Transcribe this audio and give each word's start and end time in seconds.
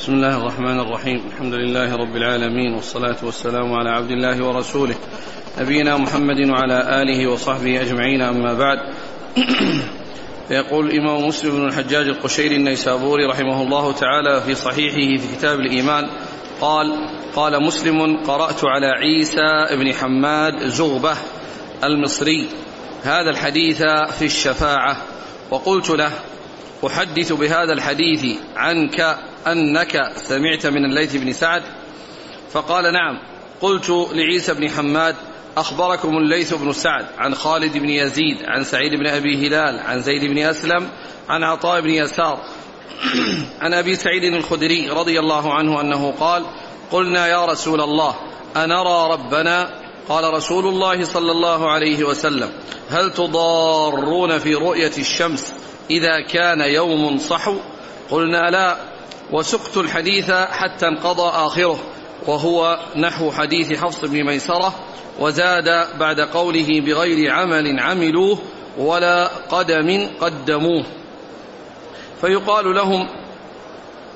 بسم 0.00 0.12
الله 0.12 0.36
الرحمن 0.36 0.80
الرحيم 0.80 1.26
الحمد 1.26 1.54
لله 1.54 1.96
رب 1.96 2.16
العالمين 2.16 2.74
والصلاة 2.74 3.16
والسلام 3.22 3.72
على 3.72 3.90
عبد 3.90 4.10
الله 4.10 4.44
ورسوله 4.46 4.94
نبينا 5.58 5.96
محمد 5.96 6.48
وعلى 6.48 7.02
آله 7.02 7.26
وصحبه 7.26 7.80
أجمعين 7.80 8.22
أما 8.22 8.54
بعد 8.54 8.78
فيقول 10.48 10.90
الإمام 10.90 11.28
مسلم 11.28 11.50
بن 11.50 11.66
الحجاج 11.66 12.06
القشيري 12.06 12.56
النيسابوري 12.56 13.24
رحمه 13.24 13.62
الله 13.62 13.92
تعالى 13.92 14.40
في 14.40 14.54
صحيحه 14.54 15.22
في 15.22 15.36
كتاب 15.36 15.60
الإيمان 15.60 16.10
قال 16.60 16.92
قال 17.36 17.62
مسلم 17.62 18.24
قرأت 18.24 18.64
على 18.64 18.86
عيسى 18.86 19.76
بن 19.76 19.94
حماد 19.94 20.66
زغبة 20.66 21.16
المصري 21.84 22.48
هذا 23.02 23.30
الحديث 23.30 23.82
في 24.18 24.24
الشفاعة 24.24 24.96
وقلت 25.50 25.90
له 25.90 26.12
أحدث 26.86 27.32
بهذا 27.32 27.72
الحديث 27.72 28.36
عنك 28.56 29.18
أنك 29.46 30.12
سمعت 30.16 30.66
من 30.66 30.84
الليث 30.84 31.16
بن 31.16 31.32
سعد؟ 31.32 31.62
فقال 32.52 32.92
نعم. 32.92 33.18
قلت 33.60 33.90
لعيسى 34.12 34.54
بن 34.54 34.70
حماد 34.70 35.16
أخبركم 35.56 36.16
الليث 36.16 36.54
بن 36.54 36.72
سعد 36.72 37.06
عن 37.18 37.34
خالد 37.34 37.78
بن 37.78 37.88
يزيد 37.88 38.36
عن 38.44 38.64
سعيد 38.64 38.92
بن 38.92 39.06
أبي 39.06 39.46
هلال 39.46 39.80
عن 39.80 40.00
زيد 40.00 40.24
بن 40.24 40.38
أسلم 40.38 40.88
عن 41.28 41.44
عطاء 41.44 41.80
بن 41.80 41.90
يسار. 41.90 42.40
عن 43.62 43.74
أبي 43.74 43.96
سعيد 43.96 44.24
الخدري 44.24 44.90
رضي 44.90 45.20
الله 45.20 45.54
عنه 45.54 45.80
أنه 45.80 46.14
قال 46.20 46.46
قلنا 46.90 47.26
يا 47.26 47.44
رسول 47.44 47.80
الله 47.80 48.14
أنرى 48.56 49.12
ربنا؟ 49.12 49.80
قال 50.08 50.34
رسول 50.34 50.66
الله 50.66 51.04
صلى 51.04 51.32
الله 51.32 51.70
عليه 51.70 52.04
وسلم 52.04 52.50
هل 52.88 53.12
تضارون 53.12 54.38
في 54.38 54.54
رؤية 54.54 54.92
الشمس؟ 54.98 55.52
إذا 55.90 56.20
كان 56.20 56.60
يوم 56.60 57.18
صحو 57.18 57.56
قلنا 58.10 58.50
لا 58.50 58.76
وسقت 59.32 59.76
الحديث 59.76 60.30
حتى 60.30 60.88
انقضى 60.88 61.28
آخره 61.46 61.78
وهو 62.26 62.78
نحو 62.96 63.32
حديث 63.32 63.72
حفص 63.72 64.04
بن 64.04 64.24
ميسرة 64.24 64.74
وزاد 65.20 65.98
بعد 65.98 66.20
قوله 66.20 66.80
بغير 66.80 67.32
عمل 67.32 67.80
عملوه 67.80 68.38
ولا 68.78 69.26
قدم 69.26 70.08
قدموه. 70.20 70.84
فيقال 72.20 72.74
لهم 72.74 73.08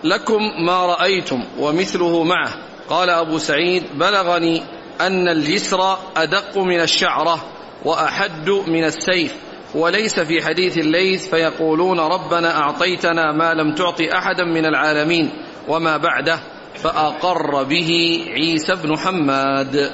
لكم 0.05 0.41
ما 0.67 0.87
رأيتم 0.87 1.45
ومثله 1.59 2.23
معه. 2.23 2.55
قال 2.89 3.11
أبو 3.11 3.39
سعيد 3.39 3.83
بلغني 3.95 4.63
أن 5.01 5.29
الجسر 5.29 5.99
أدق 6.17 6.59
من 6.59 6.81
الشعرة 6.81 7.45
وأحد 7.85 8.51
من 8.51 8.85
السيف. 8.85 9.44
وليس 9.75 10.21
في 10.21 10.45
حديث 10.45 10.79
الليث 10.79 11.29
فيقولون 11.29 12.01
ربنا 12.01 12.59
أعطيتنا 12.59 13.33
ما 13.33 13.55
لم 13.55 13.75
تعط 13.75 14.01
أحدا 14.01 14.45
من 14.45 14.67
العالمين 14.67 15.31
وما 15.69 15.97
بعده 15.97 16.39
فأقر 16.83 17.63
به 17.63 18.21
عيسى 18.29 18.75
بن 18.75 18.99
حماد. 18.99 19.91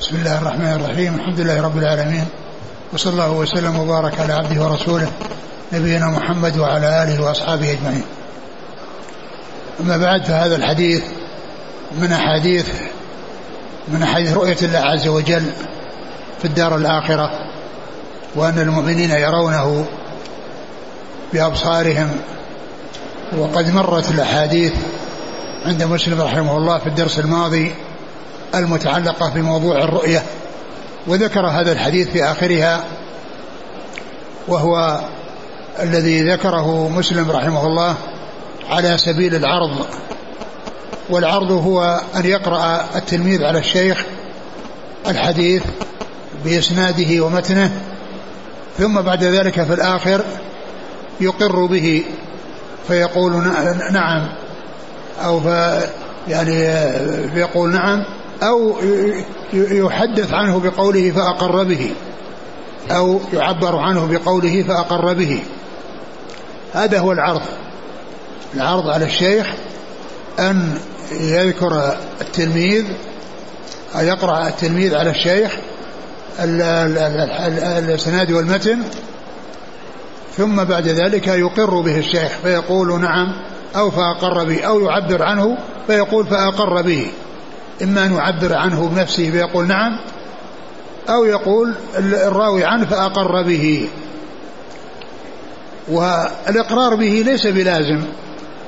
بسم 0.00 0.16
الله 0.16 0.38
الرحمن 0.38 0.72
الرحيم. 0.72 1.14
الحمد 1.14 1.40
لله 1.40 1.62
رب 1.62 1.78
العالمين. 1.78 2.26
وصلى 2.92 3.12
الله 3.12 3.32
وسلم 3.32 3.78
وبارك 3.78 4.20
على 4.20 4.32
عبده 4.32 4.62
ورسوله 4.62 5.12
نبينا 5.72 6.06
محمد 6.06 6.58
وعلى 6.58 7.02
آله 7.02 7.22
وأصحابه 7.22 7.72
أجمعين. 7.72 8.04
أما 9.80 9.96
بعد 9.96 10.24
فهذا 10.24 10.56
الحديث 10.56 11.04
من 12.00 12.12
أحاديث 12.12 12.68
من 13.88 14.02
أحاديث 14.02 14.32
رؤية 14.32 14.56
الله 14.62 14.78
عز 14.78 15.08
وجل 15.08 15.52
في 16.38 16.44
الدار 16.44 16.76
الآخرة. 16.76 17.53
وأن 18.36 18.58
المؤمنين 18.58 19.10
يرونه 19.10 19.86
بأبصارهم. 21.32 22.10
وقد 23.38 23.74
مرت 23.74 24.10
الأحاديث 24.10 24.72
عند 25.66 25.82
مسلم 25.82 26.20
رحمه 26.20 26.56
الله 26.56 26.78
في 26.78 26.86
الدرس 26.86 27.18
الماضي 27.18 27.74
المتعلقة 28.54 29.28
بموضوع 29.34 29.84
الرؤية 29.84 30.22
وذكر 31.06 31.46
هذا 31.46 31.72
الحديث 31.72 32.08
في 32.08 32.24
آخرها 32.24 32.84
وهو 34.48 35.00
الذي 35.82 36.30
ذكره 36.32 36.88
مسلم 36.88 37.30
رحمه 37.30 37.66
الله 37.66 37.94
على 38.70 38.98
سبيل 38.98 39.34
العرض. 39.34 39.86
والعرض 41.10 41.50
هو 41.50 42.00
أن 42.16 42.26
يقرأ 42.26 42.84
التلميذ 42.96 43.44
على 43.44 43.58
الشيخ 43.58 44.04
الحديث 45.08 45.62
بإسناده 46.44 47.24
ومتنه 47.24 47.70
ثم 48.78 49.00
بعد 49.00 49.24
ذلك 49.24 49.62
في 49.62 49.74
الآخر 49.74 50.24
يقر 51.20 51.66
به 51.66 52.04
فيقول 52.88 53.32
نعم 53.92 54.28
أو 55.24 55.40
يعني 56.28 56.52
فيقول 57.28 57.72
نعم 57.72 58.04
أو 58.42 58.76
يحدث 59.52 60.32
عنه 60.32 60.60
بقوله 60.60 61.10
فأقر 61.10 61.64
به 61.64 61.90
أو 62.90 63.20
يعبر 63.32 63.78
عنه 63.78 64.06
بقوله 64.06 64.62
فأقر 64.62 65.12
به. 65.12 65.42
هذا 66.72 66.98
هو 66.98 67.12
العرض. 67.12 67.42
العرض 68.54 68.88
على 68.88 69.04
الشيخ 69.04 69.46
أن 70.38 70.78
يذكر 71.12 71.96
التلميذ 72.20 72.84
أو 73.96 74.00
يقرأ 74.00 74.48
التلميذ 74.48 74.94
على 74.94 75.10
الشيخ 75.10 75.52
الإسناد 76.40 78.32
والمتن 78.32 78.78
ثم 80.36 80.64
بعد 80.64 80.88
ذلك 80.88 81.28
يقر 81.28 81.80
به 81.80 81.98
الشيخ 81.98 82.32
فيقول 82.42 83.00
نعم 83.00 83.26
أو 83.76 83.90
فأقر 83.90 84.44
به 84.44 84.62
أو 84.64 84.80
يعبر 84.80 85.22
عنه 85.22 85.58
فيقول 85.86 86.26
فأقر 86.26 86.82
به. 86.82 87.10
إما 87.82 88.04
أن 88.04 88.14
يعبر 88.14 88.54
عنه 88.54 88.88
بنفسه 88.88 89.30
فيقول 89.30 89.66
نعم 89.66 89.98
أو 91.08 91.24
يقول 91.24 91.74
الراوي 91.98 92.64
عنه 92.64 92.86
فأقر 92.86 93.42
به. 93.42 93.88
والإقرار 95.88 96.94
به 96.94 97.22
ليس 97.26 97.46
بلازم 97.46 98.00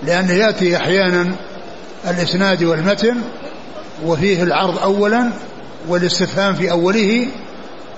لأنه 0.06 0.32
يأتي 0.32 0.76
أحيانا 0.76 1.32
الإسناد 2.10 2.64
والمتن 2.64 3.16
وفيه 4.04 4.42
العرض 4.42 4.78
أولا 4.78 5.30
والاستفهام 5.88 6.54
في 6.54 6.70
أوله 6.70 7.26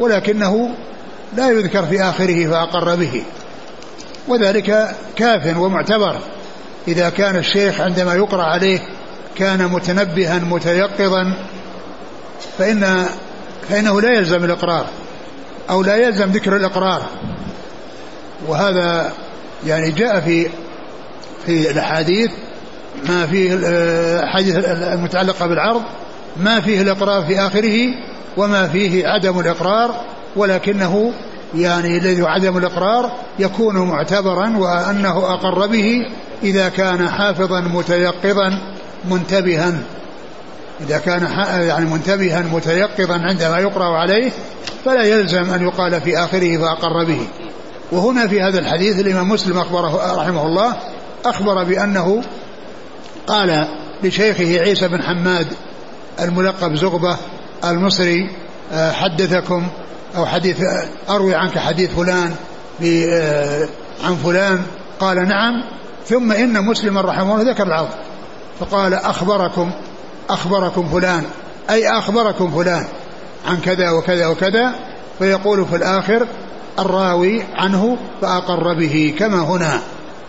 ولكنه 0.00 0.74
لا 1.36 1.50
يذكر 1.50 1.86
في 1.86 2.02
آخره 2.02 2.46
فأقر 2.50 2.96
به. 2.96 3.22
وذلك 4.28 4.96
كاف 5.16 5.56
ومعتبر. 5.56 6.20
إذا 6.88 7.10
كان 7.10 7.36
الشيخ 7.36 7.80
عندما 7.80 8.14
يقرأ 8.14 8.42
عليه 8.42 8.80
كان 9.36 9.66
متنبها 9.66 10.38
متيقظا 10.38 11.32
فإن 12.58 13.06
فإنه 13.68 14.00
لا 14.00 14.12
يلزم 14.12 14.44
الإقرار 14.44 14.86
أو 15.70 15.82
لا 15.82 15.96
يلزم 15.96 16.30
ذكر 16.30 16.56
الإقرار. 16.56 17.02
وهذا 18.46 19.12
يعني 19.66 19.90
جاء 19.90 20.20
في 20.20 20.46
في 21.46 21.70
الأحاديث 21.70 22.30
ما 23.08 23.26
فيه 23.26 23.54
الأحاديث 23.54 24.56
المتعلقة 24.66 25.46
بالعرض 25.46 25.82
ما 26.36 26.60
فيه 26.60 26.80
الإقرار 26.80 27.22
في 27.22 27.40
آخره 27.40 27.94
وما 28.38 28.68
فيه 28.68 29.08
عدم 29.08 29.40
الإقرار 29.40 29.94
ولكنه 30.36 31.12
يعني 31.54 31.98
الذي 31.98 32.22
عدم 32.22 32.58
الإقرار 32.58 33.12
يكون 33.38 33.78
معتبرا 33.78 34.56
وأنه 34.56 35.18
أقر 35.18 35.66
به 35.66 36.06
إذا 36.42 36.68
كان 36.68 37.08
حافظا 37.08 37.60
متيقظا 37.60 38.58
منتبها. 39.10 39.72
إذا 40.80 40.98
كان 40.98 41.22
يعني 41.68 41.84
منتبها 41.84 42.42
متيقظا 42.52 43.14
عندما 43.14 43.58
يقرأ 43.58 43.98
عليه 43.98 44.30
فلا 44.84 45.02
يلزم 45.02 45.50
أن 45.50 45.62
يقال 45.62 46.00
في 46.00 46.18
آخره 46.18 46.58
فأقر 46.58 47.04
به. 47.04 47.20
وهنا 47.92 48.28
في 48.28 48.42
هذا 48.42 48.58
الحديث 48.58 49.00
الإمام 49.00 49.28
مسلم 49.28 49.58
أخبره 49.58 50.22
رحمه 50.22 50.46
الله 50.46 50.76
أخبر 51.24 51.64
بأنه 51.64 52.22
قال 53.26 53.68
لشيخه 54.02 54.60
عيسى 54.60 54.88
بن 54.88 55.02
حماد 55.02 55.46
الملقب 56.20 56.74
زغبة 56.74 57.16
المصري 57.64 58.30
آه، 58.72 58.92
حدثكم 58.92 59.68
أو 60.16 60.26
حديث 60.26 60.62
أروي 61.10 61.34
عنك 61.34 61.58
حديث 61.58 61.90
فلان 61.90 62.34
آه، 62.84 63.68
عن 64.04 64.14
فلان 64.14 64.62
قال 65.00 65.28
نعم 65.28 65.64
ثم 66.06 66.32
إن 66.32 66.64
مسلما 66.64 67.00
رحمه 67.00 67.34
الله 67.34 67.52
ذكر 67.52 67.66
العرض 67.66 67.88
فقال 68.60 68.94
أخبركم 68.94 69.70
أخبركم 70.30 70.88
فلان 70.88 71.24
أي 71.70 71.88
أخبركم 71.88 72.50
فلان 72.50 72.84
عن 73.46 73.60
كذا 73.60 73.90
وكذا 73.90 74.26
وكذا 74.26 74.74
فيقول 75.18 75.66
في 75.66 75.76
الآخر 75.76 76.26
الراوي 76.78 77.42
عنه 77.54 77.96
فأقر 78.20 78.74
به 78.74 79.14
كما 79.18 79.40
هنا 79.40 79.80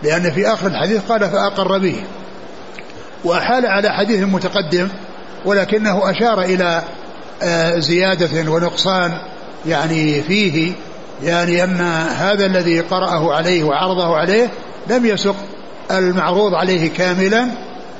لأن 0.02 0.30
في 0.30 0.52
آخر 0.52 0.66
الحديث 0.66 1.00
قال 1.08 1.30
فأقر 1.30 1.78
به. 1.78 2.04
وأحال 3.24 3.66
على 3.66 3.90
حديث 3.90 4.20
متقدم 4.22 4.88
ولكنه 5.44 6.10
أشار 6.10 6.42
إلى 6.42 6.64
آه، 6.64 6.82
زيادة 7.78 8.50
ونقصان 8.50 9.12
يعني 9.66 10.22
فيه 10.22 10.72
يعني 11.22 11.64
أن 11.64 11.80
هذا 12.10 12.46
الذي 12.46 12.80
قرأه 12.80 13.34
عليه 13.34 13.64
وعرضه 13.64 14.16
عليه 14.16 14.50
لم 14.90 15.06
يسق 15.06 15.36
المعروض 15.90 16.54
عليه 16.54 16.90
كاملا 16.90 17.46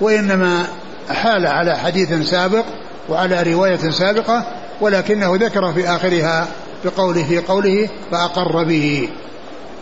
وإنما 0.01 0.67
حال 1.11 1.47
على 1.47 1.79
حديث 1.79 2.31
سابق 2.31 2.65
وعلى 3.09 3.43
رواية 3.43 3.91
سابقة 3.91 4.45
ولكنه 4.81 5.37
ذكر 5.37 5.73
في 5.73 5.89
آخرها 5.89 6.49
بقوله 6.85 7.25
في 7.25 7.39
قوله 7.39 7.89
فأقر 8.11 8.65
به. 8.65 9.09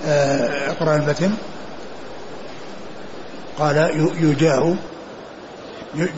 آه، 0.06 0.70
أقرأ 0.70 0.96
المتن 0.96 1.30
قال 3.58 4.06
يجاه 4.20 4.74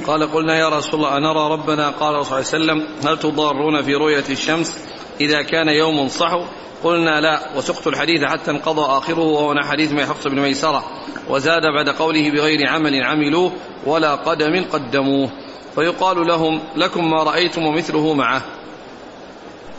قال 0.07 0.33
قلنا 0.33 0.59
يا 0.59 0.69
رسول 0.69 0.95
الله 0.95 1.17
أنرى 1.17 1.53
ربنا؟ 1.53 1.91
قال 1.91 2.27
صلى 2.27 2.39
الله 2.39 2.73
عليه 2.73 2.85
وسلم 2.85 2.87
هل 3.07 3.19
تضارون 3.19 3.83
في 3.83 3.95
رؤية 3.95 4.25
الشمس؟ 4.31 4.75
إذا 5.21 5.43
كان 5.43 5.69
يوم 5.69 6.09
صحو. 6.09 6.45
قلنا 6.85 7.21
لا 7.21 7.41
وسقت 7.57 7.87
الحديث 7.87 8.25
حتى 8.25 8.51
انقضى 8.51 8.81
آخره 8.81 9.19
وهو 9.19 9.55
حديث 9.63 9.93
ما 9.93 10.07
حفص 10.07 10.27
بن 10.27 10.41
ميسرة. 10.41 10.85
وزاد 11.29 11.63
بعد 11.63 11.89
قوله 11.89 12.31
بغير 12.31 12.69
عمل 12.69 13.03
عملوه 13.03 13.53
ولا 13.87 14.15
قدم 14.15 14.65
قدموه. 14.73 15.31
فيقال 15.75 16.27
لهم 16.27 16.61
لكم 16.77 17.11
ما 17.11 17.23
رأيتم 17.23 17.63
ومثله 17.63 18.15
معه. 18.15 18.43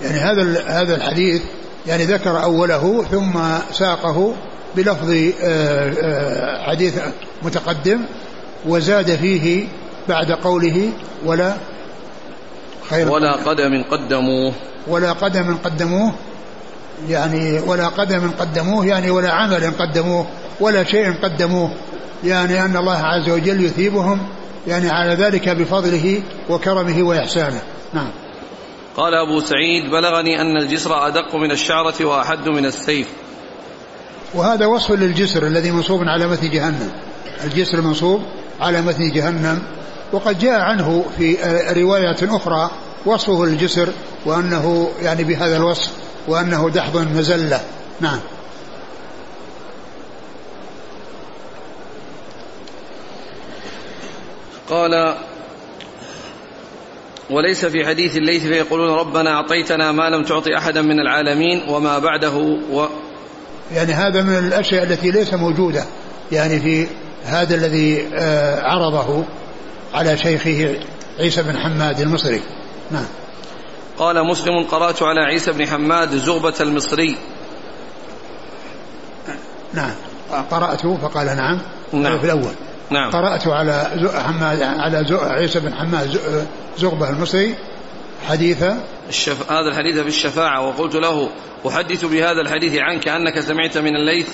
يعني 0.01 0.17
هذا 0.17 0.63
هذا 0.67 0.95
الحديث 0.95 1.41
يعني 1.88 2.03
ذكر 2.03 2.43
أوله 2.43 3.03
ثم 3.03 3.39
ساقه 3.71 4.35
بلفظ 4.75 5.11
آه، 5.11 5.33
آه، 5.43 6.69
حديث 6.69 6.99
متقدم 7.43 8.05
وزاد 8.65 9.15
فيه 9.15 9.67
بعد 10.09 10.31
قوله 10.31 10.92
ولا 11.25 11.56
خير. 12.89 13.12
ولا 13.12 13.31
قدم 13.31 13.83
قدموه. 13.92 14.53
ولا 14.88 15.12
قدم 15.12 15.57
قدموه 15.63 16.13
يعني 17.09 17.59
ولا 17.59 17.88
قدم 17.88 18.31
قدموه 18.31 18.86
يعني 18.86 19.12
ولا 19.12 19.31
عمل 19.31 19.71
قدموه 19.80 20.25
ولا 20.59 20.83
شيء 20.83 21.13
قدموه 21.24 21.71
يعني 22.24 22.65
أن 22.65 22.77
الله 22.77 22.98
عز 22.98 23.30
وجل 23.30 23.65
يثيبهم 23.65 24.27
يعني 24.68 24.89
على 24.89 25.13
ذلك 25.13 25.50
بفضله 25.50 26.24
وكرمه 26.50 27.03
وإحسانه. 27.03 27.62
نعم. 27.94 28.09
قال 28.98 29.13
أبو 29.13 29.39
سعيد 29.39 29.92
بلغني 29.92 30.42
أن 30.42 30.57
الجسر 30.57 31.07
أدق 31.07 31.36
من 31.36 31.51
الشعرة 31.51 32.06
وأحد 32.06 32.48
من 32.48 32.65
السيف. 32.65 33.07
وهذا 34.33 34.65
وصف 34.65 34.92
للجسر 34.92 35.48
الذي 35.48 35.71
منصوب 35.71 36.03
على 36.03 36.27
متن 36.27 36.50
جهنم. 36.50 36.92
الجسر 37.44 37.81
منصوب 37.81 38.21
على 38.59 38.81
متن 38.81 39.12
جهنم. 39.12 39.62
وقد 40.12 40.40
جاء 40.40 40.60
عنه 40.60 41.06
في 41.18 41.38
رواية 41.78 42.36
أخرى 42.36 42.72
وصفه 43.06 43.46
للجسر 43.46 43.90
وأنه 44.25 44.92
يعني 45.02 45.24
بهذا 45.24 45.58
الوصف 45.58 45.92
وأنه 46.28 46.69
دحض 46.69 46.98
مزلة. 46.98 47.62
نعم. 48.02 48.19
قال 54.69 55.16
وليس 57.30 57.66
في 57.66 57.86
حديث 57.86 58.18
الليث 58.18 58.44
فيقولون 58.44 58.90
ربنا 58.90 59.34
أعطيتنا 59.34 59.92
ما 59.92 60.10
لم 60.10 60.24
تعطي 60.24 60.58
أحدا 60.58 60.81
من 60.81 61.00
العالمين 61.00 61.62
وما 61.69 62.00
بعده 62.00 62.36
و 62.72 62.88
يعني 63.75 63.94
هذا 63.94 64.22
من 64.22 64.38
الأشياء 64.38 64.84
التي 64.84 65.12
ليس 65.12 65.34
موجودة. 65.34 65.84
يعني 66.31 66.60
في 66.60 66.88
هذا 67.25 67.56
الذي 67.56 68.08
آه، 68.16 68.62
عرضه. 68.62 69.25
على 69.93 70.17
شيخه 70.17 70.79
عيسى 71.19 71.43
بن 71.43 71.57
حماد 71.57 71.99
المصري. 71.99 72.41
نعم. 72.91 73.05
قال 73.97 74.27
مسلم 74.27 74.63
قرأت 74.71 75.03
على 75.03 75.19
عيسى 75.21 75.51
بن 75.51 75.67
حماد 75.67 76.15
زغبة 76.15 76.53
المصري. 76.61 77.17
نعم. 79.73 79.91
قرأت 80.51 80.81
فقال 80.81 81.25
نعم. 81.25 81.59
نعم. 81.93 82.19
في 82.19 82.25
الأول. 82.25 82.53
نعم. 82.89 83.11
قرأت 83.11 83.47
على 83.47 83.91
حماد 84.25 84.61
على 84.61 85.05
عيسى 85.11 85.59
بن 85.59 85.73
حماد 85.73 86.19
زغبة 86.77 87.09
المصري 87.09 87.55
حديث. 88.27 88.63
الشف... 89.09 89.51
هذا 89.51 89.69
الحديث 89.69 89.99
في 89.99 90.07
الشفاعة 90.07 90.67
وقلت 90.67 90.95
له 90.95 91.29
أحدث 91.67 92.05
بهذا 92.05 92.41
الحديث 92.41 92.77
عنك 92.77 93.07
أنك 93.07 93.39
سمعت 93.39 93.77
من 93.77 93.95
الليث. 93.95 94.27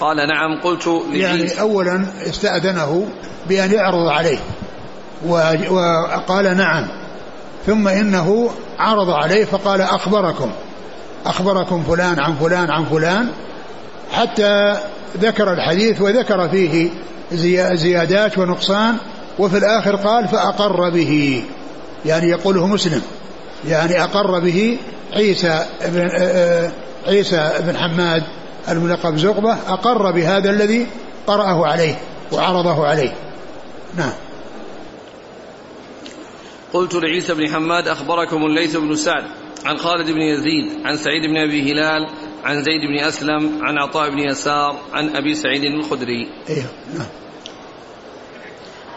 قال 0.00 0.16
نعم 0.16 0.60
قلت 0.60 1.02
يعني 1.12 1.60
أولا 1.60 2.06
استأذنه 2.26 3.08
بأن 3.48 3.72
يعرض 3.72 4.08
عليه. 4.08 4.38
وقال 5.26 6.56
نعم. 6.56 6.88
ثم 7.66 7.88
إنه 7.88 8.50
عرض 8.78 9.10
عليه 9.10 9.44
فقال 9.44 9.80
أخبركم. 9.80 10.50
أخبركم 11.26 11.82
فلان 11.82 12.20
عن 12.20 12.34
فلان 12.34 12.70
عن 12.70 12.84
فلان 12.84 13.28
حتى 14.12 14.76
ذكر 15.18 15.52
الحديث 15.52 16.00
وذكر 16.00 16.48
فيه 16.48 16.90
زيادات 17.72 18.38
ونقصان 18.38 18.96
وفي 19.38 19.58
الآخر 19.58 19.96
قال 19.96 20.28
فأقر 20.28 20.90
به. 20.90 21.42
يعني 22.06 22.28
يقوله 22.28 22.66
مسلم. 22.66 23.02
يعني 23.68 24.04
أقر 24.04 24.38
به 24.38 24.78
عيسى 25.12 25.66
بن 25.86 26.00
آه، 26.00 26.18
آه، 26.18 26.70
عيسى 27.06 27.52
بن 27.60 27.76
حماد 27.76 28.22
الملقب 28.68 29.16
زقبة 29.16 29.56
أقر 29.68 30.10
بهذا 30.10 30.50
الذي 30.50 30.86
قرأه 31.26 31.66
عليه 31.66 31.94
وعرضه 32.32 32.86
عليه. 32.86 33.12
نعم. 33.96 34.12
قلت 36.74 36.94
لعيسى 36.94 37.34
بن 37.34 37.54
حماد 37.54 37.88
أخبركم 37.88 38.46
الليث 38.46 38.76
بن 38.76 38.96
سعد 38.96 39.24
عن 39.64 39.76
خالد 39.76 40.10
بن 40.10 40.20
يزيد 40.20 40.86
عن 40.86 40.96
سعيد 40.96 41.22
بن 41.22 41.36
أبي 41.36 41.72
هلال 41.72 42.08
عن 42.44 42.62
زيد 42.62 42.80
بن 42.88 43.04
أسلم 43.04 43.58
عن 43.62 43.78
عطاء 43.78 44.10
بن 44.10 44.18
يسار 44.18 44.80
عن 44.92 45.16
أبي 45.16 45.34
سعيد 45.34 45.64
الخدري. 45.64 46.28
إيه 46.48 46.66
نعم. 46.94 47.06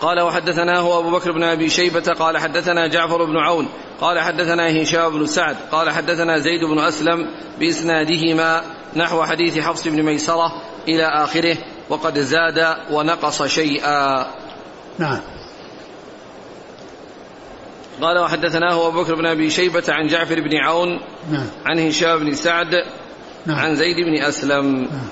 قال 0.02 0.22
وحدثناه 0.22 1.00
أبو 1.00 1.12
بكر 1.12 1.32
بن 1.32 1.44
أبي 1.44 1.70
شيبة 1.70 2.14
قال 2.20 2.38
حدثنا 2.38 2.88
جعفر 2.88 3.26
بن 3.26 3.38
عون 3.38 3.68
قال 4.02 4.20
حدثنا 4.20 4.82
هشام 4.82 5.10
بن 5.10 5.26
سعد 5.26 5.56
قال 5.72 5.90
حدثنا 5.90 6.38
زيد 6.38 6.64
بن 6.64 6.80
أسلم 6.80 7.28
بإسنادهما 7.60 8.62
نحو 8.96 9.24
حديث 9.24 9.60
حفص 9.60 9.88
بن 9.88 10.04
ميسرة 10.04 10.62
إلى 10.88 11.04
آخره 11.04 11.58
وقد 11.90 12.20
زاد 12.20 12.76
ونقص 12.92 13.44
شيئا. 13.44 14.28
نعم. 15.00 15.20
قال 18.02 18.20
وحدثناه 18.20 18.88
أبو 18.88 19.04
بكر 19.04 19.16
بن 19.16 19.26
أبي 19.26 19.50
شيبة 19.50 19.84
عن 19.90 20.08
جعفر 20.08 20.42
بن 20.42 20.58
عون 20.58 21.00
نعم. 21.32 21.48
عن 21.66 21.80
هشام 21.80 22.20
بن 22.20 22.34
سعد 22.34 22.76
نعم. 23.46 23.60
عن 23.60 23.76
زيد 23.76 23.96
بن 23.96 24.24
أسلم. 24.24 24.76
نعم. 24.76 25.10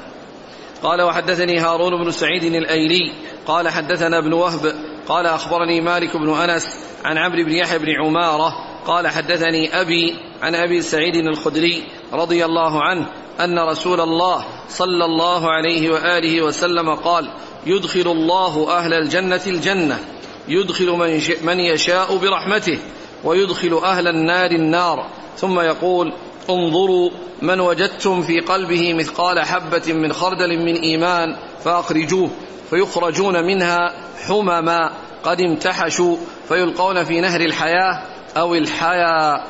قال 0.84 1.02
وحدثني 1.02 1.60
هارون 1.60 2.04
بن 2.04 2.12
سعيد 2.12 2.44
الأيلي. 2.44 3.12
قال 3.48 3.70
حدثنا 3.70 4.18
ابن 4.18 4.34
وهب. 4.34 4.76
قال 5.08 5.26
أخبرني 5.26 5.82
مالك 5.82 6.18
بن 6.18 6.30
أنس 6.30 6.68
عن 7.06 7.18
عمرو 7.18 7.44
بن 7.44 7.52
يحيى 7.52 7.80
بن 7.80 7.90
عمارة. 8.06 8.54
قال 8.88 9.08
حدثني 9.08 9.82
أبي 9.82 10.16
عن 10.42 10.56
أبي 10.56 10.82
سعيد 10.82 11.16
الخدري 11.16 11.84
رضي 12.14 12.46
الله 12.46 12.84
عنه 12.84 13.08
أن 13.40 13.60
رسول 13.60 14.02
الله 14.02 14.46
صلى 14.70 15.06
الله 15.06 15.52
عليه 15.52 15.90
وآله 15.90 16.42
وسلم 16.42 16.96
قال 16.96 17.30
يدخل 17.66 18.12
الله 18.12 18.78
أهل 18.78 18.94
الجنة 18.94 19.42
الجنة. 19.48 20.00
يدخل 20.48 20.90
من, 20.92 21.22
من 21.42 21.60
يشاء 21.60 22.18
برحمته 22.18 22.80
ويدخل 23.24 23.82
أهل 23.84 24.08
النار 24.08 24.52
النار. 24.52 25.10
ثم 25.38 25.60
يقول 25.60 26.14
انظروا 26.50 27.10
من 27.42 27.60
وجدتم 27.60 28.22
في 28.22 28.40
قلبه 28.40 28.94
مثقال 28.94 29.40
حبة 29.40 29.94
من 29.94 30.14
خردل 30.14 30.58
من 30.58 30.76
إيمان 30.76 31.36
فأخرجوه 31.64 32.30
فيخرجون 32.70 33.44
منها 33.44 33.94
حمما. 34.28 34.92
قد 35.24 35.42
امتحشوا 35.42 36.18
فيلقون 36.48 37.04
في 37.04 37.22
نهر 37.22 37.42
الحياة 37.42 38.02
أو 38.38 38.56
الحياة 38.56 39.44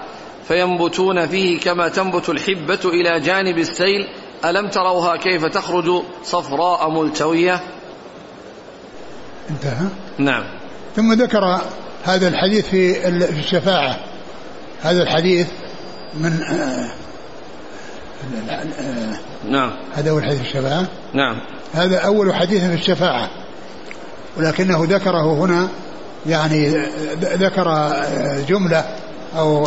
فينبتون 0.47 1.27
فيه 1.27 1.59
كما 1.59 1.87
تنبت 1.87 2.29
الحبة 2.29 2.79
إلى 2.85 3.19
جانب 3.19 3.57
السيل. 3.57 4.07
ألم 4.45 4.69
تروها 4.69 5.15
كيف 5.15 5.45
تخرج 5.45 6.03
صفراء 6.23 6.89
ملتوية؟ 6.89 7.63
انتهى. 9.49 9.87
نعم. 10.17 10.64
ثم 10.95 11.13
ذكر 11.13 11.61
هذا 12.03 12.27
الحديث 12.27 12.65
في 12.65 13.07
الشفاعة. 13.07 13.99
هذا 14.81 15.03
الحديث 15.03 15.47
من 16.13 16.41
آه، 16.43 16.89
نعم. 19.49 19.71
هذا 19.93 20.09
أول 20.09 20.23
حديث 20.23 20.41
الشفاعة. 20.41 20.87
نعم. 21.13 21.41
هذا 21.73 21.97
أول 21.97 22.35
حديث 22.35 22.63
في 22.63 22.73
الشفاعة. 22.73 23.29
ولكنه 24.37 24.85
ذكره 24.89 25.33
هنا 25.33 25.67
يعني 26.25 26.85
ذكر 27.21 27.93
جملة 28.47 28.85
أو 29.37 29.65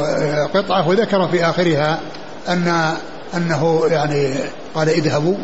قطعة 0.54 0.88
وذكر 0.88 1.28
في 1.28 1.44
آخرها 1.44 2.00
أن 2.48 2.94
أنه 3.34 3.82
يعني 3.86 4.34
قال 4.74 4.88
اذهبوا 4.88 5.36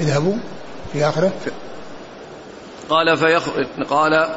اذهبوا 0.00 0.36
في 0.92 1.08
آخره. 1.08 1.32
قال 2.90 3.16
فيخ... 3.16 3.42
قال 3.90 4.28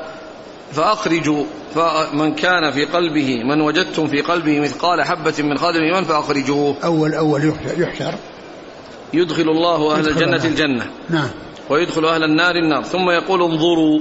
فأخرجوا 0.76 1.44
فمن 1.76 2.36
كان 2.36 2.72
في 2.72 2.86
قلبه 2.86 3.44
من 3.44 3.62
وجدتم 3.62 4.08
في 4.08 4.22
قلبه 4.22 4.60
مثقال 4.60 5.02
حبة 5.02 5.34
من 5.40 5.58
خادم 5.58 5.78
الإيمان 5.78 6.04
فأخرجوه. 6.04 6.76
أول 6.84 7.14
أول 7.14 7.54
يحشر 7.78 8.16
يدخل 9.14 9.50
الله 9.50 9.96
أهل 9.96 10.08
الجنة 10.08 10.46
الجنة. 10.46 10.86
نعم. 11.10 11.30
ويدخل 11.70 12.06
أهل 12.06 12.24
النار 12.24 12.56
النار. 12.56 12.84
ثم 12.84 13.10
يقول 13.10 13.42
انظروا 13.42 14.00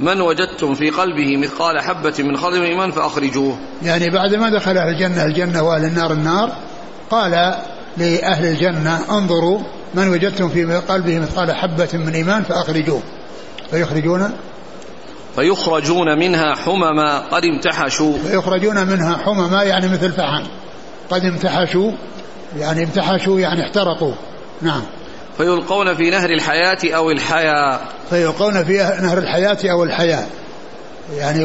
من 0.00 0.20
وجدتم 0.20 0.74
في 0.74 0.90
قلبه 0.90 1.36
مثقال 1.36 1.80
حبة 1.80 2.14
من 2.18 2.36
خردل 2.36 2.60
من 2.60 2.66
إيمان 2.66 2.90
فأخرجوه. 2.90 3.58
يعني 3.82 4.10
بعد 4.10 4.34
ما 4.34 4.50
دخل 4.50 4.78
أهل 4.78 4.88
الجنة 4.88 5.24
الجنة 5.24 5.62
وأهل 5.62 5.84
النار 5.84 6.12
النار 6.12 6.52
قال 7.10 7.30
لأهل 7.96 8.46
الجنة 8.46 9.18
انظروا 9.18 9.60
من 9.94 10.08
وجدتم 10.08 10.48
في 10.48 10.64
قلبه 10.64 11.18
مثقال 11.18 11.52
حبة 11.52 11.88
من 11.94 12.14
إيمان 12.14 12.42
فأخرجوه. 12.42 13.02
فيخرجون 13.70 14.30
فيخرجون 15.36 16.18
منها 16.18 16.54
حمما 16.54 17.18
قد 17.18 17.42
امتحشوا. 17.44 18.18
فيخرجون 18.18 18.86
منها 18.86 19.16
حمما 19.16 19.62
يعني 19.62 19.88
مثل 19.88 20.12
فحم. 20.12 20.42
قد 21.10 21.24
امتحشوا 21.24 21.92
يعني 22.58 22.84
امتحشوا 22.84 23.40
يعني 23.40 23.62
احترقوا. 23.62 24.12
نعم. 24.62 24.82
فيلقون 25.36 25.94
في 25.94 26.10
نهر 26.10 26.30
الحياة 26.30 26.78
أو 26.84 27.10
الحياة 27.10 27.80
فيلقون 28.10 28.64
في 28.64 28.76
نهر 29.02 29.18
الحياة 29.18 29.58
أو 29.64 29.84
الحياة 29.84 30.26
يعني 31.16 31.44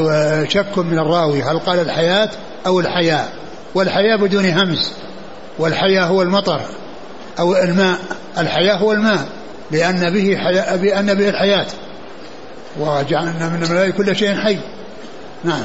شك 0.50 0.77
من 0.77 1.00
الراوي 1.00 1.43
هل 1.43 1.60
قال 1.60 1.79
الحياة 1.79 2.29
أو 2.67 2.79
الحياة 2.79 3.25
والحياة 3.75 4.15
بدون 4.15 4.46
همز. 4.46 4.91
والحياة 5.60 6.05
هو 6.05 6.22
المطر 6.22 6.62
أو 7.39 7.55
الماء. 7.55 7.98
الحياة 8.38 8.75
هو 8.75 8.91
الماء 8.91 9.27
لأن 9.72 10.13
به 10.13 10.38
حياة 10.38 10.75
بأن 10.75 11.13
به 11.13 11.29
الحياة. 11.29 11.67
وجعلنا 12.80 13.50
من 13.50 13.64
الملائكة 13.64 13.98
كل 13.98 14.16
شيء 14.16 14.36
حي. 14.36 14.58
نعم. 15.44 15.64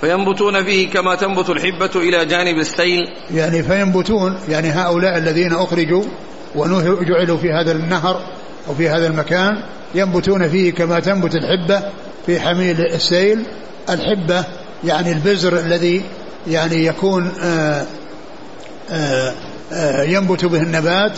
فينبتون 0.00 0.64
فيه 0.64 0.90
كما 0.90 1.14
تنبت 1.14 1.50
الحبة 1.50 1.90
إلى 1.96 2.26
جانب 2.26 2.58
السيل. 2.58 3.08
يعني 3.30 3.62
فينبتون 3.62 4.38
يعني 4.48 4.68
هؤلاء 4.68 5.18
الذين 5.18 5.52
أخرجوا 5.52 6.04
وجعلوا 6.54 7.38
في 7.38 7.52
هذا 7.52 7.72
النهر 7.72 8.20
أو 8.68 8.74
في 8.74 8.88
هذا 8.88 9.06
المكان 9.06 9.62
ينبتون 9.94 10.48
فيه 10.48 10.74
كما 10.74 11.00
تنبت 11.00 11.34
الحبة 11.34 11.82
في 12.26 12.40
حميل 12.40 12.80
السيل. 12.80 13.46
الحبة 13.90 14.44
يعني 14.84 15.12
البزر 15.12 15.58
الذي 15.58 16.02
يعني 16.46 16.86
يكون 16.86 17.32
آآ 17.40 17.80
آه، 17.80 17.86
آآ 18.90 19.28
آه، 19.30 19.34
آآ 19.72 20.04
ينبت 20.04 20.44
به 20.44 20.62
النبات. 20.62 21.12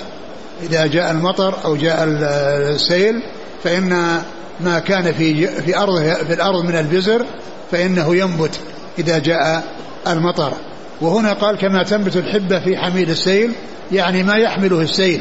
إذا 0.62 0.86
جاء 0.86 1.10
المطر 1.10 1.54
أو 1.64 1.76
جاء 1.76 2.04
السيل 2.04 3.22
فإن 3.64 4.20
ما 4.60 4.78
كان 4.78 5.12
في 5.12 5.46
في 5.46 5.76
أرضه 5.76 6.14
في 6.14 6.34
الأرض 6.34 6.64
من 6.64 6.76
البزر 6.76 7.24
فإنه 7.70 8.16
ينبت 8.16 8.60
إذا 8.98 9.18
جاء 9.18 9.64
المطر. 10.06 10.52
وهنا 11.00 11.32
قال 11.32 11.56
كما 11.56 11.82
تنبت 11.82 12.16
الحبة 12.16 12.58
في 12.60 12.76
حميل 12.76 13.10
السيل 13.10 13.52
يعني 13.92 14.22
ما 14.22 14.34
يحمله 14.34 14.80
السيل. 14.80 15.20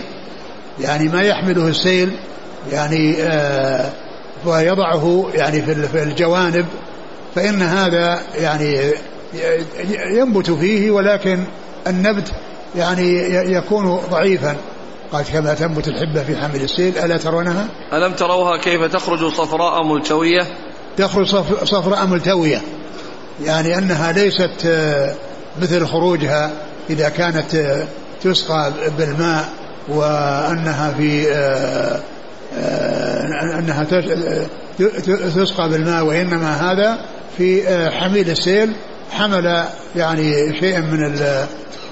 يعني 0.81 1.07
ما 1.07 1.21
يحمله 1.21 1.67
السيل 1.67 2.11
يعني 2.71 3.15
آه 3.21 3.91
ويضعه 4.45 5.29
يعني 5.33 5.61
في 5.61 6.03
الجوانب. 6.03 6.65
فإن 7.35 7.61
هذا 7.61 8.21
يعني 8.35 8.93
ينبت 10.13 10.51
فيه 10.51 10.91
ولكن 10.91 11.43
النبت 11.87 12.31
يعني 12.75 13.33
يكون 13.53 13.99
ضعيفا. 14.11 14.55
قال 15.11 15.25
كما 15.25 15.53
تنبت 15.53 15.87
الحبة 15.87 16.23
في 16.23 16.37
حمل 16.37 16.61
السيل 16.61 16.97
ألا 16.97 17.17
ترونها؟ 17.17 17.67
ألم 17.93 18.13
تروها 18.13 18.57
كيف 18.57 18.83
تخرج 18.83 19.33
صفراء 19.33 19.83
ملتوية؟ 19.83 20.45
تخرج 20.97 21.27
صفراء 21.63 22.05
ملتوية 22.05 22.61
يعني 23.43 23.77
أنها 23.77 24.11
ليست 24.11 24.65
آه، 24.65 25.13
مثل 25.61 25.85
خروجها 25.85 26.51
إذا 26.89 27.09
كانت 27.09 27.55
آه، 27.55 27.87
تسقى 28.23 28.71
بالماء 28.97 29.45
وأنها 29.89 30.93
في 30.97 31.31
آه، 31.31 31.99
أنها 33.59 33.83
تسقى 35.35 35.69
بالماء 35.69 36.05
وإنما 36.05 36.71
هذا 36.71 36.97
في 37.37 37.63
حميل 37.91 38.29
السيل 38.29 38.73
حمل 39.11 39.63
يعني 39.95 40.59
شيئا 40.59 40.81
من 40.81 40.99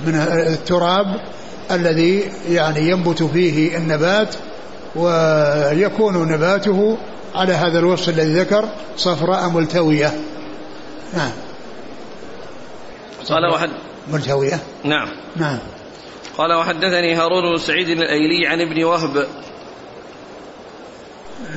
من 0.06 0.16
التراب 0.48 1.06
الذي 1.72 2.32
يعني 2.50 2.90
ينبت 2.90 3.24
فيه 3.24 3.78
النبات 3.78 4.36
ويكون 4.96 6.32
نباته 6.32 6.98
على 7.36 7.54
هذا 7.54 7.80
الوصف 7.80 8.10
الذي 8.10 8.40
ذكر 8.40 8.70
صفراء 8.98 9.50
ملتوية. 9.50 10.14
نعم. 11.14 11.32
قال 13.30 13.46
واحد. 13.52 13.70
ملتوية. 14.12 14.60
نعم. 14.84 15.08
نعم. 15.36 15.60
قال 16.38 16.54
وحدثني 16.54 17.16
هارون 17.16 17.56
بن 17.56 17.58
سعيد 17.58 17.90
الأيلي 17.90 18.48
عن 18.48 18.62
ابن 18.62 18.84
وهب. 18.84 19.28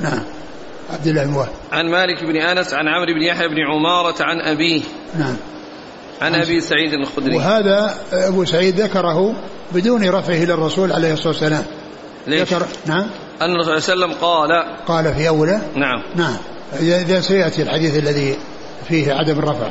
نعم. 0.01 0.23
عبد 0.93 1.07
الله 1.07 1.23
بن 1.23 1.33
وهب. 1.33 1.49
عن 1.71 1.91
مالك 1.91 2.23
بن 2.23 2.35
أنس 2.35 2.73
عن 2.73 2.87
عمرو 2.87 3.13
بن 3.13 3.21
يحيى 3.21 3.47
بن 3.47 3.59
عمارة 3.59 4.23
عن 4.23 4.41
أبيه. 4.41 4.81
نعم. 5.19 5.35
عن 6.21 6.35
أبي 6.35 6.61
سعيد 6.61 6.93
الخدري. 6.93 7.35
وهذا 7.35 7.97
أبو 8.13 8.45
سعيد 8.45 8.81
ذكره 8.81 9.35
بدون 9.71 10.09
رفعه 10.09 10.43
إلى 10.43 10.53
الرسول 10.53 10.91
عليه 10.91 11.13
الصلاة 11.13 11.27
والسلام. 11.27 11.65
ليش؟ 12.27 12.53
ذكر 12.53 12.65
نعم. 12.85 13.07
أن 13.41 13.51
الرسول 13.55 13.81
صلى 13.81 13.93
الله 13.93 14.05
عليه 14.05 14.15
وسلم 14.15 14.27
قال 14.27 14.51
قال 14.87 15.13
في 15.13 15.27
اوله 15.27 15.61
نعم. 15.75 16.03
نعم. 16.15 16.37
اذا 16.81 17.21
سيأتي 17.21 17.61
الحديث 17.61 17.97
الذي 17.97 18.37
فيه 18.87 19.13
عدم 19.13 19.39
الرفع. 19.39 19.69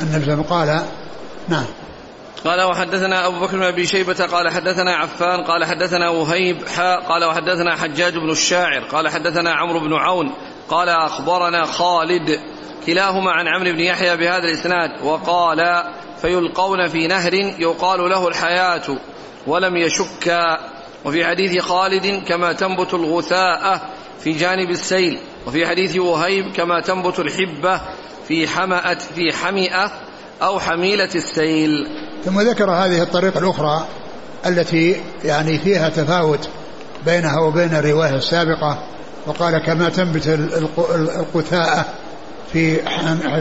النبي 0.00 0.24
صلى 0.24 0.32
الله 0.32 0.32
عليه 0.32 0.32
وسلم 0.32 0.42
قال 0.42 0.82
نعم. 1.48 1.66
قال 2.44 2.62
وحدثنا 2.62 3.26
أبو 3.26 3.40
بكر 3.40 3.56
بن 3.56 3.62
أبي 3.62 3.86
شيبة 3.86 4.26
قال 4.26 4.48
حدثنا 4.48 4.96
عفان 4.96 5.44
قال 5.44 5.64
حدثنا 5.64 6.08
وهيب 6.08 6.68
حاء 6.68 7.00
قال 7.00 7.24
وحدثنا 7.24 7.76
حجاج 7.76 8.14
بن 8.18 8.30
الشاعر 8.30 8.80
قال 8.80 9.08
حدثنا 9.08 9.52
عمرو 9.52 9.80
بن 9.80 9.94
عون 9.94 10.32
قال 10.68 10.88
أخبرنا 10.88 11.64
خالد 11.64 12.40
كلاهما 12.86 13.30
عن 13.30 13.48
عمرو 13.48 13.72
بن 13.72 13.80
يحيى 13.80 14.16
بهذا 14.16 14.44
الإسناد 14.44 15.02
وقال 15.02 15.84
فيلقون 16.22 16.88
في 16.88 17.06
نهر 17.06 17.34
يقال 17.34 18.10
له 18.10 18.28
الحياة. 18.28 18.98
ولم 19.50 19.76
يشكا 19.76 20.58
وفي 21.04 21.24
حديث 21.24 21.62
خالد 21.62 22.22
كما 22.28 22.52
تنبت 22.52 22.94
الغثاء 22.94 23.90
في 24.24 24.32
جانب 24.32 24.70
السيل. 24.70 25.18
وفي 25.46 25.66
حديث 25.66 25.96
وهيب 25.96 26.52
كما 26.52 26.80
تنبت 26.80 27.18
الحبة 27.18 27.80
في 28.28 28.48
حمأة 28.48 28.98
في 29.14 29.32
حمئة 29.32 29.92
أو 30.42 30.60
حميلة 30.60 31.08
السيل. 31.14 31.86
ثم 32.24 32.40
ذكر 32.40 32.70
هذه 32.70 33.02
الطريقة 33.02 33.38
الأخرى 33.38 33.86
التي 34.46 35.00
يعني 35.24 35.58
فيها 35.58 35.88
تفاوت 35.88 36.48
بينها 37.06 37.40
وبين 37.40 37.74
الرواية 37.74 38.16
السابقة. 38.16 38.82
وقال 39.26 39.58
كما 39.58 39.88
تنبت 39.88 40.26
القثاءة 41.20 41.84
في 42.52 42.76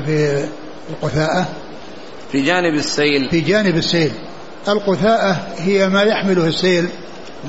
في 0.06 0.48
القثاءة 0.89 1.46
في 2.32 2.42
جانب 2.42 2.74
السيل. 2.74 3.30
في 3.30 3.42
جانب 3.42 3.75
السيل. 3.75 4.12
القثاءة 4.68 5.38
هي 5.58 5.89
ما 5.89 6.01
يحمله 6.01 6.46
السيل 6.46 6.88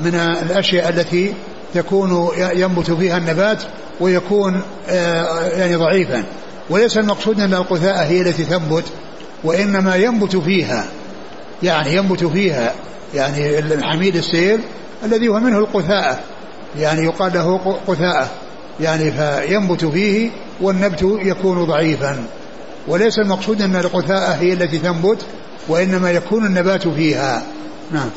من 0.03 0.15
الأشياء 0.15 0.89
التي 0.89 1.33
تكون 1.73 2.27
ينبت 2.37 2.91
فيها 2.91 3.17
النبات 3.17 3.57
ويكون 3.99 4.61
آه، 4.89 5.43
يعني 5.47 5.75
ضعيفا. 5.75 6.23
وليس 6.69 6.97
المقصود 6.97 7.39
أن 7.39 7.53
القثاءة 7.53 8.03
هي 8.03 8.21
التي 8.21 8.45
تنبت 8.45 8.83
وإنما 9.43 9.95
ينبت 9.95 10.35
فيها. 10.35 10.85
يعني 11.63 11.95
ينبت 11.95 12.23
فيها 12.23 12.73
يعني 13.15 13.59
الحميد 13.59 14.15
السيل 14.15 14.59
الذي 15.05 15.27
هو 15.27 15.39
منه 15.39 15.57
القثاءة. 15.57 16.19
يعني 16.79 17.05
يقال 17.05 17.33
له 17.33 17.77
قثاءة. 17.87 18.27
يعني 18.79 19.11
فينبت 19.11 19.85
فيه 19.85 20.29
والنبت 20.61 21.01
يكون 21.01 21.65
ضعيفا. 21.65 22.23
وليس 22.87 23.19
المقصود 23.19 23.61
أن 23.61 23.75
القثاءة 23.75 24.31
هي 24.31 24.53
التي 24.53 24.79
تنبت 24.79 25.25
وإنما 25.67 26.11
يكون 26.11 26.45
النبات 26.45 26.87
فيها. 26.87 27.45
نعم. 27.91 28.09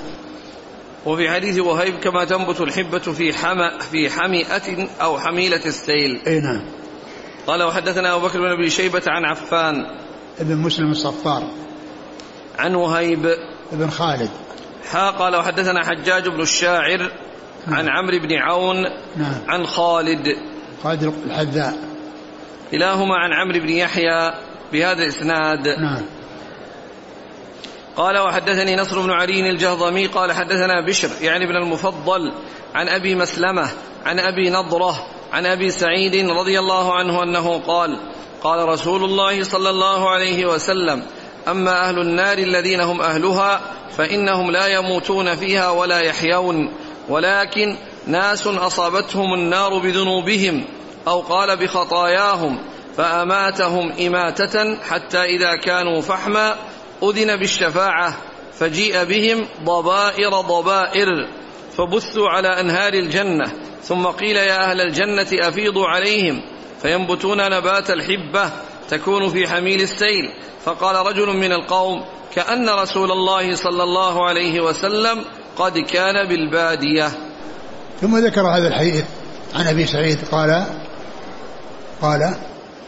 وفي 1.06 1.30
حديث 1.30 1.58
وهيب 1.58 1.94
كما 1.94 2.24
تنبت 2.24 2.60
الحبة 2.60 2.98
في 2.98 3.32
حمأ 3.32 3.78
في 3.78 4.10
حمئة 4.10 4.88
أو 5.00 5.18
حميلة 5.18 5.64
السيل. 5.66 6.20
أي 6.26 6.40
نعم. 6.40 6.62
قال 7.46 7.62
وحدثنا 7.62 8.14
أبو 8.14 8.26
بكر 8.26 8.38
بن 8.38 8.50
أبي 8.50 8.70
شيبة 8.70 9.02
عن 9.06 9.24
عفان. 9.24 9.74
ابن 10.40 10.56
مسلم 10.56 10.90
الصفار. 10.90 11.42
عن 12.58 12.74
وهيب. 12.74 13.26
ابن 13.72 13.90
خالد. 13.90 14.30
حا 14.90 15.10
قال 15.10 15.36
وحدثنا 15.36 15.86
حجاج 15.86 16.28
بن 16.28 16.40
الشاعر 16.40 17.12
نعم. 17.66 17.76
عن 17.76 17.88
عمرو 17.88 18.18
بن 18.18 18.32
عون 18.32 18.82
نعم. 19.16 19.40
عن 19.48 19.66
خالد. 19.66 20.36
خالد 20.82 21.14
الحذاء. 21.26 21.74
كلاهما 22.70 23.14
عن 23.14 23.32
عمرو 23.32 23.60
بن 23.60 23.68
يحيى 23.68 24.34
بهذا 24.72 25.02
الإسناد. 25.02 25.68
نعم. 25.68 26.02
قال 27.96 28.18
وحدثني 28.18 28.76
نصر 28.76 29.00
بن 29.00 29.10
علي 29.10 29.50
الجهضمي 29.50 30.06
قال 30.06 30.32
حدثنا 30.32 30.86
بشر 30.86 31.08
يعني 31.20 31.44
ابن 31.44 31.56
المفضل 31.56 32.32
عن 32.74 32.88
أبي 32.88 33.14
مسلمة 33.14 33.68
عن 34.06 34.18
أبي 34.18 34.50
نضرة 34.50 35.06
عن 35.32 35.46
أبي 35.46 35.70
سعيد 35.70 36.30
رضي 36.30 36.58
الله 36.58 36.94
عنه 36.94 37.22
أنه 37.22 37.58
قال 37.58 37.98
قال 38.42 38.68
رسول 38.68 39.04
الله 39.04 39.44
صلى 39.44 39.70
الله 39.70 40.10
عليه 40.10 40.46
وسلم 40.46 41.02
أما 41.48 41.88
أهل 41.88 41.98
النار 41.98 42.38
الذين 42.38 42.80
هم 42.80 43.00
أهلها 43.00 43.60
فإنهم 43.96 44.50
لا 44.50 44.66
يموتون 44.66 45.34
فيها 45.34 45.70
ولا 45.70 46.00
يحيون 46.00 46.72
ولكن 47.08 47.76
ناس 48.06 48.46
أصابتهم 48.46 49.34
النار 49.34 49.78
بذنوبهم 49.78 50.64
أو 51.08 51.20
قال 51.20 51.56
بخطاياهم 51.56 52.58
فأماتهم 52.96 53.92
إماتة 54.06 54.82
حتى 54.82 55.24
إذا 55.24 55.56
كانوا 55.56 56.00
فحما 56.00 56.56
أذن 57.10 57.36
بالشفاعة 57.36 58.16
فجيء 58.58 59.04
بهم 59.04 59.46
ضبائر 59.64 60.40
ضبائر 60.40 61.08
فبثوا 61.76 62.28
على 62.28 62.60
أنهار 62.60 62.92
الجنة. 62.92 63.52
ثم 63.82 64.06
قيل 64.06 64.36
يا 64.36 64.70
أهل 64.70 64.80
الجنة 64.80 65.26
أفيضوا 65.32 65.86
عليهم 65.86 66.42
فينبتون 66.82 67.50
نبات 67.50 67.90
الحبة 67.90 68.50
تكون 68.88 69.28
في 69.28 69.48
حميل 69.48 69.80
السيل. 69.80 70.32
فقال 70.64 71.06
رجل 71.06 71.26
من 71.26 71.52
القوم 71.52 72.04
كأن 72.34 72.68
رسول 72.68 73.12
الله 73.12 73.54
صلى 73.54 73.82
الله 73.82 74.28
عليه 74.28 74.60
وسلم 74.60 75.24
قد 75.56 75.78
كان 75.78 76.28
بالبادية. 76.28 77.08
ثم 78.00 78.18
ذكر 78.18 78.40
هذا 78.40 78.68
الحديث 78.68 79.04
عن 79.54 79.66
أبي 79.66 79.86
سعيد 79.86 80.18
قال 80.32 80.66
قال 82.02 82.34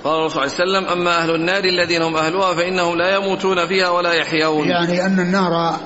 قال 0.07 0.31
صلى 0.31 0.45
الله 0.45 0.55
عليه 0.61 0.89
وسلم 0.89 0.99
أما 0.99 1.19
أهل 1.19 1.35
النار 1.35 1.65
الذين 1.65 2.03
هم 2.03 2.17
أهلها 2.17 2.55
فإنهم 2.55 2.99
لا 2.99 3.17
يموتون 3.17 3.67
فيها 3.69 3.89
ولا 3.89 4.13
يحيون. 4.13 4.69
يعني 4.69 5.07
أن 5.07 5.21
النار 5.21 5.77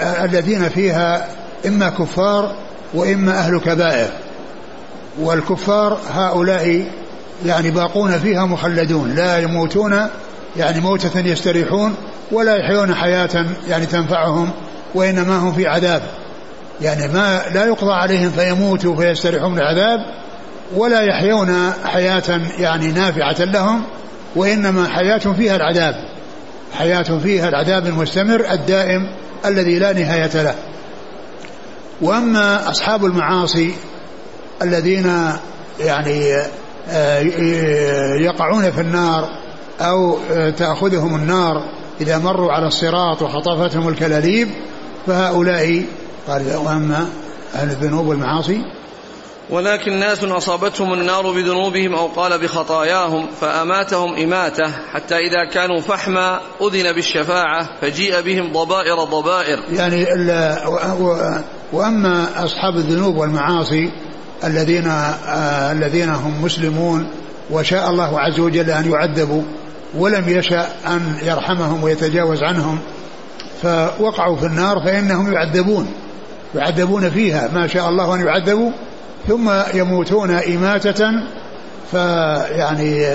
الذين 0.00 0.68
فيها 0.68 1.28
إما 1.66 1.90
كفار 1.90 2.54
وإما 2.94 3.32
أهل 3.32 3.60
كبائر. 3.60 4.10
والكفار 5.20 5.98
هؤلاء 6.12 6.84
يعني 7.46 7.70
باقون 7.70 8.18
فيها 8.18 8.44
مخلدون 8.44 9.14
لا 9.14 9.38
يموتون 9.38 10.08
يعني 10.56 10.80
موتة 10.80 11.20
يستريحون 11.20 11.94
ولا 12.32 12.56
يحيون 12.56 12.94
حياة 12.94 13.46
يعني 13.68 13.86
تنفعهم 13.86 14.50
وإنما 14.94 15.38
هم 15.38 15.52
في 15.52 15.66
عذاب. 15.66 16.02
يعني 16.80 17.08
ما 17.08 17.42
لا 17.54 17.64
يقضى 17.64 17.92
عليهم 17.92 18.30
فيموتوا 18.30 18.96
فيستريحون 18.96 19.58
العذاب 19.58 20.00
ولا 20.76 21.00
يحيون 21.00 21.72
حياة 21.84 22.40
يعني 22.58 22.92
نافعة 22.92 23.44
لهم 23.44 23.82
وإنما 24.36 24.88
حياة 24.88 25.18
فيها 25.18 25.56
العذاب. 25.56 25.94
حياة 26.78 27.18
فيها 27.22 27.48
العذاب 27.48 27.86
المستمر 27.86 28.52
الدائم 28.52 29.02
الذي 29.46 29.78
لا 29.78 29.92
نهاية 29.92 30.42
له. 30.42 30.54
وأما 32.00 32.70
أصحاب 32.70 33.04
المعاصي 33.04 33.74
الذين 34.62 35.12
يعني 35.80 36.36
آه، 36.88 37.20
يقعون 38.14 38.70
في 38.70 38.80
النار 38.80 39.28
أو 39.80 40.18
آه، 40.32 40.50
تأخذهم 40.50 41.14
النار 41.14 41.62
إذا 42.00 42.18
مروا 42.18 42.52
على 42.52 42.66
الصراط 42.66 43.22
وخطفتهم 43.22 43.88
الكلاليب 43.88 44.48
فهؤلاء 45.06 45.84
قال 46.28 46.56
وأما 46.56 47.08
أهل 47.54 47.70
الذنوب 47.70 48.06
والمعاصي 48.06 48.62
ولكن 49.50 49.98
ناس 49.98 50.24
أصابتهم 50.24 50.92
النار 50.92 51.32
بذنوبهم 51.32 51.94
أو 51.94 52.06
قال 52.06 52.38
بخطاياهم 52.38 53.26
فأماتهم 53.40 54.14
إماتة 54.14 54.72
حتى 54.92 55.14
إذا 55.14 55.50
كانوا 55.52 55.80
فحما 55.80 56.40
أذن 56.62 56.92
بالشفاعة 56.92 57.68
فجيء 57.80 58.20
بهم 58.20 58.52
ضبائر 58.52 59.04
ضبائر. 59.04 59.58
يعني 59.72 60.06
وأما 61.72 62.44
أصحاب 62.44 62.76
الذنوب 62.76 63.16
والمعاصي 63.16 63.90
الذين 64.44 64.86
آه 64.86 65.72
الذين 65.72 66.08
هم 66.08 66.44
مسلمون 66.44 67.10
وشاء 67.50 67.90
الله 67.90 68.20
عز 68.20 68.40
وجل 68.40 68.70
أن 68.70 68.90
يعذبوا 68.90 69.42
ولم 69.94 70.28
يشأ 70.28 70.66
أن 70.86 71.18
يرحمهم 71.22 71.82
ويتجاوز 71.82 72.42
عنهم 72.42 72.78
فوقعوا 73.62 74.36
في 74.36 74.46
النار 74.46 74.82
فإنهم 74.84 75.32
يعذبون 75.32 75.92
يعذبون 76.54 77.10
فيها 77.10 77.48
ما 77.54 77.66
شاء 77.66 77.88
الله 77.88 78.14
أن 78.14 78.20
يعذبوا 78.20 78.70
ثم 79.28 79.50
يموتون 79.74 80.30
إماتة 80.30 81.10
فيعني 81.90 83.06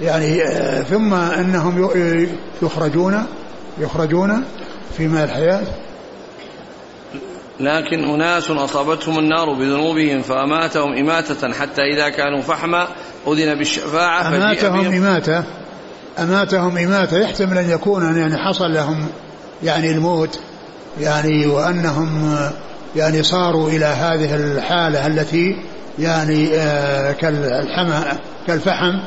يعني 0.00 0.42
ثم 0.90 1.14
إنهم 1.14 1.90
يخرجون 2.62 3.26
يخرجون 3.78 4.44
في 4.96 5.08
ماء 5.08 5.24
الحياة. 5.24 5.62
لكن 7.60 8.04
أناس 8.04 8.50
أصابتهم 8.50 9.18
النار 9.18 9.52
بذنوبهم 9.52 10.22
فأماتهم 10.22 10.92
إماتة 10.92 11.52
حتى 11.52 11.82
إذا 11.82 12.08
كانوا 12.08 12.40
فحما 12.40 12.88
أذن 13.28 13.54
بالشفاعة 13.54 14.28
أماتهم 14.28 14.94
إماتة 14.94 15.44
أماتهم 16.18 16.78
إماتة. 16.78 17.18
يحتمل 17.18 17.58
أن 17.58 17.70
يكون 17.70 18.16
يعني 18.16 18.36
حصل 18.36 18.74
لهم 18.74 19.06
يعني 19.62 19.90
الموت 19.90 20.40
يعني 21.00 21.46
وأنهم 21.46 22.38
يعني 22.96 23.22
صاروا 23.22 23.68
إلى 23.68 23.84
هذه 23.84 24.34
الحالة 24.34 25.06
التي 25.06 25.56
يعني 25.98 26.48
آه، 26.54 27.12
كالحمى 27.12 28.04
كالفحم 28.46 28.98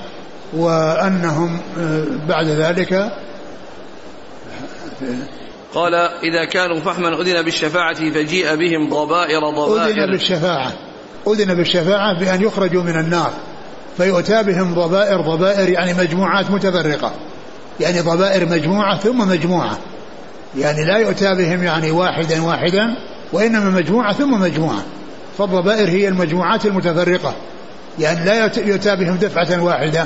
وأنهم 0.54 1.60
آه، 1.80 2.04
بعد 2.28 2.48
ذلك 2.48 3.12
قال 5.74 5.94
إذا 5.96 6.46
كانوا 6.46 6.80
فحما 6.80 7.22
أذن 7.22 7.42
بالشفاعة 7.42 8.12
فجيء 8.12 8.56
بهم 8.56 8.90
ضبائر 8.90 9.40
ضبائر. 9.40 9.90
أذن 9.90 10.12
بالشفاعة. 10.12 10.72
أذن 11.28 11.54
بالشفاعة 11.54 12.20
بأن 12.20 12.42
يخرجوا 12.42 12.84
من 12.84 13.00
النار. 13.00 13.32
فيؤتى 13.98 14.44
بهم 14.44 14.74
ضبائر 14.74 15.22
ضبائر 15.22 15.70
يعني 15.70 15.94
مجموعات 15.94 16.52
متفرقة. 16.52 17.12
يعني 17.80 18.00
ضبائر 18.00 18.46
مجموعة 18.46 18.98
ثم 18.98 19.28
مجموعة. 19.28 19.78
يعني 20.58 20.86
لا 20.86 20.98
يؤتى 20.98 21.36
بهم 21.36 21.64
يعني 21.64 21.92
واحدا 21.92 22.44
واحدا. 22.44 22.96
وإنما 23.34 23.70
مجموعة 23.70 24.14
ثم 24.14 24.42
مجموعة. 24.42 24.84
فالضبائر 25.38 25.90
هي 25.90 26.08
المجموعات 26.08 26.66
المتفرقة. 26.66 27.36
يعني 28.00 28.26
لا 28.26 28.52
يؤتى 28.58 28.96
بهم 28.96 29.16
دفعة 29.16 29.64
واحدة 29.64 30.06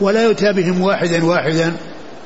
ولا 0.00 0.24
يؤتى 0.24 0.52
بهم 0.52 0.80
واحدا 0.80 1.24
واحدا 1.24 1.72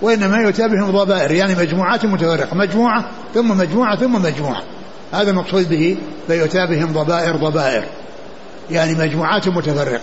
وإنما 0.03 0.37
يؤتى 0.37 0.69
بهم 0.69 0.91
ضبائر 0.91 1.31
يعني 1.31 1.55
مجموعات 1.55 2.05
متفرقة. 2.05 2.57
مجموعة 2.57 3.11
ثم 3.35 3.59
مجموعة 3.59 3.97
ثم 3.97 4.23
مجموعة. 4.23 4.63
هذا 5.13 5.31
المقصود 5.31 5.69
به 5.69 5.97
فيؤتى 6.27 6.67
بهم 6.67 6.93
ضبائر 6.93 7.37
ضبائر 7.37 7.85
يعني 8.71 8.95
مجموعات 8.95 9.49
متفرقة. 9.49 10.01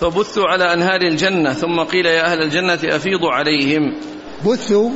فبثوا 0.00 0.44
على 0.48 0.72
أنهار 0.72 1.00
الجنة 1.00 1.52
ثم 1.52 1.80
قيل 1.80 2.06
يا 2.06 2.32
أهل 2.32 2.42
الجنة 2.42 2.96
أفيضوا 2.96 3.32
عليهم. 3.32 3.94
بثوا 4.46 4.90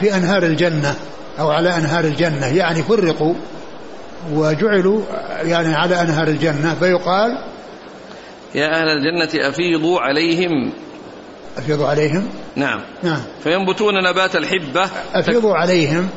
في 0.00 0.16
أنهار 0.16 0.42
الجنة. 0.42 0.94
أو 1.38 1.50
على 1.50 1.76
أنهار 1.76 2.04
الجنة. 2.04 2.46
يعني 2.46 2.82
فرقوا 2.82 3.34
وجعلوا 4.32 5.00
يعني 5.42 5.74
على 5.74 6.00
أنهار 6.00 6.28
الجنة. 6.28 6.74
فيقال 6.80 7.38
يا 8.54 8.66
أهل 8.66 8.88
الجنة 8.88 9.48
أفيضوا 9.48 10.00
عليهم. 10.00 10.72
أفيضوا 11.58 11.86
عليهم؟ 11.86 12.28
نعم. 12.56 12.80
نعم. 13.02 13.22
فينبتون 13.44 13.94
نبات 14.10 14.36
الحبة. 14.36 14.88
أفيضوا 15.14 15.54
عليهم. 15.54 16.08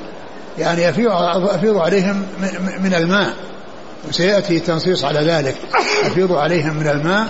يعني 0.58 0.90
أفيضوا 0.90 1.82
عليهم 1.82 2.24
من 2.84 2.94
الماء. 2.94 3.34
وسيأتي 4.10 4.60
تنصيص 4.60 5.04
على 5.04 5.20
ذلك. 5.20 5.56
أفيضوا 6.06 6.40
عليهم 6.40 6.78
من 6.78 6.88
الماء. 6.88 7.28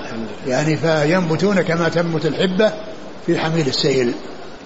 يعني 0.47 0.77
فينبتون 0.77 1.61
كما 1.61 1.89
تنبت 1.89 2.25
الحبة 2.25 2.71
في 3.25 3.39
حميل 3.39 3.67
السيل. 3.67 4.13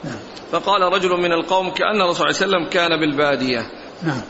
نعم. 0.03 0.19
فقال 0.51 0.81
رجل 0.81 1.09
من 1.09 1.31
القوم 1.31 1.69
كأن 1.69 2.01
الرسول 2.01 2.35
صلى 2.35 2.45
الله 2.45 2.57
عليه 2.57 2.67
وسلم 2.67 2.69
كان 2.69 2.99
بالبادية. 2.99 3.65
نعم. 4.03 4.21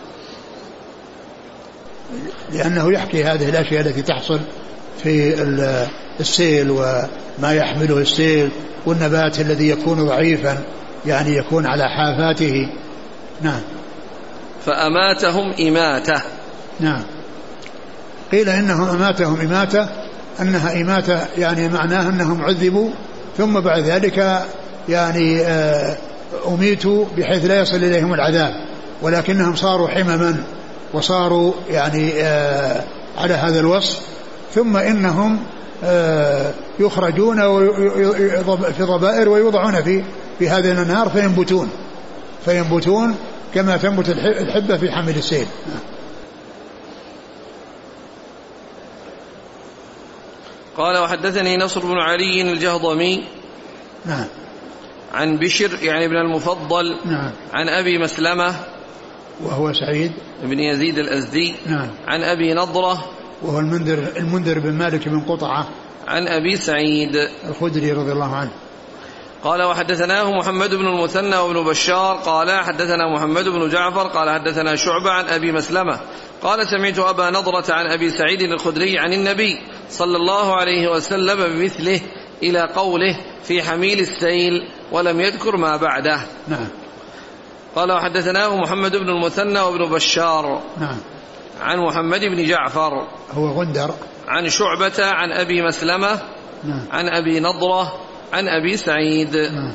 لأنه 2.54 2.94
يحكي 2.94 3.24
هذه 3.24 3.50
الأشياء 3.50 3.82
التي 3.82 4.02
تحصل 4.02 4.40
في 5.04 5.42
السيل 6.20 6.72
وما 6.72 7.54
يحمله 7.54 7.98
السيل 7.98 8.50
والنبات 8.86 9.40
الذي 9.40 9.70
يكون 9.70 10.06
ضعيفا 10.06 10.58
يعني 11.06 11.36
يكون 11.36 11.66
على 11.66 11.84
حافاته. 11.84 12.70
نعم. 13.42 13.62
فأماتهم 14.66 15.54
إماتة. 15.68 16.22
نعم. 16.80 17.04
قيل 18.32 18.50
إنه 18.50 18.92
أماتهم 18.92 19.42
إماتة 19.42 19.90
أنها 20.42 20.82
إماتة 20.82 21.20
يعني 21.38 21.70
معناها 21.70 22.10
أنهم 22.10 22.42
عذبوا 22.42 22.90
ثم 23.38 23.60
بعد 23.60 23.80
ذلك 23.80 24.46
يعني 24.92 25.42
آه، 25.42 25.98
أميتوا 26.48 27.06
بحيث 27.18 27.46
لا 27.46 27.62
يصل 27.62 27.76
إليهم 27.76 28.14
العذاب 28.14 28.54
ولكنهم 29.02 29.56
صاروا 29.56 29.88
حمما 29.88 30.44
وصاروا 30.94 31.54
يعني 31.70 32.14
آه، 32.22 32.84
على 33.18 33.34
هذا 33.34 33.60
الوصف. 33.60 34.00
ثم 34.54 34.78
إنهم 34.78 35.40
آه، 35.84 36.52
يخرجون 36.80 37.40
في 38.78 38.84
ضبائر 38.84 39.30
ويوضعون 39.30 39.82
في 39.82 40.04
في 40.40 40.50
هذه 40.50 40.72
الأنهار 40.72 41.10
فينبتون. 41.10 41.70
فينبتون 42.46 43.16
كما 43.54 43.78
تنبت 43.78 44.10
الحبة 44.10 44.78
في 44.78 44.92
حمل 44.92 45.16
السيل. 45.18 45.48
قال 50.78 50.98
وحدثني 50.98 51.58
نصر 51.58 51.80
بن 51.80 51.98
علي 51.98 52.52
الجهضمي. 52.52 53.24
نعم. 54.06 54.26
عن 55.14 55.38
بشر 55.38 55.84
يعني 55.84 56.06
ابن 56.06 56.16
المفضل 56.16 56.98
نعم. 57.06 57.32
عن 57.54 57.70
أبي 57.70 57.98
مسلمة 57.98 58.56
وهو 59.44 59.74
سعيد. 59.74 60.12
بن 60.44 60.60
يزيد 60.60 60.98
الأزدي 60.98 61.54
نعم. 61.66 61.88
عن 62.08 62.24
أبي 62.24 62.54
نضرة 62.54 63.06
وهو 63.42 63.60
المنذر 63.60 64.08
المنذر 64.18 64.60
بن 64.60 64.74
مالك 64.74 65.10
بن 65.10 65.20
قطعة. 65.20 65.68
عن 66.08 66.28
أبي 66.28 66.56
سعيد. 66.56 67.16
الخدري 67.50 67.92
رضي 67.92 68.12
الله 68.12 68.36
عنه. 68.36 68.52
قال 69.44 69.64
وحدثناه 69.64 70.32
محمد 70.32 70.70
بن 70.70 70.88
المثنى 70.88 71.36
وابن 71.36 71.64
بشار. 71.64 72.16
قال 72.16 72.52
حدثنا 72.64 73.16
محمد 73.16 73.48
بن 73.48 73.70
جعفر. 73.70 74.08
قال 74.08 74.30
حدثنا 74.30 74.76
شعبة 74.76 75.12
عن 75.12 75.26
أبي 75.26 75.52
مسلمة. 75.52 76.00
قال 76.42 76.60
سمعت 76.68 77.00
أبا 77.00 77.30
نضرة 77.30 77.74
عن 77.74 77.86
أبي 77.86 78.10
سعيد 78.10 78.42
الخدري 78.42 79.00
عن 79.00 79.14
النبي 79.14 79.60
صلى 79.90 80.18
الله 80.18 80.56
عليه 80.56 80.92
وسلم 80.92 81.38
بمثله 81.38 82.02
إلى 82.44 82.70
قوله 82.76 83.20
في 83.44 83.64
حميل 83.64 84.00
السيل. 84.00 84.68
ولم 84.92 85.22
يذكر 85.22 85.58
ما 85.58 85.78
بعده. 85.78 86.20
نعم. 86.48 86.68
قال 87.76 87.92
وحدثناه 87.92 88.56
محمد 88.56 88.96
بن 88.96 89.10
المثنى 89.10 89.60
وابن 89.60 89.90
بشار. 89.90 90.62
نعم. 90.78 90.98
عن 91.62 91.80
محمد 91.80 92.20
بن 92.20 92.44
جعفر. 92.46 93.08
هو 93.32 93.48
غندر. 93.48 93.94
عن 94.28 94.50
شعبة 94.50 95.06
عن 95.06 95.32
أبي 95.32 95.62
مسلمة. 95.62 96.20
نعم. 96.64 96.86
عن 96.92 97.08
أبي 97.08 97.40
نضرة. 97.40 97.94
عن 98.34 98.48
أبي 98.48 98.78
سعيد. 98.78 99.36
نعم. 99.36 99.74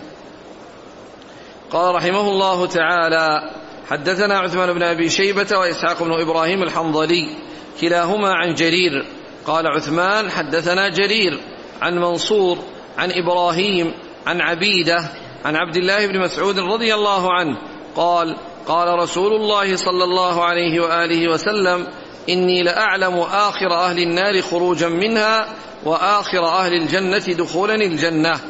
قال 1.70 1.94
رحمه 1.94 2.28
الله 2.28 2.66
تعالى 2.66 3.50
حدثنا 3.90 4.38
عثمان 4.38 4.72
بن 4.72 4.82
أبي 4.82 5.10
شيبة 5.10 5.58
وإسحاق 5.58 6.02
بن 6.02 6.12
إبراهيم 6.12 6.62
الحنظلي 6.62 7.36
كلاهما 7.80 8.34
عن 8.34 8.54
جرير. 8.54 9.06
قال 9.46 9.66
عثمان 9.66 10.30
حدثنا 10.30 10.88
جرير 10.88 11.40
عن 11.82 11.98
منصور 11.98 12.58
عن 12.98 13.10
إبراهيم 13.12 13.94
عن 14.26 14.40
عبيدة 14.40 15.10
عن 15.44 15.56
عبد 15.56 15.76
الله 15.76 16.06
بن 16.06 16.18
مسعود 16.18 16.58
رضي 16.58 16.94
الله 16.94 17.32
عنه 17.32 17.58
قال 17.96 18.36
قال 18.66 18.98
رسول 18.98 19.32
الله 19.32 19.76
صلى 19.76 20.04
الله 20.04 20.44
عليه 20.44 20.80
وآله 20.80 21.32
وسلم 21.32 21.86
إني 22.28 22.62
لأعلم 22.62 23.18
آخر 23.18 23.74
أهل 23.74 23.98
النار 23.98 24.42
خروجا 24.42 24.88
منها 24.88 25.48
وآخر 25.84 26.46
أهل 26.46 26.74
الجنة 26.74 27.18
دخولا 27.18 27.74
الجنة. 27.74 28.40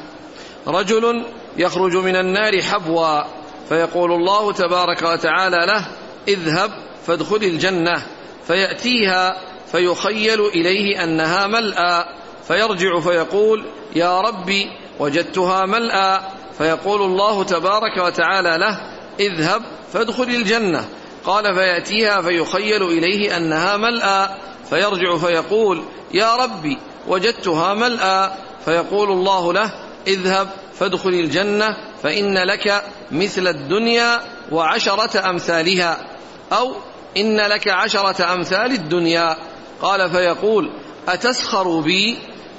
رجل 0.67 1.25
يخرج 1.57 1.97
من 1.97 2.17
النار 2.17 2.63
حبوا 2.63 3.23
فيقول 3.69 4.13
الله 4.13 4.53
تبارك 4.53 5.03
وتعالى 5.03 5.67
له 5.67 5.87
اذهب 6.29 6.71
فادخل 7.07 7.37
الجنة. 7.37 8.03
فيأتيها 8.47 9.37
فيخيل 9.73 10.41
إليه 10.41 11.05
أنها 11.05 11.47
ملأى 11.47 12.05
فيرجع 12.49 13.01
فيقول 13.01 13.65
يا 13.97 14.21
ربي 14.21 14.71
وجدتها 14.99 15.67
ملأى 15.67 16.21
فيقول 16.59 17.03
الله 17.03 17.45
تبارك 17.45 17.97
وتعالى 17.99 18.59
له 18.59 18.81
اذهب 19.21 19.63
فادخل 19.93 20.23
الجنة. 20.23 20.89
قال 21.25 21.55
فيأتيها 21.55 22.23
فيخيل 22.23 22.83
إليه 22.83 23.37
أنها 23.37 23.77
ملأى 23.77 24.29
فيرجع 24.71 25.17
فيقول 25.17 25.85
يا 26.15 26.37
ربي 26.37 26.79
وجدتها 27.09 27.75
ملأى. 27.75 28.31
فيقول 28.65 29.11
الله 29.11 29.53
له 29.53 29.73
اذهب 30.07 30.49
فادخل 30.79 31.11
الجنة 31.11 31.77
فإن 32.03 32.39
لك 32.39 32.85
مثل 33.13 33.49
الدنيا 33.49 34.21
وعشرة 34.53 35.31
أمثالها 35.31 35.99
أو 36.53 36.75
إن 37.17 37.41
لك 37.41 37.69
عشرة 37.69 38.33
أمثال 38.33 38.73
الدنيا. 38.73 39.37
قال 39.83 40.11
فيقول 40.11 40.71
أتسخر 41.09 41.81
بي؟ 41.81 42.19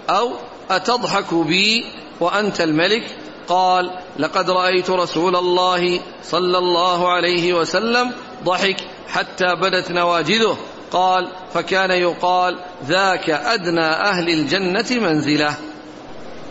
أو 0.10 0.34
أتضحك 0.70 1.34
بي 1.34 1.86
وأنت 2.20 2.62
الملك؟ 2.62 3.04
قال 3.48 3.92
لقد 4.20 4.50
رأيت 4.50 4.90
رسول 4.90 5.36
الله 5.36 6.00
صلى 6.24 6.58
الله 6.58 7.10
عليه 7.12 7.54
وسلم 7.54 8.12
ضحك 8.44 8.78
حتى 9.08 9.56
بدت 9.62 9.92
نواجذه. 9.92 10.58
قال 10.92 11.28
فكان 11.54 11.92
يقال 11.92 12.60
ذاك 12.88 13.30
أدنى 13.30 13.86
أهل 13.86 14.30
الجنة 14.30 14.86
منزلة. 14.92 15.54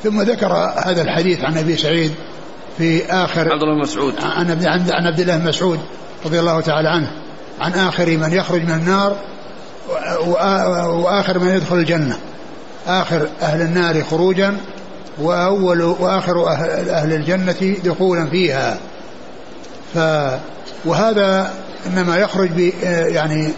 ثم 0.02 0.22
ذكر 0.22 0.52
هذا 0.84 1.02
الحديث 1.02 1.40
عن 1.40 1.58
أبي 1.58 1.76
سعيد 1.76 2.14
في 2.78 3.06
آخر 3.06 3.52
عبد 3.52 3.62
الله 3.62 3.74
بن 3.74 3.80
مسعود. 3.80 4.14
عن 4.22 5.06
عبد 5.06 5.20
الله 5.20 5.36
بن 5.36 5.48
مسعود 5.48 5.80
رضي 6.26 6.40
الله 6.40 6.60
تعالى 6.60 6.88
عنه 6.88 7.10
عن 7.60 7.72
آخر 7.72 8.16
من 8.16 8.32
يخرج 8.32 8.62
من 8.62 8.70
النار 8.70 9.16
وآ- 10.18 10.86
وآخر 10.86 11.38
من 11.38 11.48
يدخل 11.48 11.76
الجنة. 11.76 12.18
آخر 12.86 13.28
أهل 13.42 13.60
النار 13.60 14.02
خروجا 14.02 14.56
وأول 15.18 15.82
وآخر 15.82 16.48
أهل, 16.48 16.90
أهل 16.90 17.12
الجنة 17.12 17.76
دخولا 17.84 18.26
فيها. 18.26 18.78
ف 19.94 19.98
وهذا 20.84 21.50
إنما 21.86 22.16
يخرج 22.16 22.48
ب 22.48 22.72
يعني 23.08 23.52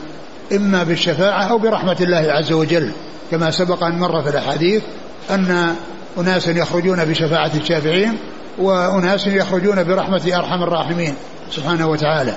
إما 0.52 0.82
بالشفاعة 0.82 1.42
أو 1.42 1.58
برحمة 1.58 1.96
الله 2.00 2.32
عز 2.32 2.52
وجل. 2.52 2.92
كما 3.30 3.50
سبق 3.50 3.84
أن 3.84 3.98
مر 3.98 4.22
في 4.22 4.30
الأحاديث 4.30 4.82
أن 5.30 5.74
اناسا 6.18 6.50
يخرجون 6.50 7.04
بشفاعة 7.04 7.50
الشافعين 7.54 8.18
وأناس 8.58 9.26
يخرجون 9.26 9.84
برحمة 9.84 10.22
أرحم 10.36 10.62
الراحمين 10.62 11.14
سبحانه 11.50 11.86
وتعالى. 11.88 12.34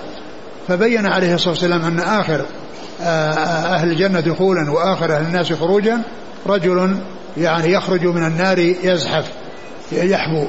فبين 0.68 1.06
عليه 1.06 1.34
الصلاة 1.36 1.50
والسلام 1.50 1.86
أن 1.86 2.00
آخر 2.00 2.46
آه، 3.02 3.34
أهل 3.76 3.92
الجنة 3.92 4.20
دخولا 4.20 4.72
وآخر 4.72 5.16
أهل 5.16 5.26
الناس 5.26 5.54
خروجا 5.54 6.02
رجل 6.48 6.98
يعني 7.38 7.72
يخرج 7.72 8.06
من 8.06 8.26
النار 8.26 8.60
يزحف 8.60 9.32
يحبو 9.92 10.46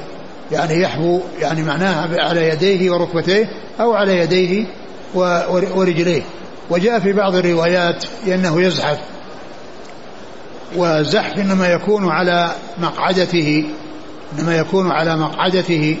يعني 0.51 0.81
يحبو 0.81 1.21
يعني 1.41 1.63
معناها 1.63 2.21
على 2.21 2.49
يديه 2.49 2.91
وركبتيه 2.91 3.45
أو 3.79 3.93
على 3.93 4.19
يديه 4.19 4.67
ورجليه. 5.75 6.21
وجاء 6.69 6.99
في 6.99 7.13
بعض 7.13 7.35
الروايات 7.35 8.05
أنه 8.27 8.61
يزحف 8.61 8.97
والزحف 10.75 11.39
إنما 11.39 11.67
يكون 11.67 12.09
على 12.09 12.51
مقعدته 12.77 13.65
إنما 14.39 14.57
يكون 14.57 14.91
على 14.91 15.17
مقعدته 15.17 15.97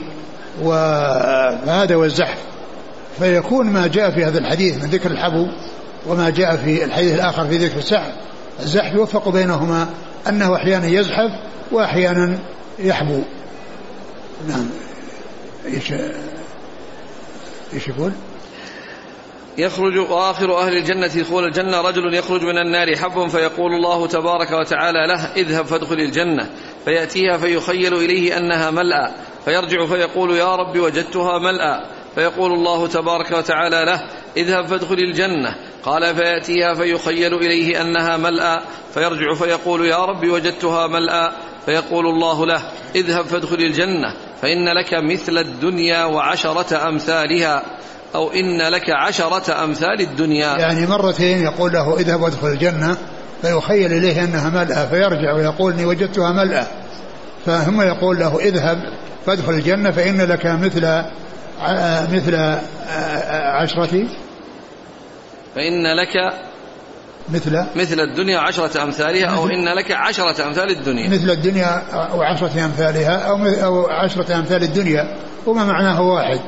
وهذا 0.61 1.95
هو 1.95 2.03
الزحف. 2.03 2.37
فيكون 3.19 3.67
ما 3.67 3.87
جاء 3.87 4.11
في 4.11 4.25
هذا 4.25 4.39
الحديث 4.39 4.83
من 4.83 4.89
ذكر 4.89 5.11
الحبو 5.11 5.47
وما 6.07 6.29
جاء 6.29 6.55
في 6.55 6.83
الحديث 6.83 7.15
الآخر 7.15 7.47
في 7.47 7.57
ذكر 7.57 7.77
السحف 7.77 8.11
الزحف 8.59 8.95
يوفق 8.95 9.29
بينهما 9.29 9.89
أنه 10.29 10.55
أحيانا 10.55 10.87
يزحف 10.87 11.31
وأحيانا 11.71 12.39
يحبو. 12.79 13.19
نعم. 14.47 14.69
إيش 15.65 15.93
إيش 17.73 17.87
يقول؟ 17.87 18.11
يخرج 19.57 19.97
وآخر 19.97 20.57
أهل 20.57 20.77
الجنة 20.77 21.07
دخول 21.07 21.45
الجنة 21.45 21.81
رجل 21.81 22.13
يخرج 22.13 22.43
من 22.43 22.57
النار 22.57 22.95
حب 22.95 23.27
فيقول 23.27 23.73
الله 23.73 24.07
تبارك 24.07 24.51
وتعالى 24.51 25.07
له 25.07 25.25
اذهب 25.35 25.65
فادخل 25.65 25.95
الجنة. 25.95 26.49
فيأتيها 26.85 27.37
فيخيل 27.37 27.93
إليه 27.93 28.37
أنها 28.37 28.71
ملأى. 28.71 29.11
فيرجع 29.45 29.85
فيقول 29.85 30.35
يا 30.35 30.55
رب 30.55 30.77
وجدتها 30.77 31.39
ملأى. 31.39 31.85
فيقول 32.15 32.53
الله 32.53 32.87
تبارك 32.87 33.31
وتعالى 33.31 33.85
له 33.85 34.03
اذهب 34.37 34.65
فادخل 34.67 34.97
الجنة. 34.97 35.55
قال 35.85 36.15
فيأتيها 36.15 36.73
فيخيل 36.73 37.33
إليه 37.33 37.81
أنها 37.81 38.17
ملأى 38.17 38.59
فيرجع 38.93 39.33
فيقول 39.33 39.85
يا 39.85 39.97
رب 40.05 40.27
وجدتها 40.29 40.87
ملأى 40.87 41.31
فيقول 41.65 42.05
الله 42.05 42.45
له 42.45 42.61
اذهب 42.95 43.25
فادخل 43.25 43.55
الجنة 43.55 44.13
فإن 44.41 44.65
لك 44.65 44.93
مثل 45.11 45.37
الدنيا 45.37 46.05
وعشرة 46.05 46.87
أمثالها 46.89 47.63
أو 48.15 48.31
إن 48.31 48.61
لك 48.61 48.89
عشرة 48.89 49.63
أمثال 49.63 50.01
الدنيا. 50.01 50.57
يعني 50.57 50.87
مرتين 50.87 51.43
يقول 51.43 51.71
له 51.71 51.97
اذهب 51.99 52.21
وادخل 52.21 52.47
الجنة 52.47 52.97
فيخيل 53.41 53.93
إليه 53.93 54.23
أنها 54.23 54.49
ملأى 54.49 54.87
فيرجع 54.87 55.33
ويقول 55.33 55.73
إني 55.73 55.85
وجدتها 55.85 56.31
ملأى. 56.31 56.65
فهم 57.45 57.81
يقول 57.81 58.19
له 58.19 58.39
اذهب 58.39 58.77
فادخل 59.25 59.53
الجنة 59.53 59.91
فإن 59.91 60.21
لك 60.21 60.45
مثل 60.45 60.85
ع- 60.85 62.01
مثل 62.13 62.35
ع- 62.35 62.59
عشرة 63.61 64.07
فإن 65.55 65.95
لك 65.95 66.33
مثل؟ 67.29 67.65
مثل 67.75 67.99
الدنيا 67.99 68.39
عشرة 68.39 68.83
أمثالها 68.83 69.25
أو 69.25 69.47
إن 69.47 69.65
لك 69.77 69.91
عشرة 69.91 70.47
أمثال 70.47 70.69
الدنيا. 70.69 71.09
مثل 71.09 71.29
الدنيا 71.29 71.81
وعشرة 72.15 72.65
أمثالها 72.65 73.17
أو 73.17 73.37
أو 73.47 73.85
عشرة 73.87 74.37
أمثال 74.37 74.63
الدنيا. 74.63 75.17
وما 75.45 75.65
معناه 75.65 76.01
واحد. 76.01 76.39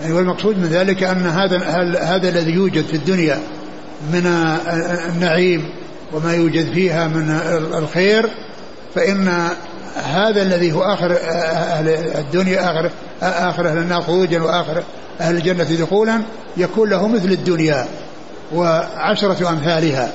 يعني 0.00 0.12
والمقصود 0.12 0.58
من 0.58 0.66
ذلك 0.66 1.02
أن 1.02 1.26
هذا 1.26 1.58
هذا 2.02 2.28
الذي 2.28 2.52
يوجد 2.52 2.84
في 2.86 2.94
الدنيا 2.94 3.40
من 4.12 4.26
النعيم 5.08 5.70
وما 6.12 6.34
يوجد 6.34 6.72
فيها 6.72 7.08
من 7.08 7.30
الخير 7.78 8.30
فإن 8.94 9.48
هذا 10.04 10.42
الذي 10.42 10.72
هو 10.72 10.82
آخر 10.82 11.16
أهل 11.22 11.88
الدنيا 12.18 12.70
آخر 12.70 12.90
آخر 13.22 13.68
أهل 13.68 13.78
النار 13.78 14.02
خروجا 14.02 14.42
وآخر 14.42 14.82
أهل 15.20 15.36
الجنة 15.36 15.64
دخولا 15.64 16.22
يكون 16.56 16.90
له 16.90 17.08
مثل 17.08 17.28
الدنيا. 17.28 17.86
وعشرة 18.54 19.50
أمثالها 19.50 20.12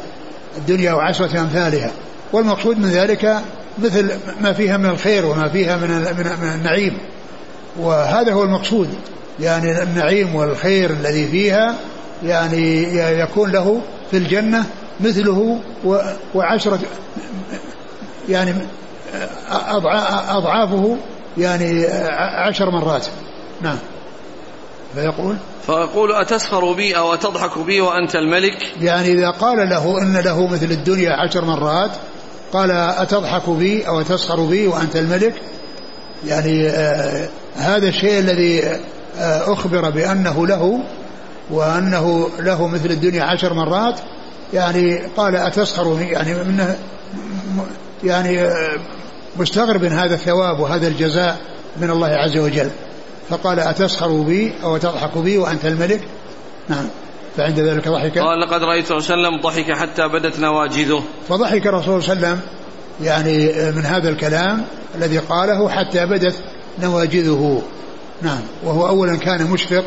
الدنيا 0.57 0.93
وعشرة 0.93 1.41
أمثالها. 1.41 1.91
والمقصود 2.33 2.77
من 2.77 2.89
ذلك 2.89 3.39
مثل 3.77 4.11
ما 4.41 4.53
فيها 4.53 4.77
من 4.77 4.85
الخير 4.85 5.25
وما 5.25 5.49
فيها 5.49 5.77
من 5.77 5.89
من 6.41 6.53
النعيم. 6.53 6.97
وهذا 7.79 8.33
هو 8.33 8.43
المقصود. 8.43 8.89
يعني 9.39 9.83
النعيم 9.83 10.35
والخير 10.35 10.89
الذي 10.89 11.27
فيها 11.27 11.75
يعني 12.23 12.83
يكون 12.97 13.51
له 13.51 13.81
في 14.11 14.17
الجنة 14.17 14.65
مثله 14.99 15.59
وعشرة 16.35 16.79
يعني 18.29 18.53
أضعافه 20.29 20.97
يعني 21.37 21.85
عشر 22.47 22.71
مرات. 22.71 23.07
نعم. 23.61 23.77
فيقول 24.95 25.37
فيقول 25.65 26.11
أتسخر 26.11 26.73
بي 26.73 26.97
أو 26.97 27.13
أتضحك 27.13 27.59
بي 27.59 27.81
وأنت 27.81 28.15
الملك؟ 28.15 28.57
يعني 28.81 29.11
إذا 29.11 29.29
قال 29.29 29.69
له 29.69 30.01
إن 30.01 30.17
له 30.17 30.47
مثل 30.47 30.71
الدنيا 30.71 31.11
عشر 31.13 31.45
مرات 31.45 31.91
قال 32.53 32.71
أتضحك 32.71 33.49
بي 33.49 33.87
أو 33.87 34.01
أتسخر 34.01 34.45
بي 34.45 34.67
وأنت 34.67 34.95
الملك؟ 34.95 35.33
يعني 36.27 36.69
آه 36.69 37.29
هذا 37.55 37.87
الشيء 37.87 38.19
الذي 38.19 38.63
آه 39.19 39.53
أخبر 39.53 39.89
بأنه 39.89 40.47
له 40.47 40.79
وأنه 41.51 42.29
له 42.39 42.67
مثل 42.67 42.89
الدنيا 42.89 43.23
عشر 43.23 43.53
مرات. 43.53 43.99
يعني 44.53 45.01
قال 45.17 45.35
أتسخر 45.35 45.97
يعني 46.01 46.33
منه 46.43 46.77
يعني 48.03 48.41
آه 48.41 48.79
مستغرب 49.37 49.81
من 49.81 49.91
هذا 49.91 50.13
الثواب 50.13 50.59
وهذا 50.59 50.87
الجزاء 50.87 51.37
من 51.77 51.89
الله 51.89 52.07
عز 52.07 52.37
وجل. 52.37 52.69
فقال 53.31 53.59
أتسخر 53.59 54.21
بي 54.21 54.53
أو 54.63 54.77
تضحك 54.77 55.17
بي 55.17 55.37
وأنت 55.37 55.65
الملك؟ 55.65 56.01
نعم. 56.69 56.85
فعند 57.37 57.59
ذلك 57.59 57.87
ضحك. 57.87 58.17
قال 58.17 58.39
لقد 58.39 58.63
رأيت 58.63 58.87
صلى 58.87 58.97
الله 58.97 59.11
عليه 59.11 59.27
وسلم 59.27 59.41
ضحك 59.41 59.77
حتى 59.77 60.07
بدت 60.07 60.39
نواجذه. 60.39 61.03
فضحك 61.29 61.67
الرسول 61.67 62.03
صلى 62.03 62.13
الله 62.13 62.27
عليه 62.27 62.37
وسلم 62.37 62.41
يعني 63.01 63.71
من 63.71 63.85
هذا 63.85 64.09
الكلام 64.09 64.65
الذي 64.95 65.17
قاله 65.17 65.69
حتى 65.69 66.05
بدت 66.05 66.35
نواجذه. 66.81 67.61
نعم. 68.21 68.41
وهو 68.63 68.87
أولا 68.87 69.17
كان 69.17 69.47
مشفق 69.47 69.83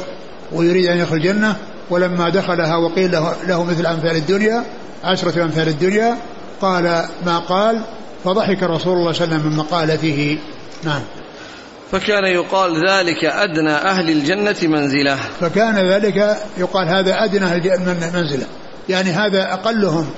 ويريد 0.52 0.86
أن 0.86 0.98
يدخل 0.98 1.16
الجنة 1.16 1.56
ولما 1.90 2.28
دخلها 2.28 2.76
وقيل 2.76 3.12
له, 3.12 3.34
له 3.46 3.64
مثل 3.64 3.86
أمثال 3.86 4.16
الدنيا 4.16 4.64
عشرة 5.04 5.42
أمثال 5.42 5.68
الدنيا 5.68 6.16
قال 6.60 7.04
ما 7.26 7.38
قال؟ 7.38 7.80
فضحك 8.24 8.62
رسول 8.62 8.98
الله 8.98 9.12
صلى 9.12 9.24
الله 9.24 9.34
عليه 9.34 9.44
وسلم 9.44 9.46
من 9.46 9.56
مقالته. 9.56 10.38
نعم. 10.84 11.00
فكان 11.94 12.24
يقال 12.24 12.88
ذلك 12.88 13.24
أدنى 13.24 13.70
أهل 13.70 14.10
الجنة 14.10 14.56
منزلة. 14.62 15.18
فكان 15.40 15.78
ذلك 15.78 16.36
يقال 16.58 16.88
هذا 16.88 17.24
أدنى 17.24 17.44
أهل 17.44 18.12
منزلة. 18.14 18.46
يعني 18.88 19.10
هذا 19.10 19.52
أقلهم 19.52 20.10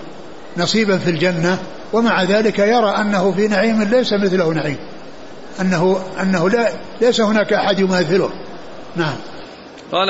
نصيبا 0.57 0.99
في 0.99 1.11
الجنة 1.11 1.59
ومع 1.93 2.23
ذلك 2.23 2.59
يرى 2.59 2.89
أنه 2.89 3.33
في 3.33 3.49
نعيم 3.49 3.83
ليس 3.83 4.12
مثله 4.12 4.53
نعيم. 4.53 4.77
أنه 5.61 6.03
أنه 6.21 6.51
لا 6.51 6.69
ليس 7.01 7.21
هناك 7.21 7.53
أحد 7.53 7.79
يماثله. 7.79 8.31
نعم. 8.97 9.15
قال 9.93 10.09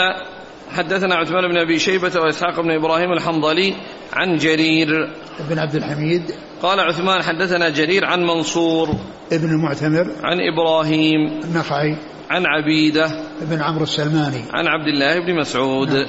حدثنا 0.77 1.15
عثمان 1.15 1.49
بن 1.49 1.59
أبي 1.59 1.79
شيبة 1.79 2.21
وإسحاق 2.21 2.61
بن 2.61 2.71
إبراهيم 2.71 3.13
الحنظلي 3.13 3.75
عن 4.13 4.37
جرير. 4.37 5.15
بن 5.51 5.59
عبد 5.59 5.75
الحميد. 5.75 6.23
قال 6.63 6.81
عثمان 6.81 7.23
حدثنا 7.23 7.69
جرير 7.69 8.05
عن 8.05 8.23
منصور. 8.23 8.89
ابن 9.33 9.51
المعتمر 9.51 10.13
عن 10.23 10.39
إبراهيم. 10.53 11.41
النخعي. 11.45 11.97
عن 12.31 12.47
عبيدة. 12.47 13.11
بن 13.41 13.63
عمرو 13.63 13.83
السلماني. 13.83 14.45
عن 14.53 14.67
عبد 14.67 14.89
الله 14.89 15.27
بن 15.27 15.41
مسعود. 15.41 15.91
نعم. 15.91 16.07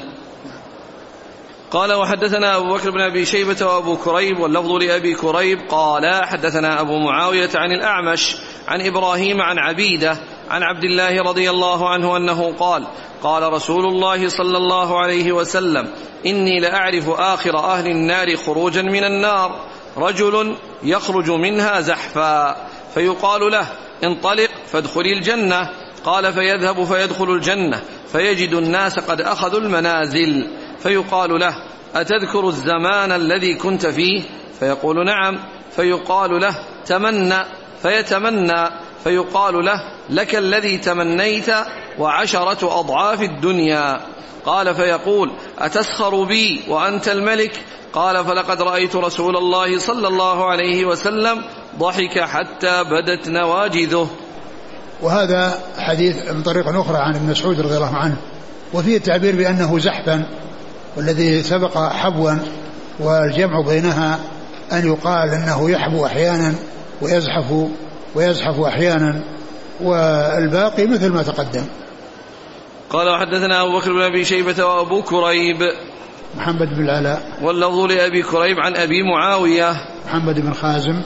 قال 1.71 1.93
وحدثنا 1.93 2.57
أبو 2.57 2.73
بكر 2.73 2.91
بن 2.91 3.01
أبي 3.01 3.25
شيبة 3.25 3.65
وأبو 3.65 3.97
كريب 3.97 4.39
واللفظ 4.39 4.71
لأبي 4.71 5.15
كريب 5.15 5.59
قال 5.69 6.25
حدثنا 6.25 6.81
أبو 6.81 6.99
معاوية 6.99 7.49
عن 7.55 7.71
الأعمش 7.71 8.35
عن 8.67 8.81
إبراهيم 8.81 9.41
عن 9.41 9.57
عبيدة 9.59 10.17
عن 10.49 10.63
عبد 10.63 10.83
الله 10.83 11.21
رضي 11.21 11.49
الله 11.49 11.89
عنه 11.89 12.17
أنه 12.17 12.53
قال 12.59 12.87
قال 13.23 13.53
رسول 13.53 13.85
الله 13.85 14.27
صلى 14.27 14.57
الله 14.57 14.99
عليه 14.99 15.31
وسلم 15.31 15.87
إني 16.25 16.59
لأعرف 16.59 17.09
آخر 17.09 17.57
أهل 17.57 17.87
النار 17.87 18.35
خروجا 18.35 18.81
من 18.81 19.03
النار 19.03 19.65
رجل 19.97 20.55
يخرج 20.83 21.31
منها 21.31 21.81
زحفا 21.81 22.55
فيقال 22.93 23.51
له 23.51 23.67
انطلق 24.03 24.49
فادخلي 24.71 25.13
الجنة 25.13 25.69
قال 26.05 26.33
فيذهب 26.33 26.83
فيدخل 26.83 27.29
الجنة 27.29 27.81
فيجد 28.11 28.53
الناس 28.53 28.99
قد 28.99 29.21
أخذوا 29.21 29.59
المنازل 29.59 30.47
فيقال 30.79 31.39
له 31.39 31.53
أتذكر 31.95 32.47
الزمان 32.47 33.11
الذي 33.11 33.55
كنت 33.55 33.85
فيه؟ 33.85 34.23
فيقول 34.59 35.05
نعم 35.05 35.39
فيقال 35.75 36.41
له 36.41 36.55
تمنى 36.85 37.45
فيتمنى 37.81 38.69
فيقال 39.07 39.65
له 39.65 39.81
لك 40.09 40.35
الذي 40.35 40.77
تمنيت 40.77 41.49
وعشرة 41.99 42.79
أضعاف 42.79 43.21
الدنيا. 43.21 43.99
قال 44.45 44.75
فيقول 44.75 45.31
أتسخر 45.59 46.23
بي 46.23 46.63
وأنت 46.67 47.07
الملك؟ 47.07 47.51
قال 47.93 48.25
فلقد 48.25 48.61
رأيت 48.61 48.95
رسول 48.95 49.37
الله 49.37 49.79
صلى 49.79 50.07
الله 50.07 50.45
عليه 50.45 50.85
وسلم 50.85 51.43
ضحك 51.79 52.19
حتى 52.19 52.83
بدت 52.83 53.27
نواجذه. 53.27 54.07
وهذا 55.01 55.59
حديث 55.77 56.31
من 56.31 56.43
طريق 56.43 56.67
أخرى 56.67 56.97
عن 56.97 57.15
ابن 57.15 57.29
مسعود 57.29 57.59
رضي 57.59 57.75
الله 57.75 57.95
عنه. 57.95 58.17
وفيه 58.73 58.97
التعبير 58.97 59.35
بأنه 59.35 59.79
زحفا 59.79 60.25
والذي 60.97 61.43
سبق 61.43 61.77
حبوا 61.77 62.33
والجمع 62.99 63.61
بينها 63.61 64.19
أن 64.71 64.87
يقال 64.87 65.29
أنه 65.29 65.69
يحبو 65.69 66.05
أحيانا 66.05 66.55
ويزحف 67.01 67.67
ويزحف 68.15 68.59
أحيانا 68.59 69.23
والباقي 69.81 70.87
مثل 70.87 71.13
ما 71.13 71.23
تقدم. 71.23 71.65
قال 72.89 73.09
وحدثنا 73.09 73.61
أبو 73.61 73.79
بكر 73.79 73.93
بن 73.93 74.01
أبي 74.01 74.25
شيبة 74.25 74.65
وأبو 74.65 75.01
كريب. 75.01 75.57
محمد 76.37 76.69
بن 76.69 76.83
العلاء. 76.83 77.31
واللفظ 77.41 77.79
لأبي 77.79 78.21
كريب 78.23 78.59
عن 78.59 78.75
أبي 78.75 79.03
معاوية. 79.03 79.75
محمد 80.05 80.39
بن 80.39 80.53
خازم. 80.53 81.01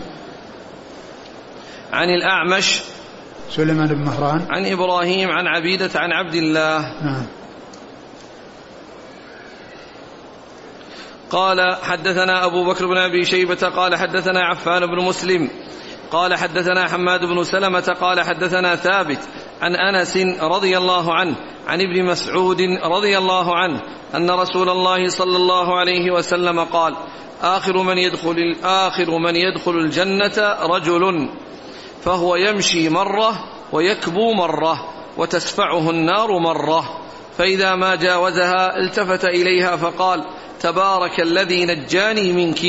عن 1.93 2.09
الأعمش. 2.09 2.81
سليمان 3.51 3.87
بن 3.87 4.01
مهران. 4.05 4.45
عن 4.49 4.65
إبراهيم 4.65 5.29
عن 5.29 5.47
عبيدة 5.47 5.89
عن 5.95 6.11
عبد 6.11 6.35
الله. 6.35 6.79
نعم. 7.03 7.25
قال 11.29 11.75
حدثنا 11.83 12.45
أبو 12.45 12.65
بكر 12.65 12.87
بن 12.87 12.97
أبي 12.97 13.25
شيبة 13.25 13.69
قال 13.75 13.95
حدثنا 13.95 14.39
عفان 14.39 14.85
بن 14.85 15.03
مسلم. 15.05 15.49
قال 16.11 16.35
حدثنا 16.35 16.87
حماد 16.87 17.25
بن 17.25 17.43
سلمة 17.43 17.95
قال 18.01 18.21
حدثنا 18.21 18.75
ثابت 18.75 19.19
عن 19.61 19.75
أنس 19.75 20.17
رضي 20.41 20.77
الله 20.77 21.13
عنه 21.13 21.35
عن 21.67 21.81
ابن 21.81 22.05
مسعود 22.05 22.61
رضي 22.83 23.17
الله 23.17 23.55
عنه 23.55 23.81
أن 24.15 24.31
رسول 24.31 24.69
الله 24.69 25.07
صلى 25.09 25.35
الله 25.35 25.79
عليه 25.79 26.11
وسلم 26.11 26.59
قال 26.59 26.95
آخر 27.41 27.83
من 27.83 27.97
يدخل 27.97 28.55
آخر 28.63 29.17
من 29.17 29.35
يدخل 29.35 29.71
الجنة 29.71 30.57
رجل 30.61 31.29
فهو 32.01 32.35
يمشي 32.35 32.89
مرة 32.89 33.31
ويكبو 33.71 34.33
مرة 34.33 34.77
وتسفعه 35.17 35.89
النار 35.89 36.39
مرة 36.39 37.01
فإذا 37.37 37.75
ما 37.75 37.95
جاوزها 37.95 38.77
التفت 38.77 39.25
إليها 39.25 39.75
فقال 39.75 40.25
تبارك 40.59 41.19
الذي 41.19 41.65
نجاني 41.65 42.31
منك. 42.31 42.59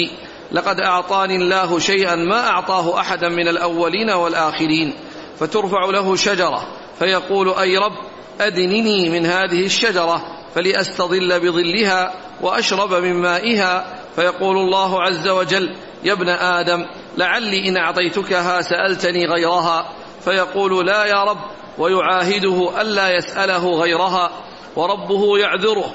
لقد 0.52 0.80
أعطاني 0.80 1.36
الله 1.36 1.78
شيئا 1.78 2.14
ما 2.14 2.48
أعطاه 2.48 3.00
أحدا 3.00 3.28
من 3.28 3.48
الأولين 3.48 4.10
والآخرين 4.10 4.94
فترفع 5.38 5.84
له 5.84 6.16
شجرة 6.16 6.66
فيقول 6.98 7.54
أي 7.54 7.76
رب 7.76 7.96
أدنني 8.40 9.10
من 9.10 9.26
هذه 9.26 9.66
الشجرة 9.66 10.22
فلأستظل 10.54 11.40
بظلها 11.40 12.14
وأشرب 12.40 12.94
من 12.94 13.12
مائها. 13.12 13.98
فيقول 14.16 14.56
الله 14.56 15.02
عز 15.02 15.28
وجل 15.28 15.76
يا 16.04 16.12
ابن 16.12 16.28
آدم 16.28 16.86
لعلي 17.16 17.68
إن 17.68 17.76
أعطيتكها 17.76 18.60
سألتني 18.60 19.26
غيرها. 19.26 19.88
فيقول 20.24 20.86
لا 20.86 21.04
يا 21.04 21.24
رب 21.24 21.40
ويعاهده 21.78 22.80
ألا 22.80 23.16
يسأله 23.16 23.70
غيرها 23.80 24.30
وربه 24.76 25.38
يعذره. 25.38 25.94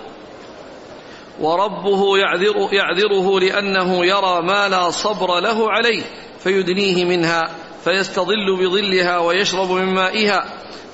وربه 1.39 2.17
يعذر 2.17 2.69
يعذره 2.71 3.39
لأنه 3.39 4.05
يرى 4.05 4.41
ما 4.41 4.69
لا 4.69 4.89
صبر 4.89 5.39
له 5.39 5.71
عليه 5.71 6.03
فيدنيه 6.43 7.05
منها 7.05 7.49
فيستظل 7.83 8.57
بظلها 8.59 9.17
ويشرب 9.17 9.71
من 9.71 9.93
مائها 9.93 10.45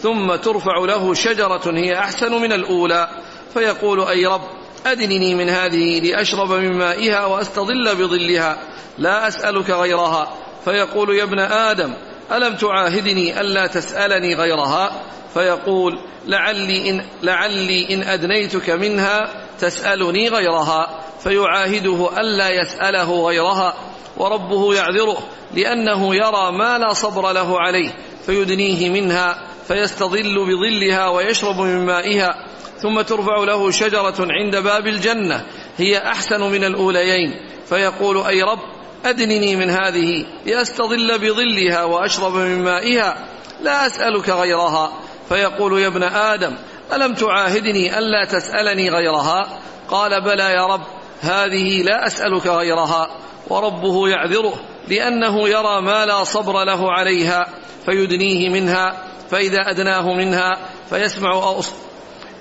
ثم 0.01 0.35
ترفع 0.35 0.77
له 0.87 1.13
شجرة 1.13 1.61
هي 1.65 1.99
أحسن 1.99 2.41
من 2.41 2.51
الأولى 2.51 3.09
فيقول 3.53 4.01
أي 4.01 4.25
رب 4.25 4.41
أدنني 4.85 5.35
من 5.35 5.49
هذه 5.49 5.99
لأشرب 5.99 6.51
من 6.51 6.77
مائها 6.77 7.25
وأستظل 7.25 7.95
بظلها 7.95 8.57
لا 8.97 9.27
أسألك 9.27 9.69
غيرها. 9.69 10.33
فيقول 10.65 11.15
يا 11.15 11.23
ابن 11.23 11.39
آدم 11.39 11.93
ألم 12.31 12.55
تعاهدني 12.55 13.41
ألا 13.41 13.67
تسألني 13.67 14.35
غيرها؟ 14.35 15.01
فيقول 15.33 15.99
لعلي 16.27 16.89
إن, 16.89 17.05
لعلي 17.23 17.93
إن 17.93 18.03
أدنيتك 18.03 18.69
منها 18.69 19.42
تسألني 19.59 20.29
غيرها 20.29 20.99
فيعاهده 21.19 22.09
ألا 22.19 22.49
يسأله 22.49 23.25
غيرها 23.27 23.73
وربه 24.17 24.75
يعذره 24.75 25.17
لأنه 25.53 26.15
يرى 26.15 26.51
ما 26.51 26.77
لا 26.77 26.93
صبر 26.93 27.31
له 27.31 27.59
عليه 27.59 27.95
فيدنيه 28.25 28.89
منها 28.89 29.47
فيستظل 29.67 30.45
بظلها 30.45 31.07
ويشرب 31.07 31.59
من 31.59 31.85
مائها 31.85 32.45
ثم 32.77 33.01
ترفع 33.01 33.43
له 33.43 33.71
شجرة 33.71 34.15
عند 34.19 34.55
باب 34.55 34.87
الجنة 34.87 35.45
هي 35.77 35.97
أحسن 35.97 36.41
من 36.41 36.63
الأوليين 36.63 37.33
فيقول 37.69 38.17
أي 38.17 38.41
رب 38.41 38.59
أدنني 39.05 39.55
من 39.55 39.69
هذه 39.69 40.25
لأستظل 40.45 41.19
بظلها 41.19 41.83
وأشرب 41.83 42.33
من 42.33 42.63
مائها 42.63 43.17
لا 43.61 43.87
أسألك 43.87 44.29
غيرها 44.29 44.99
فيقول 45.29 45.81
يا 45.81 45.87
ابن 45.87 46.03
آدم 46.03 46.55
ألم 46.93 47.13
تعاهدني 47.13 47.97
ألا 47.97 48.25
تسألني 48.25 48.89
غيرها؟ 48.89 49.59
قال 49.87 50.21
بلى 50.21 50.43
يا 50.43 50.65
رب 50.65 50.83
هذه 51.21 51.83
لا 51.83 52.07
أسألك 52.07 52.47
غيرها 52.47 53.07
وربه 53.49 54.09
يعذره 54.09 54.53
لأنه 54.87 55.49
يرى 55.49 55.81
ما 55.81 56.05
لا 56.05 56.23
صبر 56.23 56.63
له 56.63 56.91
عليها 56.91 57.47
فيدنيه 57.85 58.49
منها 58.49 59.03
فإذا 59.29 59.59
أدناه 59.69 60.13
منها 60.13 60.57
فيسمع 60.89 61.53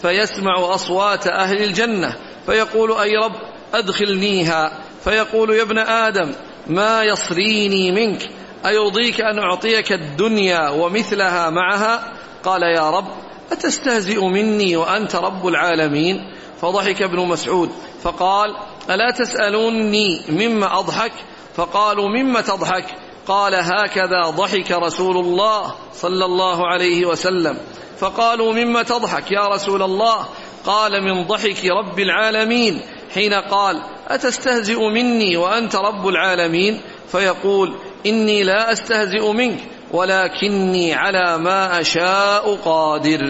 فيسمع 0.02 0.74
أصوات 0.74 1.26
أهل 1.26 1.62
الجنة 1.62 2.16
فيقول 2.46 2.92
أي 2.92 3.16
رب 3.16 3.34
أدخلنيها 3.74 4.72
فيقول 5.04 5.50
يا 5.50 5.62
ابن 5.62 5.78
آدم 5.78 6.32
ما 6.66 7.02
يصريني 7.02 7.92
منك 7.92 8.28
أيرضيك 8.66 9.20
أن 9.20 9.38
أعطيك 9.38 9.92
الدنيا 9.92 10.68
ومثلها 10.68 11.50
معها؟ 11.50 12.12
قال 12.44 12.62
يا 12.62 12.90
رب 12.90 13.08
أتستهزئ 13.52 14.24
مني 14.24 14.76
وأنت 14.76 15.16
رب 15.16 15.46
العالمين؟ 15.46 16.34
فضحك 16.60 17.02
ابن 17.02 17.18
مسعود. 17.18 17.70
فقال 18.02 18.56
ألا 18.90 19.10
تسألوني 19.10 20.20
مما 20.28 20.78
أضحك؟ 20.78 21.12
فقالوا 21.56 22.08
مما 22.08 22.40
تضحك؟ 22.40 22.84
قال 23.26 23.54
هكذا 23.54 24.30
ضحك 24.30 24.70
رسول 24.70 25.16
الله 25.16 25.74
صلى 25.94 26.24
الله 26.24 26.66
عليه 26.66 27.06
وسلم. 27.06 27.58
فقالوا 27.98 28.52
مما 28.52 28.82
تضحك 28.82 29.32
يا 29.32 29.48
رسول 29.48 29.82
الله؟ 29.82 30.26
قال 30.66 31.04
من 31.04 31.24
ضحك 31.24 31.64
رب 31.64 31.98
العالمين. 31.98 32.80
حين 33.14 33.34
قال 33.34 33.82
أتستهزئ 34.08 34.88
مني 34.88 35.36
وأنت 35.36 35.76
رب 35.76 36.08
العالمين؟ 36.08 36.80
فيقول 37.12 37.74
إني 38.06 38.42
لا 38.42 38.72
أستهزئ 38.72 39.32
منك. 39.32 39.58
ولكني 39.92 40.94
على 40.94 41.38
ما 41.38 41.80
أشاء 41.80 42.56
قادر. 42.64 43.20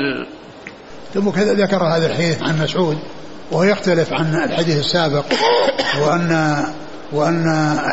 ثم 1.14 1.30
كذا 1.30 1.54
ذكر 1.54 1.84
هذا 1.84 2.06
الحديث 2.06 2.42
عن 2.42 2.62
مسعود 2.62 2.98
وهو 3.52 3.62
يختلف 3.62 4.12
عن 4.12 4.34
الحديث 4.34 4.78
السابق 4.78 5.24
وأن 6.00 6.62
وأن 7.12 7.46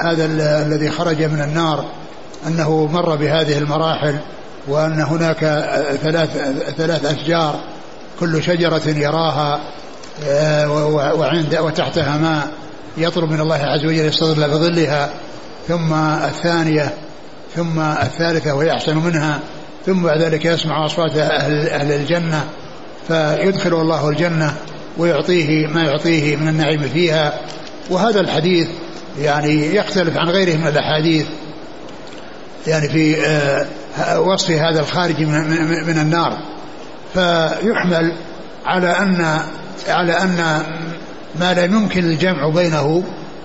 هذا 0.05 0.25
الذي 0.65 0.91
خرج 0.91 1.23
من 1.23 1.41
النار 1.41 1.85
أنه 2.47 2.85
مر 2.85 3.15
بهذه 3.15 3.57
المراحل 3.57 4.19
وأن 4.67 5.01
هناك 5.01 5.39
ثلاث 6.01 6.29
ثلاث 6.77 7.05
أشجار 7.05 7.59
كل 8.19 8.43
شجرة 8.43 8.81
يراها 8.87 9.59
آه، 10.27 10.71
وعند 11.13 11.55
وتحتها 11.55 12.17
ماء 12.17 12.47
يطلب 12.97 13.31
من 13.31 13.41
الله 13.41 13.55
عز 13.55 13.85
وجل 13.85 14.05
يستظل 14.05 14.49
بظلها. 14.49 15.09
ثم 15.67 15.93
الثانية 15.93 16.93
ثم 17.55 17.79
الثالثة 17.79 18.53
وهي 18.53 18.71
أحسن 18.71 18.97
منها 18.97 19.39
ثم 19.85 20.03
بعد 20.03 20.21
ذلك 20.21 20.45
يسمع 20.45 20.85
أصوات 20.85 21.17
أهل, 21.17 21.69
أهل 21.69 21.91
الجنة 21.91 22.45
فيدخل 23.07 23.73
الله 23.73 24.09
الجنة 24.09 24.53
ويعطيه 24.97 25.67
ما 25.67 25.83
يعطيه 25.83 26.35
من 26.35 26.47
النعيم 26.47 26.81
فيها. 26.81 27.39
وهذا 27.89 28.19
الحديث 28.19 28.67
يعني 29.19 29.75
يختلف 29.75 30.17
عن 30.17 30.29
غيره 30.29 30.57
من 30.57 30.67
الأحاديث. 30.67 31.25
يعني 32.67 32.89
في 32.89 33.25
آه، 33.27 34.19
وصف 34.19 34.51
هذا 34.51 34.79
الخارج 34.79 35.21
من 35.87 35.99
النار. 35.99 36.37
فيحمل 37.13 38.13
على 38.65 38.87
أن 38.87 39.39
على 39.87 40.13
أن 40.13 40.63
ما 41.39 41.53
لا 41.53 41.63
يمكن 41.63 42.03
الجمع 42.03 42.49
بينه 42.49 43.03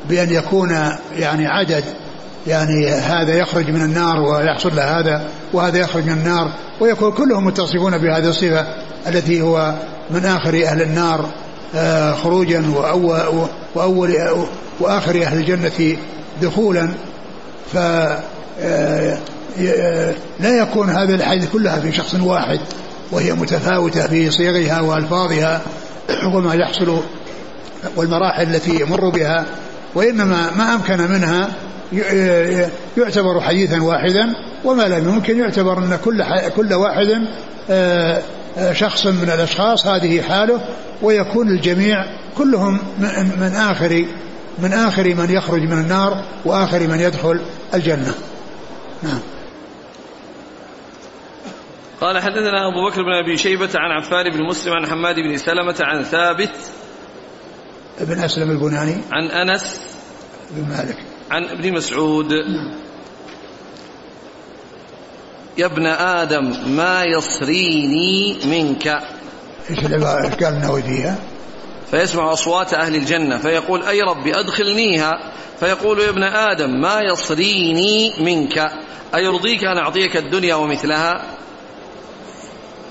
بأن 0.08 0.30
يكون 0.30 0.70
يعني 1.16 1.46
عدد 1.46 1.84
يعني 2.46 2.88
هذا 2.88 3.34
يخرج 3.34 3.70
من 3.70 3.82
النار 3.82 4.20
ويحصل 4.20 4.76
له 4.76 5.00
هذا 5.00 5.28
وهذا 5.52 5.78
يخرج 5.78 6.04
من 6.04 6.12
النار 6.12 6.50
ويكون 6.80 7.12
كلهم 7.12 7.44
متصفون 7.44 7.98
بهذه 7.98 8.28
الصفة 8.28 8.66
التي 9.06 9.42
هو 9.42 9.74
من 10.10 10.24
آخر 10.24 10.64
أهل 10.64 10.82
النار 10.82 11.30
آه، 11.74 12.12
خروجا 12.12 12.64
وأول, 12.74 13.48
وأول 13.74 14.16
وآخر 14.80 15.22
أهل 15.22 15.38
الجنة 15.38 15.96
دخولا. 16.42 16.88
ف 17.72 17.76
آه، 18.60 19.18
لا 20.40 20.58
يكون 20.58 20.90
هذه 20.90 21.14
الأحاديث 21.14 21.48
كلها 21.52 21.80
في 21.80 21.92
شخص 21.92 22.14
واحد 22.14 22.60
وهي 23.12 23.32
متفاوتة 23.32 24.06
في 24.06 24.30
صيغها 24.30 24.80
وألفاظها 24.80 25.60
وما 26.34 26.54
يحصل 26.54 27.00
والمراحل 27.96 28.42
التي 28.54 28.80
يمر 28.80 29.08
بها 29.08 29.44
وإنما 29.94 30.50
ما 30.56 30.74
أمكن 30.74 31.00
منها 31.00 31.48
يعتبر 32.96 33.40
حديثا 33.40 33.82
واحدا 33.82 34.34
وما 34.64 34.82
لم 34.82 35.08
يمكن 35.08 35.38
يعتبر 35.38 35.78
أن 35.78 35.98
كل 36.04 36.24
كل 36.56 36.74
واحد 36.74 37.08
آه، 37.70 38.22
آه، 38.58 38.72
شخص 38.72 39.06
من 39.06 39.30
الأشخاص 39.30 39.86
هذه 39.86 40.22
حاله 40.22 40.60
ويكون 41.02 41.48
الجميع 41.48 42.04
كلهم 42.38 42.78
من 43.40 43.52
آخر 43.54 44.04
من 44.58 44.72
آخر 44.72 45.14
من 45.14 45.30
يخرج 45.30 45.62
من 45.62 45.78
النار 45.78 46.24
وآخر 46.44 46.80
من 46.80 47.00
يدخل 47.00 47.40
الجنة. 47.74 48.14
نعم. 49.02 49.20
قال 52.00 52.18
حدثنا 52.18 52.68
أبو 52.68 52.90
بكر 52.90 53.02
بن 53.02 53.12
أبي 53.24 53.38
شيبة 53.38 53.70
عن 53.74 53.90
عفان 53.90 54.30
بن 54.30 54.46
مسلم 54.50 54.72
عن 54.72 54.86
حماد 54.86 55.14
بن 55.14 55.36
سلمة 55.36 55.76
عن 55.80 56.02
ثابت 56.02 56.52
بن 58.00 58.18
أسلم 58.18 58.50
البناني. 58.50 58.96
عن 59.12 59.30
أنس 59.30 59.80
بن 60.50 60.68
مالك. 60.68 61.13
عن 61.30 61.44
ابن 61.44 61.72
مسعود. 61.72 62.32
يا 65.58 65.66
ابن 65.66 65.86
آدم 65.86 66.54
ما 66.66 67.04
يصريني 67.04 68.36
منك؟ 68.44 68.86
إيش 69.70 69.78
العبارة 69.78 70.24
إيش 70.24 70.34
قال 70.34 70.54
النووي 70.54 70.82
فيها؟ 70.82 71.18
فيسمع 71.90 72.32
أصوات 72.32 72.74
أهل 72.74 72.94
الجنة 72.94 73.38
فيقول 73.38 73.82
أي 73.82 74.00
رب 74.02 74.26
أدخلنيها؟ 74.26 75.32
فيقول 75.60 76.00
يا 76.00 76.08
ابن 76.08 76.22
آدم 76.22 76.80
ما 76.80 77.00
يصريني 77.00 78.12
منك؟ 78.20 78.72
أيرضيك 79.14 79.64
أن 79.64 79.78
أعطيك 79.78 80.16
الدنيا 80.16 80.54
ومثلها؟ 80.54 81.22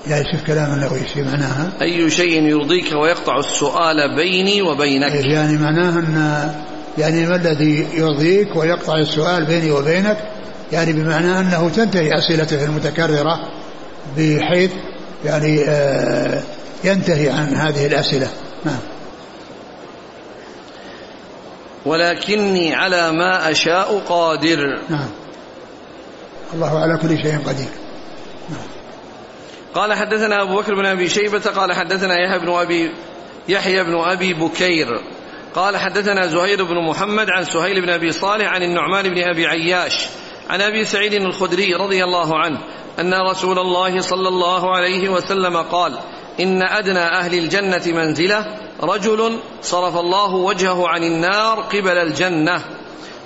يعني 0.06 0.24
شوف 0.32 0.46
كلام 0.46 0.72
النووي 0.72 1.00
في 1.00 1.22
معناها. 1.22 1.72
أي 1.82 2.10
شيء 2.10 2.42
يرضيك 2.42 2.92
ويقطع 2.92 3.38
السؤال 3.38 4.16
بيني 4.16 4.62
وبينك؟ 4.62 5.12
يعني 5.12 5.58
معناه 5.58 5.98
أن 5.98 6.54
يعني 6.98 7.26
ما 7.26 7.36
الذي 7.36 7.86
يرضيك 7.94 8.56
ويقطع 8.56 8.98
السؤال 8.98 9.44
بيني 9.44 9.70
وبينك؟ 9.70 10.18
يعني 10.72 10.92
بمعنى 10.92 11.40
أنه 11.40 11.68
تنتهي 11.68 12.18
أسئلته 12.18 12.64
المتكررة 12.64 13.40
بحيث 14.16 14.70
يعني 15.24 15.64
آه 15.64 16.42
ينتهي 16.84 17.30
عن 17.30 17.54
هذه 17.54 17.86
الأسئلة. 17.86 18.28
نعم. 18.64 18.80
ولكني 21.86 22.74
على 22.74 23.12
ما 23.12 23.50
أشاء 23.50 23.98
قادر. 24.08 24.80
نعم. 24.88 25.08
الله 26.54 26.80
على 26.80 26.98
كل 26.98 27.08
شيء 27.22 27.38
قدير. 27.46 27.68
نعم. 28.50 28.66
قال 29.74 29.92
حدثنا 29.92 30.42
أبو 30.42 30.56
بكر 30.56 30.74
بن 30.74 30.86
أبي 30.86 31.08
شيبة 31.08 31.38
قال 31.38 31.72
حدثنا 31.72 32.14
يحيى 32.14 32.38
بن 32.38 32.48
أبي 32.48 32.92
يحيى 33.48 33.84
بن 33.84 33.94
أبي 33.94 34.34
بكير. 34.34 35.00
قال 35.54 35.76
حدثنا 35.76 36.26
زهير 36.26 36.64
بن 36.64 36.88
محمد 36.88 37.30
عن 37.30 37.44
سهيل 37.44 37.82
بن 37.82 37.90
أبي 37.90 38.12
صالح 38.12 38.46
عن 38.46 38.62
النعمان 38.62 39.08
بن 39.08 39.22
أبي 39.22 39.46
عياش 39.46 40.06
عن 40.50 40.60
أبي 40.60 40.84
سعيد 40.84 41.12
الخدري 41.14 41.74
رضي 41.74 42.04
الله 42.04 42.38
عنه 42.38 42.58
أن 43.00 43.14
رسول 43.30 43.58
الله 43.58 44.00
صلى 44.00 44.28
الله 44.28 44.76
عليه 44.76 45.08
وسلم 45.08 45.56
قال 45.56 45.98
إن 46.40 46.62
أدنى 46.62 46.98
أهل 46.98 47.34
الجنة 47.34 47.82
منزلة 47.86 48.46
رجل 48.82 49.38
صرف 49.62 49.96
الله 49.96 50.34
وجهه 50.34 50.88
عن 50.88 51.02
النار 51.02 51.60
قبل 51.60 51.98
الجنة 51.98 52.60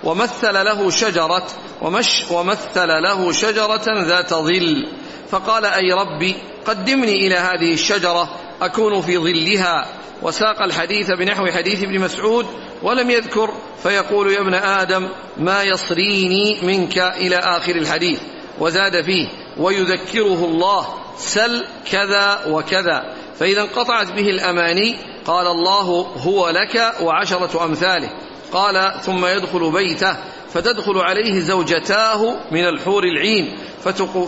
ومثل 0.04 0.54
له 0.54 0.90
شجرة 0.90 1.46
ومش 1.82 2.24
ومثل 2.30 2.88
له 3.02 3.32
شجرة 3.32 4.04
ذات 4.04 4.34
ظل 4.34 4.86
فقال 5.30 5.64
أي 5.64 5.92
ربي 5.92 6.36
قدمني 6.66 7.26
إلى 7.26 7.34
هذه 7.34 7.72
الشجرة 7.72 8.28
أكون 8.62 9.00
في 9.00 9.18
ظلها. 9.18 9.86
وساق 10.22 10.62
الحديث 10.62 11.10
بنحو 11.10 11.46
حديث 11.46 11.82
ابن 11.82 12.00
مسعود 12.00 12.46
ولم 12.82 13.10
يذكر 13.10 13.52
فيقول 13.82 14.32
يا 14.32 14.40
ابن 14.40 14.54
آدم 14.54 15.08
ما 15.36 15.62
يصريني 15.62 16.60
منك 16.62 16.98
إلى 16.98 17.36
آخر 17.36 17.76
الحديث. 17.76 18.20
وزاد 18.58 19.04
فيه 19.04 19.28
ويذكره 19.56 20.44
الله 20.44 20.86
سل 21.16 21.64
كذا 21.90 22.44
وكذا. 22.48 23.14
فإذا 23.38 23.62
انقطعت 23.62 24.12
به 24.12 24.30
الأماني 24.30 24.96
قال 25.26 25.46
الله 25.46 26.06
هو 26.16 26.48
لك 26.48 26.94
وعشرة 27.02 27.64
أمثاله. 27.64 28.10
قال 28.52 29.00
ثم 29.02 29.26
يدخل 29.26 29.72
بيته 29.72 30.16
فتدخل 30.52 30.98
عليه 30.98 31.40
زوجتاه 31.40 32.36
من 32.50 32.68
الحور 32.68 33.04
العين 33.04 33.58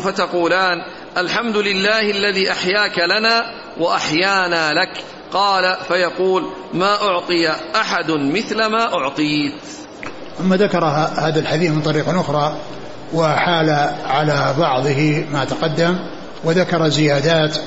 فتقولان 0.04 0.82
الحمد 1.16 1.56
لله 1.56 2.00
الذي 2.00 2.52
أحياك 2.52 2.98
لنا 2.98 3.42
وأحيانا 3.78 4.72
لك. 4.72 5.04
قال 5.32 5.76
فيقول 5.88 6.46
ما 6.74 7.02
أعطي 7.02 7.50
أحد 7.76 8.10
مثل 8.10 8.64
ما 8.66 8.94
أعطيت. 8.94 9.62
ثم 10.38 10.54
ذكر 10.54 10.84
هذا 11.18 11.40
الحديث 11.40 11.70
من 11.70 11.82
طريق 11.82 12.08
أخرى 12.08 12.56
وحال 13.14 13.70
على 14.06 14.54
بعضه 14.58 15.24
ما 15.32 15.44
تقدم 15.44 15.98
وذكر 16.44 16.88
زيادات 16.88 17.58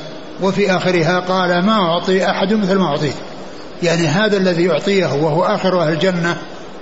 وفي 0.41 0.71
آخرها 0.71 1.19
قال 1.19 1.65
ما 1.65 1.73
أعطي 1.73 2.25
أحد 2.25 2.53
مثل 2.53 2.77
ما 2.77 2.85
أعطيت. 2.85 3.15
يعني 3.83 4.07
هذا 4.07 4.37
الذي 4.37 4.63
يعطيه 4.63 5.13
وهو 5.13 5.43
آخر 5.43 5.81
أهل 5.81 5.93
الجنة 5.93 6.37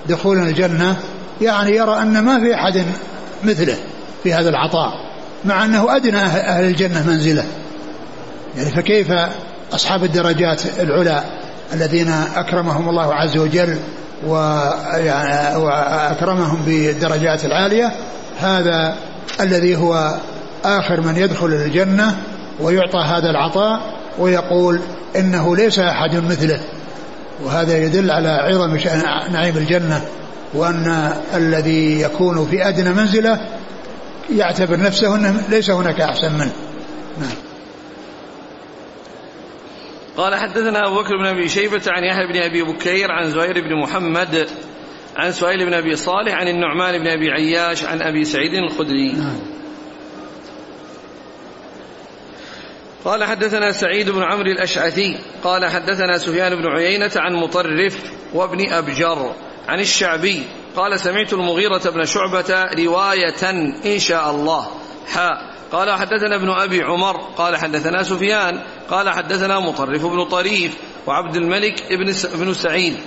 دخولا 0.09 0.43
الجنة 0.43 0.99
يعني 1.41 1.71
يرى 1.71 2.01
أن 2.01 2.23
ما 2.23 2.39
في 2.39 2.55
أحد 2.55 2.85
مثله 3.43 3.77
في 4.23 4.33
هذا 4.33 4.49
العطاء. 4.49 5.10
مع 5.45 5.65
أنه 5.65 5.95
أدنى 5.95 6.17
أهل 6.19 6.63
الجنة 6.63 7.07
منزلة. 7.07 7.43
يعني 8.57 8.69
فكيف 8.69 9.07
أصحاب 9.73 10.03
الدرجات 10.03 10.61
العلى 10.79 11.23
الذين 11.73 12.13
أكرمهم 12.35 12.89
الله 12.89 13.13
عز 13.13 13.37
وجل 13.37 13.77
وأكرمهم 15.57 16.61
بالدرجات 16.65 17.45
العالية؟ 17.45 17.91
هذا 18.39 18.95
الذي 19.41 19.75
هو 19.75 20.15
آخر 20.65 21.01
من 21.01 21.17
يدخل 21.17 21.47
الجنة 21.47 22.17
ويعطى 22.59 22.99
هذا 22.99 23.29
العطاء 23.29 23.81
ويقول 24.19 24.79
إنه 25.15 25.55
ليس 25.55 25.79
أحد 25.79 26.15
مثله. 26.15 26.59
وهذا 27.43 27.77
يدل 27.77 28.11
على 28.11 28.29
عظم 28.29 28.77
نعيم 29.31 29.57
الجنة 29.57 30.01
وأن 30.53 31.13
الذي 31.35 32.01
يكون 32.01 32.45
في 32.45 32.67
أدنى 32.67 32.89
منزلة 32.89 33.39
يعتبر 34.31 34.79
نفسه 34.79 35.15
أنه 35.15 35.47
ليس 35.49 35.69
هناك 35.69 36.01
أحسن 36.01 36.33
منه. 36.33 36.53
نعم. 37.19 37.35
قال 40.17 40.35
حدثنا 40.35 40.87
أبو 40.87 40.95
بكر 40.95 41.17
بن 41.17 41.25
أبي 41.25 41.49
شيبة 41.49 41.81
عن 41.87 42.03
يحيى 42.03 42.27
بن 42.27 42.37
أبي 42.41 42.63
بكير 42.63 43.11
عن 43.11 43.29
زهير 43.29 43.61
بن 43.61 43.81
محمد 43.83 44.47
عن 45.15 45.31
سهيل 45.31 45.65
بن 45.65 45.73
أبي 45.73 45.95
صالح 45.95 46.33
عن 46.33 46.47
النعمان 46.47 46.97
بن 46.97 47.07
أبي 47.07 47.31
عياش 47.31 47.83
عن 47.83 48.01
أبي 48.01 48.25
سعيد 48.25 48.53
الخدري. 48.53 49.11
نعم. 49.11 49.39
قال 53.05 53.23
حدثنا 53.23 53.71
سعيد 53.71 54.09
بن 54.09 54.23
عمرو 54.23 54.51
الأشعثي 54.51 55.19
قال 55.43 55.65
حدثنا 55.65 56.17
سفيان 56.17 56.55
بن 56.55 56.67
عيينة 56.67 57.11
عن 57.15 57.33
مطرف 57.33 57.97
وابن 58.33 58.71
أبجر 58.71 59.33
عن 59.67 59.79
الشعبي 59.79 60.43
قال 60.75 60.99
سمعت 60.99 61.33
المغيرة 61.33 61.89
بن 61.89 62.05
شعبة 62.05 62.65
رواية 62.77 63.49
إن 63.85 63.99
شاء 63.99 64.31
الله. 64.31 64.67
حاء 65.07 65.51
قال 65.71 65.91
حدثنا 65.91 66.35
ابن 66.35 66.49
أبي 66.49 66.81
عمر 66.81 67.17
قال 67.37 67.57
حدثنا 67.57 68.03
سفيان 68.03 68.61
قال 68.89 69.09
حدثنا 69.09 69.59
مطرف 69.59 70.05
بن 70.05 70.25
طريف 70.25 70.77
وعبد 71.07 71.35
الملك 71.35 71.93
بن, 72.33 72.53
سعيد. 72.53 72.97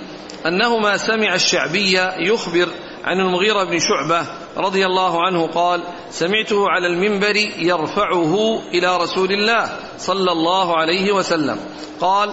أنهما 0.45 0.97
سمع 0.97 1.35
الشعبي 1.35 1.93
يخبر 2.17 2.67
عن 3.03 3.19
المغيرة 3.19 3.63
بن 3.63 3.79
شعبة 3.79 4.27
رضي 4.57 4.85
الله 4.85 5.25
عنه 5.25 5.47
قال 5.47 5.83
سمعته 6.09 6.69
على 6.69 6.87
المنبر 6.87 7.35
يرفعه 7.57 8.61
إلى 8.73 8.97
رسول 8.97 9.31
الله 9.31 9.77
صلى 9.97 10.31
الله 10.31 10.77
عليه 10.77 11.11
وسلم. 11.11 11.59
قال 12.01 12.29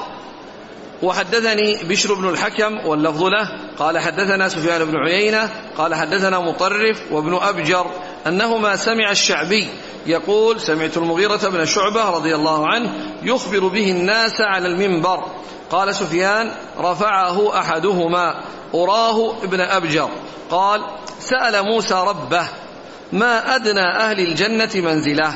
وحدثني 1.03 1.85
بشر 1.85 2.15
بن 2.15 2.29
الحكم 2.29 2.87
واللفظ 2.87 3.23
له 3.23 3.49
قال 3.79 3.99
حدثنا 3.99 4.49
سفيان 4.49 4.85
بن 4.85 4.97
عيينة 4.97 5.51
قال 5.79 5.95
حدثنا 5.95 6.39
مطرف 6.41 7.03
وابن 7.13 7.35
أبجر 7.35 7.87
أنهما 8.27 8.77
سمع 8.77 9.11
الشعبي 9.11 9.69
يقول 10.07 10.61
سمعت 10.61 10.97
المغيرة 10.97 11.49
بن 11.49 11.65
شعبة 11.65 12.11
رضي 12.11 12.35
الله 12.35 12.67
عنه 12.67 12.91
يخبر 13.23 13.69
به 13.69 13.91
الناس 13.91 14.41
على 14.41 14.69
المنبر. 14.69 15.25
قال 15.71 15.95
سفيان 15.95 16.51
رفعه 16.79 17.59
أحدهما 17.59 18.45
أراه 18.75 19.43
ابن 19.43 19.61
أبجر. 19.61 20.11
قال 20.51 20.85
سأل 21.21 21.63
موسى 21.63 21.95
ربه 21.95 22.49
ما 23.13 23.55
أدنى 23.55 23.97
أهل 23.97 24.21
الجنة 24.21 24.71
منزله؟ 24.75 25.35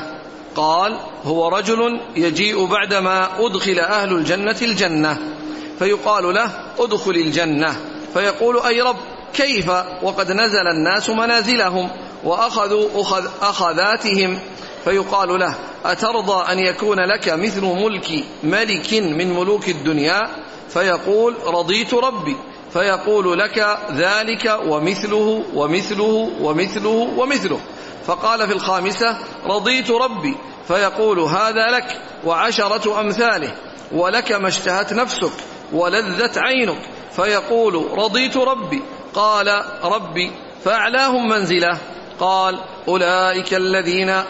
قال 0.55 0.99
هو 1.25 1.47
رجل 1.47 2.01
يجيء 2.15 2.65
بعدما 2.65 3.29
أدخل 3.39 3.79
أهل 3.79 4.13
الجنة 4.13 4.57
الجنة. 4.61 5.36
فيقال 5.79 6.33
له 6.33 6.51
ادخل 6.79 7.11
الجنة. 7.11 7.77
فيقول 8.13 8.59
أي 8.59 8.81
رب 8.81 8.97
كيف؟ 9.33 9.69
وقد 10.01 10.31
نزل 10.31 10.67
الناس 10.67 11.09
منازلهم 11.09 11.89
وأخذوا 12.23 13.01
أخذ 13.01 13.27
أخذاتهم. 13.41 14.39
فيقال 14.83 15.39
له 15.39 15.55
أترضى 15.85 16.51
أن 16.51 16.59
يكون 16.59 16.99
لك 16.99 17.29
مثل 17.29 17.61
ملك 17.61 18.23
ملك 18.43 18.93
من 18.93 19.33
ملوك 19.33 19.69
الدنيا؟ 19.69 20.29
فيقول 20.69 21.35
رضيت 21.45 21.93
ربي. 21.93 22.35
فيقول 22.73 23.39
لك 23.39 23.77
ذلك 23.91 24.59
ومثله 24.67 25.43
ومثله 25.53 26.31
ومثله 26.41 27.09
ومثله. 27.17 27.59
فقال 28.07 28.47
في 28.47 28.53
الخامسة 28.53 29.17
رضيت 29.45 29.91
ربي. 29.91 30.35
فيقول 30.67 31.19
هذا 31.19 31.67
لك 31.71 32.01
وعشرة 32.25 33.01
أمثاله. 33.01 33.51
ولك 33.91 34.31
ما 34.31 34.47
اشتهت 34.47 34.93
نفسك. 34.93 35.31
ولذت 35.73 36.37
عينك 36.37 36.81
فيقول 37.11 37.87
رضيت 37.97 38.37
ربي. 38.37 38.81
قال 39.13 39.63
ربي 39.83 40.31
فأعلاهم 40.65 41.29
منزله. 41.29 41.77
قال 42.19 42.59
أولئك 42.87 43.53
الذين 43.53 44.21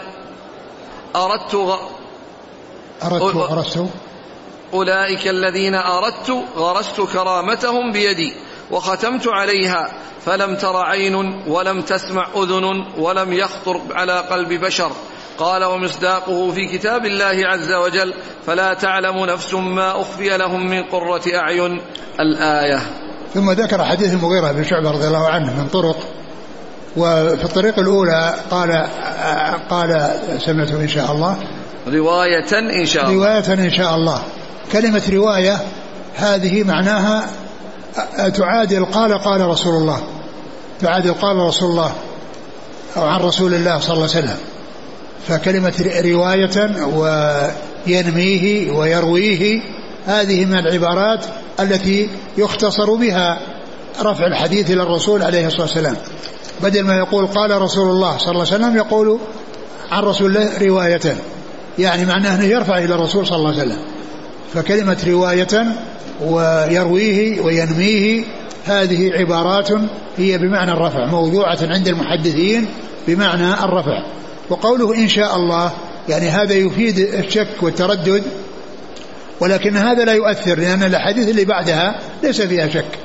أردت 1.16 1.54
غ... 1.54 1.76
أردت 3.02 3.36
غرست 3.36 3.84
أولئك 4.74 5.28
الذين 5.28 5.74
أردت 5.74 6.44
غرست 6.56 7.00
كرامتهم 7.00 7.92
بيدي 7.92 8.34
وختمت 8.70 9.28
عليها 9.28 9.92
فلم 10.26 10.56
تر 10.56 10.76
عين 10.76 11.42
ولم 11.46 11.82
تسمع 11.82 12.28
أذن 12.36 12.84
ولم 12.98 13.32
يخطر 13.32 13.80
على 13.90 14.20
قلب 14.20 14.52
بشر. 14.52 14.92
قال 15.38 15.64
ومصداقه 15.64 16.52
في 16.52 16.78
كتاب 16.78 17.06
الله 17.06 17.46
عز 17.46 17.72
وجل 17.72 18.14
فلا 18.46 18.74
تعلم 18.74 19.24
نفس 19.24 19.54
ما 19.54 20.00
أخفي 20.00 20.36
لهم 20.36 20.70
من 20.70 20.82
قرة 20.82 21.22
أعين. 21.34 21.80
الآية. 22.20 22.80
ثم 23.34 23.50
ذكر 23.50 23.84
حديث 23.84 24.12
المغيرة 24.12 24.52
بن 24.52 24.64
شعبة 24.64 24.90
رضي 24.90 25.06
الله 25.06 25.28
عنه 25.28 25.62
من 25.62 25.68
طرق 25.68 25.96
وفي 26.96 27.44
الطريق 27.44 27.78
الأولى 27.78 28.34
قال 28.50 28.86
قال 29.70 30.10
سمعته 30.46 30.80
إن 30.80 30.88
شاء 30.88 31.12
الله. 31.12 31.36
رواية 31.88 32.58
إن 32.80 32.86
شاء 32.86 33.10
الله. 33.10 33.14
رواية 33.14 33.54
إن 33.54 33.70
شاء 33.70 33.94
الله. 33.94 34.22
كلمة 34.72 35.02
رواية 35.12 35.58
هذه 36.16 36.64
معناها 36.64 37.30
تعادل 38.34 38.84
قال 38.84 39.18
قال 39.18 39.40
رسول 39.40 39.74
الله. 39.74 40.00
تعادل 40.80 41.14
قال 41.14 41.36
رسول 41.36 41.70
الله 41.70 41.92
أو 42.96 43.02
عن 43.02 43.20
رسول 43.20 43.54
الله 43.54 43.78
صلى 43.78 43.94
الله 43.94 44.08
عليه 44.08 44.18
وسلم. 44.18 44.38
فكلمة 45.26 46.00
رواية 46.04 46.70
وينميه 47.86 48.70
ويرويه 48.70 49.60
هذه 50.06 50.44
من 50.44 50.58
العبارات 50.58 51.24
التي 51.60 52.08
يختصر 52.38 52.94
بها 52.94 53.38
رفع 54.02 54.26
الحديث 54.26 54.70
إلى 54.70 54.82
الرسول 54.82 55.22
عليه 55.22 55.46
الصلاة 55.46 55.62
والسلام. 55.62 55.96
بدل 56.62 56.82
ما 56.82 56.96
يقول 56.96 57.26
قال 57.26 57.62
رسول 57.62 57.90
الله 57.90 58.18
صلى 58.18 58.30
الله 58.30 58.46
عليه 58.46 58.54
وسلم 58.54 58.76
يقول 58.76 59.18
عن 59.90 60.02
رسول 60.02 60.36
الله 60.36 60.58
رواية. 60.58 61.16
يعني 61.78 62.06
معناه 62.06 62.34
أنه 62.34 62.44
يرفع 62.44 62.78
إلى 62.78 62.94
الرسول 62.94 63.26
صلى 63.26 63.36
الله 63.36 63.48
عليه 63.48 63.58
وسلم. 63.58 63.78
فكلمة 64.54 64.96
رواية 65.06 65.66
ويرويه 66.26 67.40
وينميه 67.40 68.24
هذه 68.66 69.12
عبارات 69.12 69.68
هي 70.16 70.38
بمعنى 70.38 70.72
الرفع 70.72 71.06
موضوعة 71.06 71.58
عند 71.62 71.88
المحدثين 71.88 72.66
بمعنى 73.08 73.64
الرفع. 73.64 74.02
وقوله 74.50 74.94
إن 74.94 75.08
شاء 75.08 75.36
الله 75.36 75.72
يعني 76.08 76.28
هذا 76.28 76.54
يفيد 76.54 76.98
الشك 76.98 77.62
والتردد 77.62 78.22
ولكن 79.40 79.76
هذا 79.76 80.04
لا 80.04 80.12
يؤثر 80.12 80.58
لأن 80.58 80.82
الأحاديث 80.82 81.28
اللي 81.28 81.44
بعدها 81.44 82.00
ليس 82.22 82.42
فيها 82.42 82.68
شك. 82.68 82.98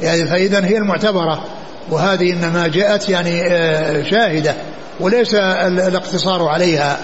يعني 0.00 0.24
فإذا 0.24 0.64
هي 0.64 0.76
المعتبرة 0.78 1.44
وهذه 1.90 2.32
إنما 2.32 2.68
جاءت 2.68 3.08
يعني 3.08 3.42
آه، 3.46 4.02
شاهدة 4.02 4.54
وليس 5.00 5.34
الاقتصار 5.34 6.48
عليها 6.48 6.98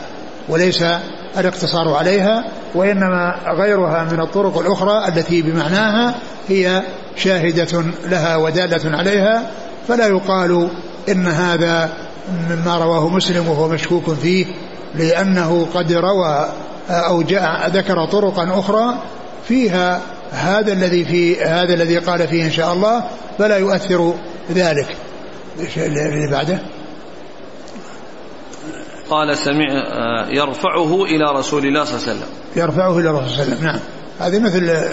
وليس 0.48 0.84
الاقتصار 1.38 1.94
عليها 1.94 2.44
وإنما 2.74 3.34
غيرها 3.58 4.04
من 4.04 4.20
الطرق 4.20 4.58
الأخرى 4.58 5.08
التي 5.08 5.42
بمعناها 5.42 6.14
هي 6.48 6.82
شاهدة 7.16 7.84
لها 8.04 8.36
ودالة 8.36 8.96
عليها 8.96 9.50
فلا 9.88 10.06
يقال 10.06 10.70
إن 11.08 11.26
هذا 11.26 11.90
مما 12.50 12.78
رواه 12.78 13.08
مسلم 13.08 13.48
وهو 13.48 13.68
مشكوك 13.68 14.10
فيه 14.10 14.46
لأنه 14.94 15.66
قد 15.74 15.92
روى 15.92 16.48
أو 16.88 17.22
جاء 17.22 17.70
ذكر 17.70 18.06
طرقا 18.06 18.58
أخرى 18.58 18.98
فيها 19.48 20.02
هذا 20.30 20.72
الذي 20.72 21.04
في 21.04 21.44
هذا 21.44 21.74
الذي 21.74 21.98
قال 21.98 22.28
فيه 22.28 22.44
إن 22.44 22.50
شاء 22.50 22.72
الله 22.72 23.04
فلا 23.38 23.56
يؤثر 23.56 24.14
ذلك. 24.50 24.96
اللي 25.76 26.30
بعده؟ 26.30 26.58
قال 29.10 29.36
سمع 29.36 29.68
يرفعه 30.28 31.04
إلى 31.04 31.38
رسول 31.38 31.66
الله 31.66 31.84
صلى 31.84 31.94
الله 31.96 32.08
عليه 32.08 32.18
وسلم. 32.18 32.28
يرفعه 32.56 32.98
إلى 32.98 33.10
الرسول 33.10 33.28
صلى 33.28 33.42
الله 33.42 33.54
عليه 33.54 33.56
وسلم 33.56 33.66
نعم. 33.66 33.80
هذه 34.20 34.38
مثل 34.38 34.88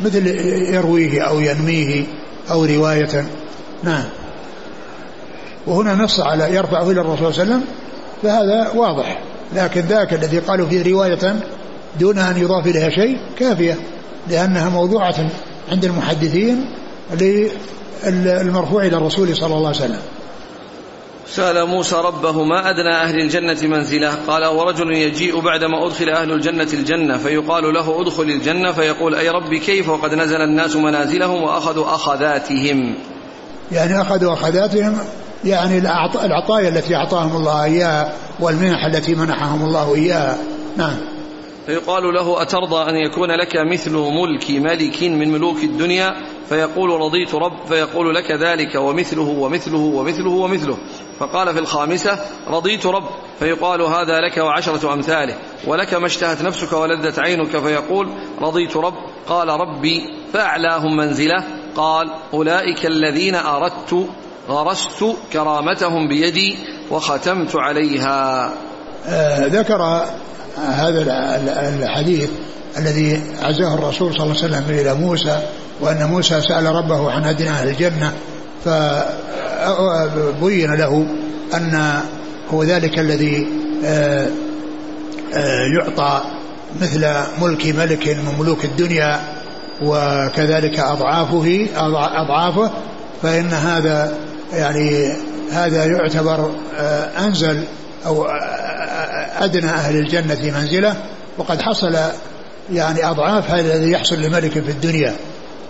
مثل 0.00 0.26
يرويه 0.74 1.22
أو 1.22 1.40
ينميه 1.40 2.04
أو 2.50 2.64
رواية 2.64 3.24
نعم. 3.82 4.04
وهنا 5.66 5.94
نص 5.94 6.20
على 6.20 6.54
يرفعه 6.54 6.90
إلى 6.90 7.00
الرسول 7.00 7.34
صلى 7.34 7.42
الله 7.42 7.54
عليه 7.54 7.64
وسلم 7.64 7.64
فهذا 8.22 8.70
واضح. 8.74 9.20
لكن 9.56 9.80
ذاك 9.80 10.14
الذي 10.14 10.38
قالوا 10.38 10.68
فيه 10.68 10.92
رواية 10.92 11.36
دون 12.00 12.18
أن 12.18 12.36
يضاف 12.36 12.66
إليها 12.66 12.90
شيء 12.90 13.18
كافية 13.38 13.76
لأنها 14.28 14.68
موضوعة 14.68 15.30
عند 15.72 15.84
المحدثين 15.84 16.70
للمرفوع 18.04 18.86
إلى 18.86 18.96
الرسول 18.96 19.36
صلى 19.36 19.54
الله 19.54 19.66
عليه 19.66 19.78
وسلم. 19.78 20.00
سأل 21.28 21.66
موسى 21.66 21.96
ربه 21.96 22.44
ما 22.44 22.70
أدنى 22.70 22.94
أهل 22.94 23.20
الجنة 23.20 23.76
منزلة؟ 23.76 24.14
قال 24.26 24.44
ورجل 24.44 24.92
يجيء 24.92 25.40
بعدما 25.40 25.86
أدخل 25.86 26.08
أهل 26.08 26.32
الجنة 26.32 26.68
الجنة. 26.72 27.18
فيقال 27.18 27.74
له 27.74 28.02
ادخل 28.02 28.22
الجنة. 28.22 28.72
فيقول 28.72 29.14
أي 29.14 29.28
ربي 29.28 29.58
كيف؟ 29.58 29.88
وقد 29.88 30.14
نزل 30.14 30.40
الناس 30.40 30.76
منازلهم 30.76 31.42
وأخذوا 31.42 31.86
أخذاتهم. 31.86 32.94
يعني 33.72 34.00
أخذوا 34.00 34.32
أخذاتهم 34.32 34.98
يعني 35.44 35.78
العطايا 36.24 36.68
التي 36.68 36.96
أعطاهم 36.96 37.36
الله 37.36 37.64
إياها 37.64 38.12
والمنح 38.40 38.84
التي 38.84 39.14
منحهم 39.14 39.64
الله 39.64 39.94
إياها. 39.94 40.38
نعم. 40.76 40.96
فيقال 41.66 42.14
له 42.14 42.42
أترضى 42.42 42.90
أن 42.90 42.96
يكون 42.96 43.30
لك 43.30 43.56
مثل 43.72 43.92
ملك 43.92 44.50
ملك 44.50 45.02
من 45.02 45.32
ملوك 45.32 45.56
الدنيا؟ 45.62 46.14
فيقول 46.48 47.00
رضيت 47.00 47.34
رب 47.34 47.66
فيقول 47.68 48.14
لك 48.14 48.30
ذلك 48.30 48.74
ومثله 48.74 49.22
ومثله 49.22 49.78
ومثله 49.78 50.30
ومثله. 50.30 50.76
فقال 51.18 51.52
في 51.52 51.58
الخامسة 51.58 52.18
رضيت 52.48 52.86
رب 52.86 53.08
فيقال 53.38 53.82
هذا 53.82 54.20
لك 54.20 54.36
وعشرة 54.36 54.92
أمثاله. 54.92 55.34
ولك 55.66 55.94
ما 55.94 56.06
اشتهت 56.06 56.42
نفسك 56.42 56.72
ولذت 56.72 57.18
عينك؟ 57.18 57.56
فيقول 57.58 58.08
رضيت 58.40 58.76
رب 58.76 58.94
قال 59.28 59.48
ربي 59.48 60.00
فأعلاهم 60.32 60.96
منزلة. 60.96 61.44
قال 61.76 62.10
أولئك 62.34 62.86
الذين 62.86 63.34
أردت 63.34 64.08
غرست 64.48 65.04
كرامتهم 65.32 66.08
بيدي 66.08 66.56
وختمت 66.90 67.56
عليها. 67.56 68.52
آه 69.08 69.46
ذكر 69.46 70.04
هذا 70.56 71.02
الحديث 71.82 72.30
الذي 72.78 73.22
عزاه 73.42 73.74
الرسول 73.74 74.14
صلى 74.14 74.22
الله 74.22 74.36
عليه 74.42 74.44
وسلم 74.44 74.64
إلى 74.68 74.94
موسى 74.94 75.42
وأن 75.80 76.04
موسى 76.04 76.40
سأل 76.40 76.66
ربه 76.66 77.10
عن 77.10 77.24
أدنى 77.24 77.48
أهل 77.48 77.68
الجنة 77.68 78.12
فبين 78.64 80.74
له 80.74 81.06
أن 81.54 82.00
هو 82.50 82.62
ذلك 82.62 82.98
الذي 82.98 83.46
آه، 83.84 84.28
آه، 85.34 85.62
يعطى 85.78 86.22
مثل 86.80 87.06
ملك 87.40 87.66
ملك 87.66 88.08
من 88.08 88.34
ملوك 88.38 88.64
الدنيا 88.64 89.20
وكذلك 89.82 90.78
أضعافه 90.78 91.66
أضعافه 92.16 92.70
فإن 93.22 93.48
هذا 93.48 94.14
يعني 94.52 95.12
هذا 95.52 95.84
يعتبر 95.84 96.50
آه، 96.76 97.24
أنزل 97.26 97.64
أو 98.06 98.26
أدنى 99.38 99.70
أهل 99.70 99.96
الجنة 99.96 100.58
منزلة 100.58 100.94
وقد 101.38 101.62
حصل 101.62 101.96
يعني 102.72 103.10
أضعاف 103.10 103.50
هذا 103.50 103.74
الذي 103.74 103.90
يحصل 103.90 104.22
لملك 104.22 104.52
في 104.52 104.70
الدنيا. 104.70 105.16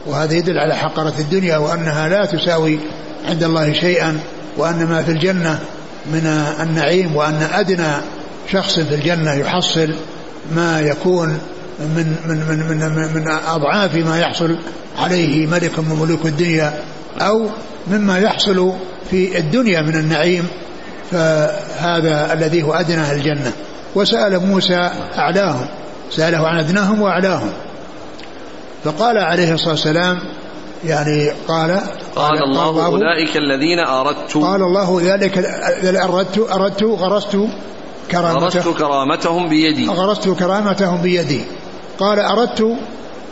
وهذا 0.07 0.35
يدل 0.35 0.59
على 0.59 0.75
حقرة 0.75 1.15
الدنيا 1.19 1.57
وأنها 1.57 2.09
لا 2.09 2.25
تساوي 2.25 2.79
عند 3.29 3.45
الله 3.45 3.73
شيئا 3.73 4.19
وأن 4.57 4.87
ما 4.87 5.03
في 5.03 5.11
الجنة 5.11 5.59
من 6.07 6.27
النعيم 6.61 7.17
وأن 7.17 7.49
أدنى 7.53 7.93
شخص 8.53 8.81
في 8.81 8.95
الجنة 8.95 9.33
يحصل 9.33 9.95
ما 10.55 10.81
يكون 10.81 11.39
من 11.79 12.17
من 12.27 12.37
من 12.37 12.79
من, 12.79 13.15
من 13.15 13.29
أضعاف 13.29 13.95
ما 13.95 14.19
يحصل 14.19 14.57
عليه 14.99 15.47
ملك 15.47 15.79
من 15.79 15.97
ملوك 16.01 16.27
الدنيا. 16.27 16.75
أو 17.21 17.47
مما 17.87 18.19
يحصل 18.19 18.73
في 19.11 19.39
الدنيا 19.39 19.81
من 19.81 19.95
النعيم 19.95 20.49
فهذا 21.11 22.33
الذي 22.33 22.63
هو 22.63 22.73
أدنى 22.73 23.13
الجنة. 23.13 23.53
وسأل 23.95 24.47
موسى 24.47 24.91
أعلاهم 25.19 25.67
سأله 26.11 26.49
عن 26.49 26.59
أدناهم 26.59 27.01
وأعلاهم. 27.01 27.53
فقال 28.85 29.19
عليه 29.19 29.55
الصلاة 29.55 29.71
والسلام 29.71 30.19
يعني 30.85 31.31
قال 31.49 31.71
قال, 32.17 32.39
قال 32.39 32.43
الله, 32.43 32.87
أولئك 32.87 33.37
الذين 33.37 33.79
أردت. 33.79 34.37
قال 34.37 34.63
الله 34.63 35.01
ذلك 35.03 35.39
أردت 35.97 36.39
أردت 36.53 36.83
غرست 36.83 37.39
كرامته. 38.11 38.47
غرست 38.47 38.69
كرامتهم 38.79 39.49
بيدي. 39.49 39.89
غرست 39.89 40.29
كرامتهم 40.29 41.03
بيدي. 41.03 41.45
قال 41.99 42.19
أردت 42.19 42.77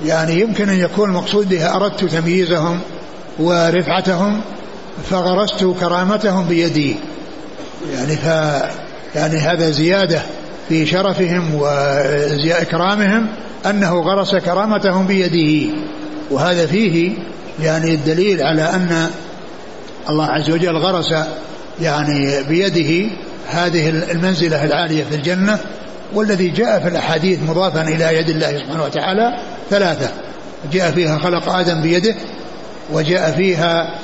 يعني 0.04 0.40
يمكن 0.40 0.68
أن 0.68 0.80
يكون 0.80 1.08
المقصود 1.08 1.48
بها 1.48 1.76
أردت 1.76 2.04
تمييزهم. 2.04 2.80
ورفعتهم 3.38 4.40
فغرست 5.10 5.64
كرامتهم 5.64 6.46
بيدي. 6.48 6.96
يعني 7.94 8.16
ف 8.16 8.26
يعني 9.14 9.36
هذا 9.36 9.70
زيادة 9.70 10.22
في 10.68 10.86
شرفهم 10.86 11.54
وإكرامهم 11.54 13.26
أنه 13.66 14.00
غرس 14.00 14.34
كرامتهم 14.36 15.06
بيده 15.06 15.74
وهذا 16.30 16.66
فيه 16.66 17.12
يعني 17.62 17.94
الدليل 17.94 18.42
على 18.42 18.62
أن 18.62 19.10
الله 20.08 20.26
عز 20.26 20.50
وجل 20.50 20.76
غرس 20.76 21.14
يعني 21.80 22.42
بيده 22.48 23.10
هذه 23.48 23.88
المنزلة 23.88 24.64
العالية 24.64 25.04
في 25.04 25.14
الجنة 25.14 25.58
والذي 26.14 26.48
جاء 26.48 26.80
في 26.80 26.88
الأحاديث 26.88 27.38
مضافا 27.48 27.82
إلى 27.82 28.16
يد 28.18 28.28
الله 28.28 28.58
سبحانه 28.58 28.84
وتعالى 28.84 29.38
ثلاثة. 29.70 30.08
جاء 30.72 30.90
فيها 30.90 31.18
خلق 31.18 31.48
آدم 31.48 31.82
بيده 31.82 32.14
وجاء 32.92 33.30
فيها 33.30 33.98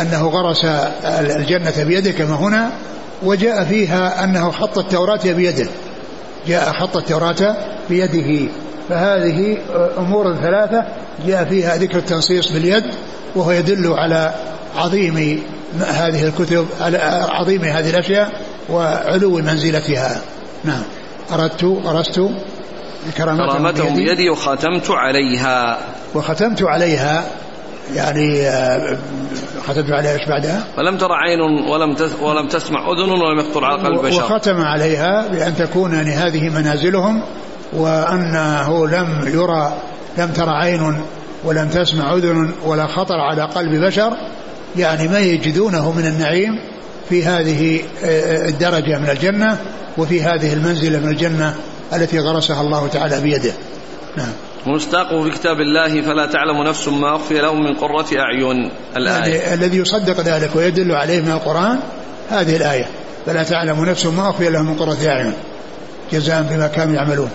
أنه 0.00 0.28
غرس 0.28 0.64
الجنة 1.04 1.84
بيده 1.84 2.10
كما 2.10 2.34
هنا 2.34 2.70
وجاء 3.22 3.64
فيها 3.64 4.24
أنه 4.24 4.50
خط 4.50 4.78
التوراة 4.78 5.20
بيده. 5.24 5.66
جاء 6.46 6.72
خط 6.72 6.96
التوراة 6.96 7.56
بيده. 7.88 8.50
فهذه 8.88 9.58
أمور 9.98 10.34
ثلاثة 10.34 10.84
جاء 11.26 11.44
فيها 11.44 11.76
ذكر 11.76 11.98
التنصيص 11.98 12.52
باليد 12.52 12.84
وهو 13.36 13.50
يدل 13.50 13.92
على 13.92 14.34
عظيم 14.76 15.42
هذه 15.80 16.28
الكتب 16.28 16.66
على 16.80 16.98
عظيم 17.30 17.64
هذه 17.64 17.90
الأشياء 17.90 18.32
وعلو 18.70 19.38
منزلتها. 19.38 20.20
نعم. 20.64 20.82
أردت 21.32 21.64
غرست 21.64 22.20
كرامتهم 23.16 23.72
بيدي, 23.72 24.04
بيدي 24.04 24.30
وختمت 24.30 24.90
عليها. 24.90 25.78
وختمت 26.14 26.62
عليها. 26.62 27.24
يعني 27.94 28.48
آه، 28.48 28.98
ختمت 29.66 29.90
عليها 29.90 30.12
إيش 30.12 30.28
بعدها؟ 30.28 30.64
ولم 30.78 30.98
ترى 30.98 31.14
عين 31.14 31.40
ولم 31.40 31.96
ولم 32.22 32.48
تسمع 32.48 32.92
أذن 32.92 33.10
ولم 33.10 33.38
يخطر 33.38 33.64
على 33.64 33.82
قلب 33.82 34.06
بشر 34.06 34.24
وختم 34.24 34.62
عليها 34.62 35.28
بأن 35.28 35.56
تكون 35.56 35.94
يعني 35.94 36.10
هذه 36.10 36.48
منازلهم 36.48 37.22
وأنه 37.72 38.86
لم 38.86 39.20
يرى 39.26 39.72
لم 40.18 40.32
ترى 40.32 40.50
عين 40.50 41.00
ولم 41.44 41.68
تسمع 41.68 42.14
أذن 42.14 42.52
ولا 42.64 42.86
خطر 42.86 43.14
على 43.14 43.42
قلب 43.42 43.84
بشر 43.84 44.16
يعني 44.76 45.08
ما 45.08 45.18
يجدونه 45.18 45.92
من 45.92 46.06
النعيم 46.06 46.60
في 47.08 47.24
هذه 47.24 47.80
آه، 48.04 48.48
الدرجة 48.48 48.98
من 48.98 49.10
الجنة 49.10 49.58
وفي 49.98 50.22
هذه 50.22 50.52
المنزلة 50.52 50.98
من 50.98 51.08
الجنة 51.08 51.54
التي 51.92 52.18
غرسها 52.18 52.60
الله 52.60 52.88
تعالى 52.88 53.20
بيده. 53.20 53.52
نعم. 54.16 54.32
ومصداقه 54.66 55.22
في 55.22 55.30
كتاب 55.30 55.60
الله 55.60 56.02
فلا 56.02 56.26
تعلم 56.26 56.62
نفس 56.62 56.88
ما 56.88 57.16
أخفي 57.16 57.34
لهم 57.34 57.64
من 57.64 57.74
قرة 57.74 58.06
أعين. 58.18 58.70
الآية. 58.96 59.34
يعني 59.34 59.54
الذي 59.54 59.76
يصدق 59.76 60.20
ذلك 60.20 60.56
ويدل 60.56 60.92
عليه 60.92 61.20
من 61.20 61.30
القرآن 61.30 61.78
هذه 62.30 62.56
الآية. 62.56 62.86
فلا 63.26 63.42
تعلم 63.42 63.84
نفس 63.84 64.06
ما 64.06 64.30
أخفي 64.30 64.50
لهم 64.50 64.66
من 64.66 64.76
قرة 64.76 65.08
أعين. 65.08 65.34
جزاء 66.12 66.42
بما 66.42 66.66
كانوا 66.66 66.94
يعملون. 66.94 67.30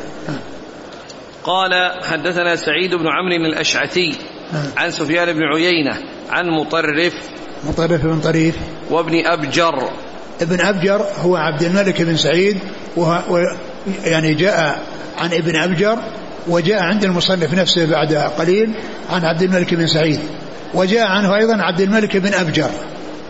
قال 1.44 1.72
حدثنا 2.04 2.56
سعيد 2.56 2.90
بن 2.90 3.08
عمرو 3.08 3.46
الأشعثي 3.46 4.16
عن 4.78 4.92
سفيان 4.92 5.34
بن 5.34 5.44
عيينة 5.44 5.98
عن 6.30 6.50
مطرف 6.50 7.14
مطرف 7.64 8.06
بن 8.06 8.20
طريف. 8.20 8.56
وابن 8.90 9.26
أبجر. 9.26 9.90
ابن 10.42 10.62
أبجر 10.62 11.06
هو 11.22 11.36
عبد 11.36 11.62
الملك 11.62 12.02
بن 12.02 12.18
سعيد 12.18 12.58
وهو 12.96 13.40
يعني 14.04 14.34
جاء 14.34 14.80
عن 15.18 15.34
ابن 15.34 15.56
أبجر 15.56 15.98
وجاء 16.48 16.80
عند 16.84 17.04
المصنف 17.04 17.54
نفسه 17.54 17.86
بعد 17.86 18.14
قليل 18.14 18.74
عن 19.10 19.26
عبد 19.26 19.42
الملك 19.42 19.74
بن 19.74 19.88
سعيد 19.88 20.20
وجاء 20.74 21.08
عنه 21.08 21.36
أيضا 21.36 21.58
عبد 21.62 21.82
الملك 21.82 22.18
بن 22.18 22.34
أبجر. 22.34 22.70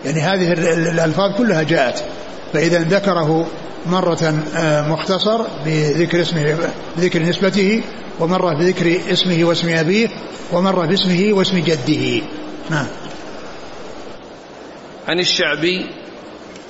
يعني 0.04 0.20
هذه 0.20 0.52
الألفاظ 0.72 1.36
كلها 1.38 1.62
جاءت. 1.62 2.04
فإذا 2.52 2.78
ذكره 2.78 3.46
مرة 3.86 4.34
آه، 4.56 4.88
مختصر 4.88 5.42
بذكر 5.66 6.20
اسمه 6.20 6.58
بذكر 6.96 7.22
نسبته 7.22 7.82
ومرة 8.20 8.54
بذكر 8.54 9.12
اسمه 9.12 9.44
واسم 9.44 9.68
أبيه 9.68 10.08
ومرة 10.52 10.86
باسمه 10.86 11.28
واسم 11.32 11.58
جده. 11.58 12.22
نعم. 12.70 12.86
عن 15.08 15.20
الشعبي. 15.20 15.86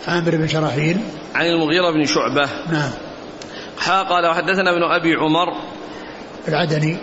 عامر 0.09 0.37
بن 0.37 0.49
شراحيل. 0.49 0.97
عن 1.35 1.47
المغيرة 1.47 1.91
بن 1.91 2.07
شعبة. 2.07 2.49
نعم. 2.73 2.91
حا 3.79 4.03
قال 4.03 4.27
وحدثنا 4.27 4.71
ابن 4.71 4.83
أبي 4.83 5.15
عمر 5.15 5.80
العدني 6.49 6.97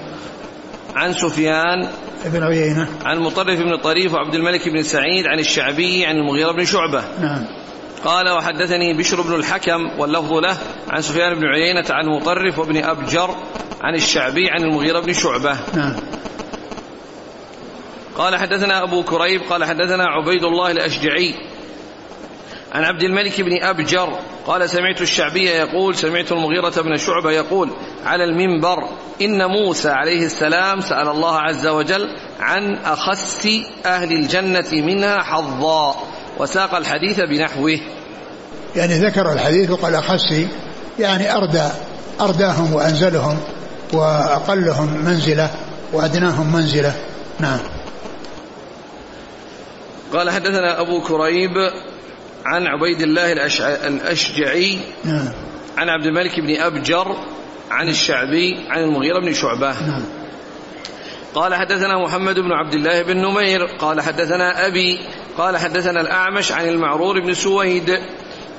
عن 0.96 1.14
سفيان 1.14 1.88
ابن 2.26 2.44
عيينة. 2.44 2.88
عن 3.06 3.20
مطرف 3.20 3.60
بن 3.60 3.78
طريف 3.78 4.14
وعبد 4.14 4.36
الملك 4.36 4.70
بن 4.70 4.84
سعيد 4.84 5.28
عن 5.28 5.40
الشعبي 5.40 6.06
عن 6.06 6.16
المغيرة 6.16 6.52
بن 6.52 6.66
شعبة. 6.66 7.04
نعم. 7.22 7.46
قال 8.06 8.30
وحدثني 8.30 8.98
بشر 8.98 9.22
بن 9.22 9.36
الحكم 9.36 10.00
واللفظ 10.00 10.34
له 10.34 10.58
عن 10.90 11.02
سفيان 11.02 11.34
بن 11.34 11.46
عيينة 11.46 11.86
عن 11.90 12.06
مطرف 12.06 12.60
وابن 12.60 12.78
أبجر 12.78 13.36
عن 13.82 13.96
الشعبي 13.96 14.50
عن 14.50 14.64
المغيرة 14.64 15.00
بن 15.00 15.14
شعبة. 15.14 15.58
نعم. 15.76 15.96
قال 18.18 18.36
حدثنا 18.36 18.84
أبو 18.84 19.04
كريب 19.04 19.42
قال 19.50 19.64
حدثنا 19.64 20.04
عبيد 20.04 20.44
الله 20.44 20.72
الأشجعي 20.72 21.34
عن 22.78 22.84
عبد 22.84 23.04
الملك 23.04 23.42
بن 23.42 23.64
أبجر 23.64 24.20
قال 24.48 24.70
سمعت 24.70 25.02
الشعبي 25.02 25.46
يقول 25.46 25.96
سمعت 25.96 26.32
المغيرة 26.32 26.82
بن 26.82 26.98
شعبة 26.98 27.32
يقول 27.32 27.70
على 28.06 28.24
المنبر 28.24 28.90
إن 29.22 29.46
موسى 29.46 29.90
عليه 29.90 30.26
السلام 30.26 30.82
سأل 30.82 31.08
الله 31.08 31.40
عز 31.40 31.68
وجل 31.68 32.10
عن 32.40 32.76
أخس 32.76 33.48
أهل 33.86 34.12
الجنة 34.12 34.72
منها 34.72 35.24
حظا 35.24 35.96
وساق 36.38 36.76
الحديث 36.76 37.20
بنحوه. 37.20 37.80
يعني 38.76 38.94
ذكر 38.94 39.32
الحديث 39.32 39.70
وقال 39.70 39.96
أخسي 39.96 40.48
يعني 41.00 41.36
أردى 41.36 41.68
أرداهم 42.22 42.74
وأنزلهم 42.74 43.40
وأقلهم 43.94 45.06
منزلة 45.06 45.50
وأدناهم 45.94 46.54
منزلة. 46.54 46.96
نعم. 47.40 47.60
قال 50.14 50.30
حدثنا 50.30 50.82
أبو 50.82 51.02
كريب 51.02 51.52
عن 52.48 52.68
عبيد 52.68 53.02
الله 53.02 53.32
الأشجعي 53.88 54.80
نعم. 55.06 55.30
عن 55.78 55.90
عبد 55.90 56.06
الملك 56.06 56.40
بن 56.40 56.62
أبجر 56.62 57.16
عن 57.72 57.90
الشعبي 57.90 58.56
عن 58.70 58.84
المغيرة 58.84 59.20
بن 59.20 59.34
شعبة. 59.34 59.88
نعم. 59.88 60.04
قال 61.36 61.56
حدثنا 61.56 62.04
محمد 62.04 62.40
بن 62.40 62.52
عبد 62.52 62.74
الله 62.74 63.02
بن 63.02 63.18
نمير 63.18 63.66
قال 63.66 64.02
حدثنا 64.02 64.68
أبي 64.68 65.00
قال 65.38 65.58
حدثنا 65.58 66.02
الأعمش 66.02 66.52
عن 66.52 66.68
المعرور 66.68 67.20
بن 67.20 67.34
سويد 67.34 68.00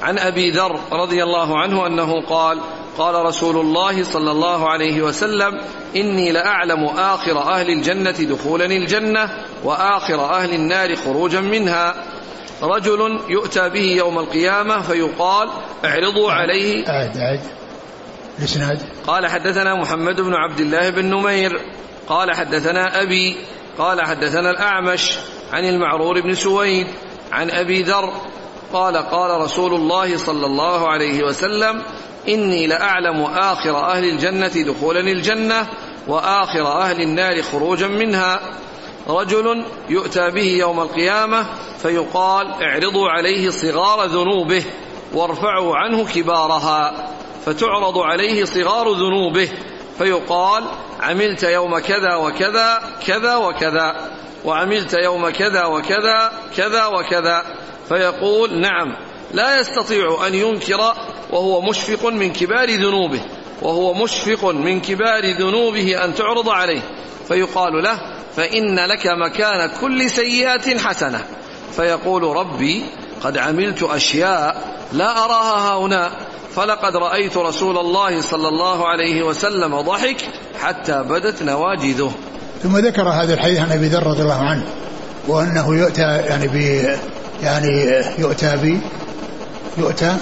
عن 0.02 0.18
أبي 0.18 0.50
ذر 0.50 0.80
رضي 0.92 1.22
الله 1.22 1.58
عنه 1.58 1.86
أنه 1.86 2.20
قال 2.20 2.60
قال 2.98 3.14
رسول 3.14 3.56
الله 3.56 4.04
صلى 4.04 4.30
الله 4.30 4.68
عليه 4.68 5.02
وسلم 5.02 5.60
إني 5.96 6.32
لأعلم 6.32 6.84
آخر 6.84 7.38
أهل 7.38 7.70
الجنة 7.70 8.10
دخولا 8.10 8.64
الجنة 8.64 9.30
وآخر 9.64 10.24
أهل 10.24 10.54
النار 10.54 10.96
خروجا 10.96 11.40
منها. 11.40 11.94
رجل 12.62 13.20
يؤتى 13.28 13.68
به 13.68 13.94
يوم 13.96 14.18
القيامة 14.18 14.82
فيقال 14.82 15.48
اعرضوا 15.84 16.32
عليه. 16.32 16.88
أعد 16.88 17.16
أعد. 17.16 17.40
الإسناد 18.38 18.82
قال 19.06 19.26
حدثنا 19.26 19.74
محمد 19.74 20.20
بن 20.20 20.34
عبد 20.34 20.60
الله 20.60 20.90
بن 20.90 21.04
نمير. 21.04 21.60
قال 22.08 22.34
حدثنا 22.36 23.02
أبي. 23.02 23.36
قال 23.78 24.06
حدثنا 24.06 24.50
الأعمش 24.50 25.18
عن 25.52 25.64
المعرور 25.64 26.20
بن 26.20 26.34
سويد 26.34 26.86
عن 27.32 27.50
أبي 27.50 27.82
ذر. 27.82 28.12
قال 28.72 28.96
قال 28.96 29.40
رسول 29.40 29.74
الله 29.74 30.16
صلى 30.16 30.46
الله 30.46 30.88
عليه 30.88 31.22
وسلم 31.22 31.82
إني 32.28 32.66
لأعلم 32.66 33.22
آخر 33.22 33.76
أهل 33.76 34.04
الجنة 34.04 34.72
دخولا 34.72 35.00
الجنة 35.00 35.66
وآخر 36.08 36.80
أهل 36.80 37.02
النار 37.02 37.42
خروجا 37.42 37.86
منها. 37.86 38.40
رجل 39.08 39.64
يؤتى 39.88 40.30
به 40.30 40.56
يوم 40.58 40.80
القيامة 40.80 41.46
فيقال 41.82 42.46
اعرضوا 42.62 43.08
عليه 43.08 43.50
صغار 43.50 44.04
ذنوبه 44.04 44.64
وارفعوا 45.14 45.76
عنه 45.76 46.06
كبارها 46.14 47.08
فتعرض 47.46 47.98
عليه 47.98 48.44
صغار 48.44 48.92
ذنوبه 48.92 49.50
فيقال 49.98 50.64
عملت 51.00 51.42
يوم 51.42 51.78
كذا 51.78 52.14
وكذا 52.14 52.82
كذا 53.06 53.36
وكذا 53.36 54.10
وعملت 54.44 54.94
يوم 54.94 55.30
كذا 55.30 55.64
وكذا 55.64 56.32
كذا 56.56 56.86
وكذا 56.86 57.44
فيقول 57.88 58.60
نعم 58.60 58.96
لا 59.32 59.60
يستطيع 59.60 60.26
أن 60.26 60.34
ينكر 60.34 60.94
وهو 61.30 61.60
مشفق 61.60 62.08
من 62.08 62.32
كبار 62.32 62.70
ذنوبه 62.70 63.20
وهو 63.62 63.94
مشفق 63.94 64.44
من 64.44 64.80
كبار 64.80 65.24
ذنوبه 65.24 66.04
أن 66.04 66.14
تعرض 66.14 66.48
عليه 66.48 66.82
فيقال 67.28 67.82
له 67.82 68.17
فإن 68.38 68.78
لك 68.78 69.06
مكان 69.06 69.70
كل 69.80 70.10
سيئة 70.10 70.78
حسنة. 70.78 71.24
فيقول 71.76 72.22
ربي 72.22 72.84
قد 73.22 73.38
عملت 73.38 73.82
أشياء 73.82 74.74
لا 74.92 75.24
أراها 75.24 75.86
هنا 75.86 76.10
فلقد 76.56 76.96
رأيت 76.96 77.36
رسول 77.36 77.78
الله 77.78 78.20
صلى 78.20 78.48
الله 78.48 78.88
عليه 78.88 79.22
وسلم 79.22 79.80
ضحك 79.80 80.16
حتى 80.60 81.02
بدت 81.02 81.42
نواجذه. 81.42 82.12
ثم 82.62 82.76
ذكر 82.78 83.08
هذا 83.08 83.34
الحديث 83.34 83.58
عن 83.58 83.72
أبي 83.72 83.86
ذر 83.88 84.06
رضي 84.06 84.22
الله 84.22 84.42
عنه 84.42 84.64
وأنه 85.28 85.74
يؤتى 85.74 86.02
يعني 86.02 86.48
ب 86.48 86.56
يعني 87.42 88.02
يؤتى 88.18 88.56
ب 88.56 88.80
يؤتى 89.78 90.16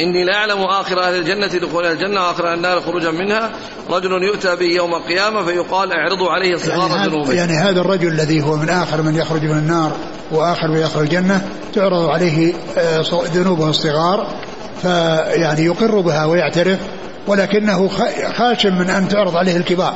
إني 0.00 0.24
لا 0.24 0.34
أعلم 0.34 0.60
آخر 0.62 1.02
أهل 1.02 1.14
الجنة 1.14 1.46
دخول 1.46 1.86
الجنة 1.86 2.20
وآخر 2.20 2.48
أهل 2.48 2.54
النار 2.54 2.80
خروجا 2.80 3.10
منها. 3.10 3.50
رجل 3.90 4.22
يؤتى 4.22 4.56
به 4.56 4.66
يوم 4.66 4.94
القيامة 4.94 5.44
فيقال 5.44 5.92
اعرضوا 5.92 6.30
عليه 6.30 6.56
صغار 6.56 6.90
يعني, 6.90 7.08
ذنوبه. 7.08 7.32
يعني 7.32 7.52
هذا 7.52 7.80
الرجل 7.80 8.08
الذي 8.08 8.42
هو 8.42 8.56
من 8.56 8.68
آخر 8.68 9.02
من 9.02 9.16
يخرج 9.16 9.44
من 9.44 9.58
النار 9.58 9.92
وآخر 10.30 10.68
من 10.68 10.76
يدخل 10.76 11.00
الجنة 11.00 11.48
تعرض 11.74 12.08
عليه 12.08 12.52
آه، 12.78 13.04
ذنوبه 13.34 13.70
الصغار 13.70 14.26
فيعني 14.82 15.64
يقر 15.64 16.00
بها 16.00 16.24
ويعترف 16.24 16.78
ولكنه 17.26 17.88
خاش 18.36 18.66
من 18.66 18.90
أن 18.90 19.08
تعرض 19.08 19.36
عليه 19.36 19.56
الكبار. 19.56 19.94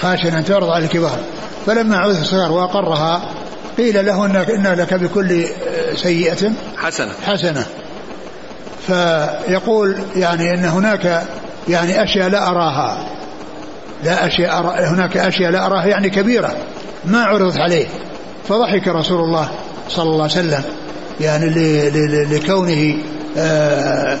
خاش 0.00 0.26
أن 0.26 0.44
تعرض 0.44 0.68
عليه 0.68 0.86
الكبار. 0.86 1.18
فلما 1.66 1.96
عوذ 1.96 2.20
الصغار 2.20 2.52
وأقرها 2.52 3.30
قيل 3.78 4.06
له 4.06 4.24
إن 4.24 4.36
إن 4.36 4.74
لك 4.78 4.94
بكل 4.94 5.44
آه، 5.44 5.94
سيئة. 5.94 6.52
حسنة. 6.76 7.12
حسنة. 7.26 7.66
فيقول 8.86 9.96
يعني 10.16 10.54
إن 10.54 10.64
هناك 10.64 11.22
يعني 11.68 12.02
أشياء 12.02 12.28
لا 12.28 12.48
أراها. 12.48 13.08
لا 14.04 14.26
أشياء 14.26 14.58
أرى 14.58 14.84
هناك 14.84 15.16
أشياء 15.16 15.50
لا 15.50 15.66
أراها 15.66 15.86
يعني 15.86 16.10
كبيرة 16.10 16.56
ما 17.04 17.24
عرضت 17.24 17.58
عليه. 17.58 17.86
فضحك 18.48 18.88
رسول 18.88 19.20
الله 19.20 19.48
صلى 19.88 20.04
الله 20.04 20.22
عليه 20.22 20.32
وسلم 20.32 20.62
يعني 21.20 21.46
لكونه 22.24 22.96
آه، 23.38 24.18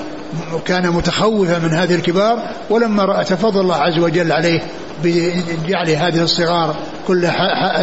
كان 0.64 0.90
متخوفا 0.90 1.58
من 1.58 1.74
هذه 1.74 1.94
الكبار 1.94 2.38
ولما 2.70 3.04
راى 3.04 3.24
تفضل 3.24 3.60
الله 3.60 3.74
عز 3.74 3.98
وجل 3.98 4.32
عليه 4.32 4.62
بجعل 5.04 5.90
هذه 5.90 6.22
الصغار 6.22 6.76
كل 7.06 7.28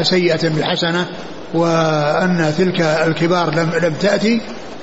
سيئة 0.01 0.49
بالحسنه 0.49 1.05
وأن 1.53 2.53
تلك 2.57 2.81
الكبار 2.81 3.55
لم 3.55 3.69
لم 3.83 3.93
تأتي. 3.93 4.35
آه، 4.35 4.82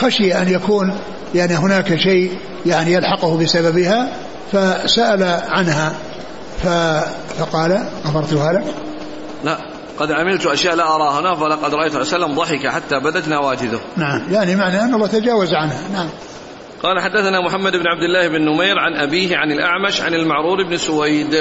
خشي 0.00 0.34
أن 0.34 0.48
يكون 0.48 0.98
يعني 1.34 1.54
هناك 1.54 1.96
شيء 1.96 2.38
يعني 2.66 2.92
يلحقه 2.92 3.38
بسببها 3.38 4.12
فسأل 4.52 5.22
عنها 5.48 5.92
فقال 7.38 7.88
غفرتها 8.06 8.52
لك؟ 8.52 8.64
لا 9.44 9.58
قد 9.98 10.12
عملت 10.12 10.46
أشياء 10.46 10.74
لا 10.74 10.94
أراها 10.94 11.20
هنا 11.20 11.34
فلقد 11.34 11.74
رأيت 11.74 11.92
عليه 11.92 12.04
وسلم 12.04 12.34
ضحك 12.34 12.66
حتى 12.66 13.00
بدت 13.00 13.28
نواجذه 13.28 13.80
نعم 13.96 14.22
يعني 14.30 14.56
معنى 14.56 14.80
أن 14.80 14.94
الله 14.94 15.06
تجاوز 15.06 15.54
عنها 15.54 15.80
نعم. 15.92 16.08
قال 16.82 17.00
حدثنا 17.00 17.40
محمد 17.40 17.72
بن 17.72 17.86
عبد 17.86 18.02
الله 18.02 18.28
بن 18.28 18.44
نمير 18.44 18.78
عن 18.78 18.96
أبيه 18.96 19.36
عن 19.36 19.52
الأعمش 19.52 20.00
عن 20.00 20.14
المعرور 20.14 20.68
بن 20.68 20.76
سويد. 20.76 21.34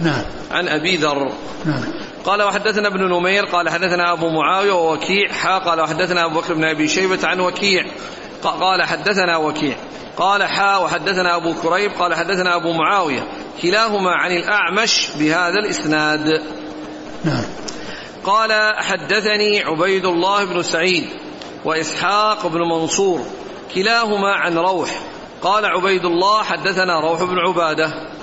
نعم. 0.00 0.24
عن 0.50 0.68
أبي 0.68 0.96
ذر. 0.96 1.32
نعم. 1.64 1.84
قال 2.24 2.42
وحدثنا 2.42 2.88
ابن 2.88 3.00
نمير 3.00 3.44
قال 3.44 3.68
حدثنا 3.68 4.12
أبو 4.12 4.28
معاوية 4.28 4.72
ووكيع 4.72 5.32
حا 5.32 5.58
قال 5.58 5.80
وحدثنا 5.80 6.24
أبو 6.24 6.40
بكر 6.40 6.54
بن 6.54 6.64
أبي 6.64 6.88
شيبة 6.88 7.18
عن 7.24 7.40
وكيع. 7.40 7.84
قال 8.42 8.82
حدثنا 8.82 9.36
وكيع. 9.36 9.76
قال 10.16 10.42
حا 10.42 10.76
وحدثنا 10.76 11.36
أبو 11.36 11.54
كريب 11.54 11.92
قال 11.92 12.14
حدثنا 12.14 12.56
أبو 12.56 12.72
معاوية. 12.72 13.28
كلاهما 13.62 14.10
عن 14.10 14.32
الأعمش 14.32 15.08
بهذا 15.18 15.58
الإسناد. 15.58 16.42
نعم. 17.24 17.44
قال 18.24 18.74
حدثني 18.76 19.62
عبيد 19.62 20.04
الله 20.04 20.44
بن 20.44 20.62
سعيد 20.62 21.08
وإسحاق 21.64 22.46
بن 22.46 22.60
منصور 22.60 23.20
كلاهما 23.74 24.34
عن 24.34 24.58
روح. 24.58 25.00
قال 25.42 25.66
عبيد 25.66 26.04
الله 26.04 26.42
حدثنا 26.42 27.00
روح 27.00 27.22
بن 27.22 27.38
عبادة. 27.38 28.17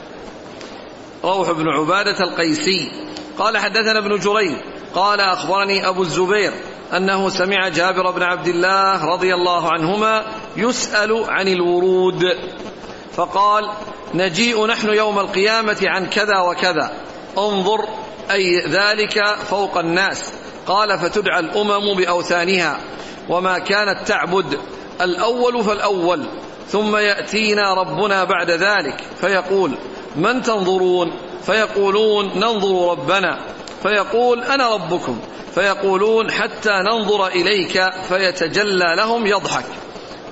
روح 1.26 1.52
بن 1.52 1.70
عبادة 1.70 2.24
القيسي. 2.24 2.92
قال 3.38 3.58
حدثنا 3.58 4.00
ابن 4.00 4.20
جريج. 4.20 4.56
قال 4.96 5.20
أخبرني 5.20 5.88
أبو 5.88 6.02
الزبير 6.02 6.52
أنه 6.98 7.30
سمع 7.30 7.68
جابر 7.68 8.12
بن 8.12 8.24
عبد 8.24 8.48
الله 8.48 9.06
رضي 9.06 9.34
الله 9.34 9.72
عنهما 9.72 10.26
يسأل 10.58 11.24
عن 11.28 11.48
الورود. 11.48 12.38
فقال 13.16 13.70
نجيء 14.14 14.66
نحن 14.66 14.90
يوم 14.90 15.20
القيامة 15.20 15.78
عن 15.84 16.06
كذا 16.06 16.40
وكذا. 16.40 16.92
انظر 17.38 17.86
أي 18.32 18.60
ذلك 18.68 19.24
فوق 19.50 19.78
الناس. 19.78 20.34
قال 20.68 21.00
فتدعى 21.00 21.40
الأمم 21.40 21.94
بأوثانها. 21.94 22.80
وما 23.30 23.60
كانت 23.60 24.08
تعبد. 24.08 24.60
الأول 25.02 25.64
فالأول. 25.64 26.26
ثم 26.68 26.98
يأتينا 26.98 27.74
ربنا 27.74 28.24
بعد 28.24 28.52
ذلك. 28.52 29.04
فيقول 29.22 29.72
من 30.18 30.42
تنظرون؟ 30.42 31.12
فيقولون 31.46 32.32
ننظر 32.36 32.92
ربنا. 32.92 33.40
فيقول 33.84 34.44
أنا 34.44 34.74
ربكم. 34.74 35.20
فيقولون 35.56 36.32
حتى 36.32 36.72
ننظر 36.72 37.28
إليك 37.28 37.84
فيتجلى 38.10 38.96
لهم 38.98 39.28
يضحك. 39.28 39.66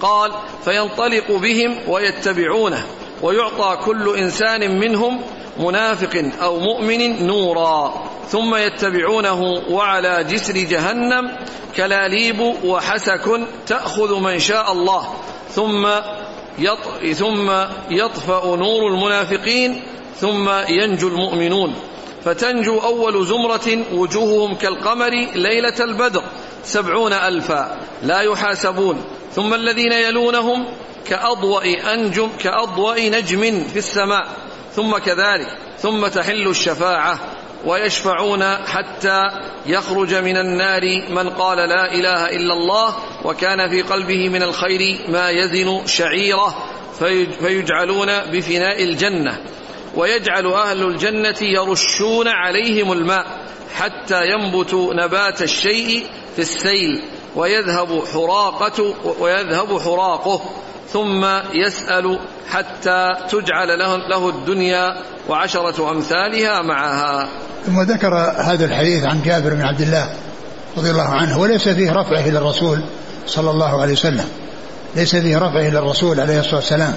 قال 0.01 0.31
فينطلق 0.63 1.31
بهم 1.31 1.77
ويتبعونه. 1.87 2.85
ويعطى 3.21 3.77
كل 3.85 4.15
إنسان 4.17 4.79
منهم 4.79 5.21
منافق 5.59 6.23
أو 6.41 6.59
مؤمن 6.59 7.27
نورا. 7.27 7.93
ثم 8.27 8.55
يتبعونه 8.55 9.41
وعلى 9.69 10.23
جسر 10.23 10.53
جهنم 10.53 11.37
كلاليب 11.77 12.55
وحسك 12.65 13.41
تأخذ 13.67 14.19
من 14.19 14.39
شاء 14.39 14.71
الله. 14.71 15.07
ثم 15.49 15.87
ثم 17.13 17.51
يطفأ 17.89 18.55
نور 18.55 18.87
المنافقين 18.87 19.81
ثم 20.19 20.49
ينجو 20.69 21.07
المؤمنون. 21.07 21.75
فتنجو 22.25 22.79
أول 22.79 23.25
زمرة 23.25 23.85
وجوههم 23.93 24.55
كالقمر 24.55 25.09
ليلة 25.35 25.79
البدر 25.79 26.23
سبعون 26.63 27.13
ألفا 27.13 27.77
لا 28.03 28.21
يحاسبون. 28.21 29.03
ثم 29.35 29.53
الذين 29.53 29.91
يلونهم 29.91 30.65
كأضوأ 31.05 31.93
أنجم 31.93 32.29
كأضوأ 32.39 32.99
نجم 32.99 33.63
في 33.63 33.79
السماء 33.79 34.27
ثم 34.75 34.97
كذلك 34.97 35.57
ثم 35.79 36.07
تحل 36.07 36.47
الشفاعة. 36.47 37.19
ويشفعون 37.65 38.43
حتى 38.43 39.21
يخرج 39.65 40.15
من 40.15 40.37
النار 40.37 40.81
من 41.09 41.29
قال 41.29 41.57
لا 41.57 41.93
إله 41.93 42.29
إلا 42.29 42.53
الله 42.53 42.95
وكان 43.25 43.69
في 43.69 43.81
قلبه 43.81 44.29
من 44.29 44.43
الخير 44.43 44.99
ما 45.09 45.29
يزن 45.29 45.85
شعيرة 45.85 46.55
فيجعلون 47.39 48.07
بفناء 48.31 48.83
الجنة. 48.83 49.37
ويجعل 49.95 50.47
أهل 50.47 50.83
الجنة 50.83 51.37
يرشون 51.41 52.27
عليهم 52.27 52.91
الماء 52.91 53.25
حتى 53.75 54.27
ينبت 54.31 54.73
نبات 54.73 55.41
الشيء 55.41 56.05
في 56.35 56.39
السيل 56.39 57.01
ويذهب 57.35 58.03
حراقة 58.13 58.95
ويذهب 59.19 59.79
حراقه. 59.79 60.41
ثم 60.93 61.25
يسأل 61.53 62.19
حتى 62.49 63.09
تجعل 63.29 63.79
له, 63.79 63.97
له 63.97 64.29
الدنيا 64.29 64.95
وعشرة 65.29 65.91
أمثالها 65.91 66.61
معها. 66.61 67.27
ثم 67.65 67.81
ذكر 67.81 68.15
هذا 68.37 68.65
الحديث 68.65 69.05
عن 69.05 69.21
جابر 69.21 69.53
بن 69.53 69.61
عبد 69.61 69.81
الله 69.81 70.09
رضي 70.77 70.89
الله 70.89 71.09
عنه 71.09 71.39
وليس 71.39 71.69
فيه 71.69 71.91
رفعه 71.91 72.19
إلى 72.19 72.37
الرسول 72.37 72.83
صلى 73.27 73.49
الله 73.49 73.81
عليه 73.81 73.93
وسلم. 73.93 74.25
ليس 74.95 75.15
فيه 75.15 75.37
رفعه 75.37 75.67
إلى 75.67 75.79
الرسول 75.79 76.19
عليه 76.19 76.39
الصلاة 76.39 76.55
والسلام. 76.55 76.93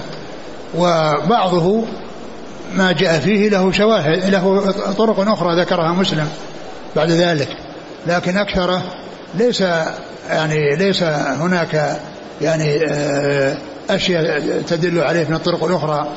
وبعضه 0.75 1.85
ما 2.75 2.93
جاء 2.93 3.19
فيه 3.19 3.49
له 3.49 3.73
شواهد 3.73 4.31
له 4.31 4.75
طرق 4.99 5.31
أخرى 5.31 5.61
ذكرها 5.61 5.93
مسلم 5.93 6.29
بعد 6.97 7.11
ذلك. 7.11 7.49
لكن 8.07 8.37
أكثره 8.37 8.83
ليس 9.35 9.61
يعني 10.29 10.77
ليس 10.77 11.03
هناك 11.03 12.01
يعني 12.41 12.87
آه، 12.87 13.57
أشياء 13.91 14.41
تدل 14.69 15.01
عليه 15.01 15.29
من 15.29 15.35
الطرق 15.35 15.65
الأخرى. 15.65 16.09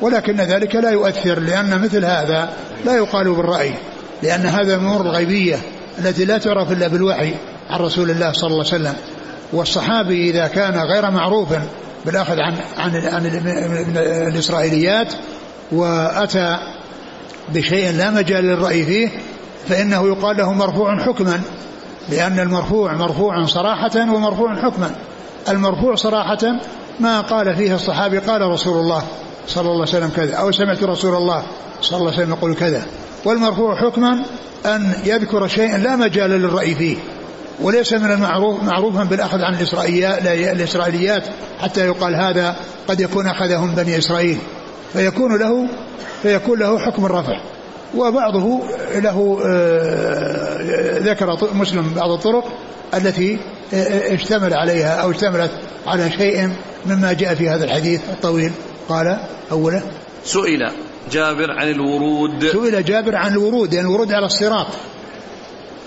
ولكن 0.00 0.36
ذلك 0.36 0.74
لا 0.74 0.90
يؤثر 0.90 1.40
لأن 1.40 1.82
مثل 1.82 2.04
هذا 2.04 2.48
لا 2.84 2.96
يقال 2.96 3.34
بالرأي 3.34 3.74
لأن 4.22 4.46
هذا 4.46 4.78
من 4.78 4.96
الغيبية 4.96 5.58
التي 5.98 6.24
لا 6.24 6.38
تعرف 6.38 6.72
إلا 6.72 6.88
بالوحي 6.88 7.34
عن 7.70 7.80
رسول 7.80 8.10
الله 8.10 8.32
صلى 8.32 8.50
الله 8.50 8.64
عليه 8.64 8.74
وسلم. 8.74 8.94
والصحابي 9.52 10.30
إذا 10.30 10.46
كان 10.46 10.78
غير 10.78 11.10
معروف 11.10 11.48
بالأخذ 12.06 12.40
عن 12.40 12.54
عن 12.78 12.96
عن 12.96 13.26
الإسرائيليات 14.32 15.12
وأتى 15.72 16.58
بشيء 17.48 17.92
لا 17.92 18.10
مجال 18.10 18.44
للرأي 18.44 18.84
فيه 18.84 19.08
فإنه 19.68 20.06
يقال 20.06 20.36
له 20.36 20.52
مرفوع 20.52 21.04
حكما 21.04 21.40
لأن 22.08 22.40
المرفوع 22.40 22.94
مرفوع 22.94 23.46
صراحة 23.46 24.14
ومرفوع 24.14 24.56
حكما. 24.56 24.90
المرفوع 25.48 25.94
صراحة 25.94 26.38
ما 27.00 27.20
قال 27.20 27.56
فيه 27.56 27.74
الصحابي 27.74 28.18
قال 28.18 28.40
رسول 28.42 28.80
الله 28.80 29.02
صلى 29.48 29.60
الله 29.60 29.72
عليه 29.72 29.82
وسلم 29.82 30.08
كذا 30.16 30.34
أو 30.34 30.52
سمعت 30.52 30.82
رسول 30.82 31.14
الله 31.14 31.42
صلى 31.82 31.98
الله 31.98 32.12
عليه 32.12 32.22
وسلم 32.22 32.32
يقول 32.32 32.54
كذا. 32.54 32.86
والمرفوع 33.24 33.76
حكما 33.76 34.22
أن 34.66 34.92
يذكر 35.04 35.48
شيئا 35.48 35.78
لا 35.78 35.96
مجال 35.96 36.30
للرأي 36.30 36.74
فيه 36.74 36.96
وليس 37.60 37.92
من 37.92 38.10
المعروف 38.10 38.62
معروفا 38.62 39.04
بالأخذ 39.04 39.42
عن 39.42 39.54
الإسرائيليات, 40.30 41.24
حتى 41.60 41.86
يقال 41.86 42.14
هذا 42.14 42.56
قد 42.88 43.00
يكون 43.00 43.26
أخذهم 43.26 43.74
بني 43.74 43.98
إسرائيل. 43.98 44.38
فيكون 44.92 45.38
له 45.38 45.68
فيكون 46.22 46.58
له 46.58 46.78
حكم 46.78 47.06
الرفع. 47.06 47.40
وبعضه 47.94 48.60
له 48.94 49.40
آه، 49.46 50.98
ذكر 50.98 51.38
مسلم 51.54 51.94
بعض 51.94 52.10
الطرق 52.10 52.44
التي 52.94 53.38
آه، 53.74 54.14
اشتمل 54.14 54.54
عليها 54.54 54.94
أو 54.94 55.10
اشتملت 55.10 55.50
على 55.86 56.10
شيء 56.10 56.50
مما 56.86 57.12
جاء 57.12 57.34
في 57.34 57.48
هذا 57.48 57.64
الحديث 57.64 58.00
الطويل. 58.10 58.52
قال 58.88 59.18
أوله 59.52 59.82
سئل 60.24 60.70
جابر 61.12 61.50
عن 61.50 61.70
الورود. 61.70 62.46
سئل 62.46 62.84
جابر 62.84 63.16
عن 63.16 63.32
الورود 63.32 63.72
يعني 63.72 63.86
الورود 63.86 64.12
على 64.12 64.26
الصراط. 64.26 64.66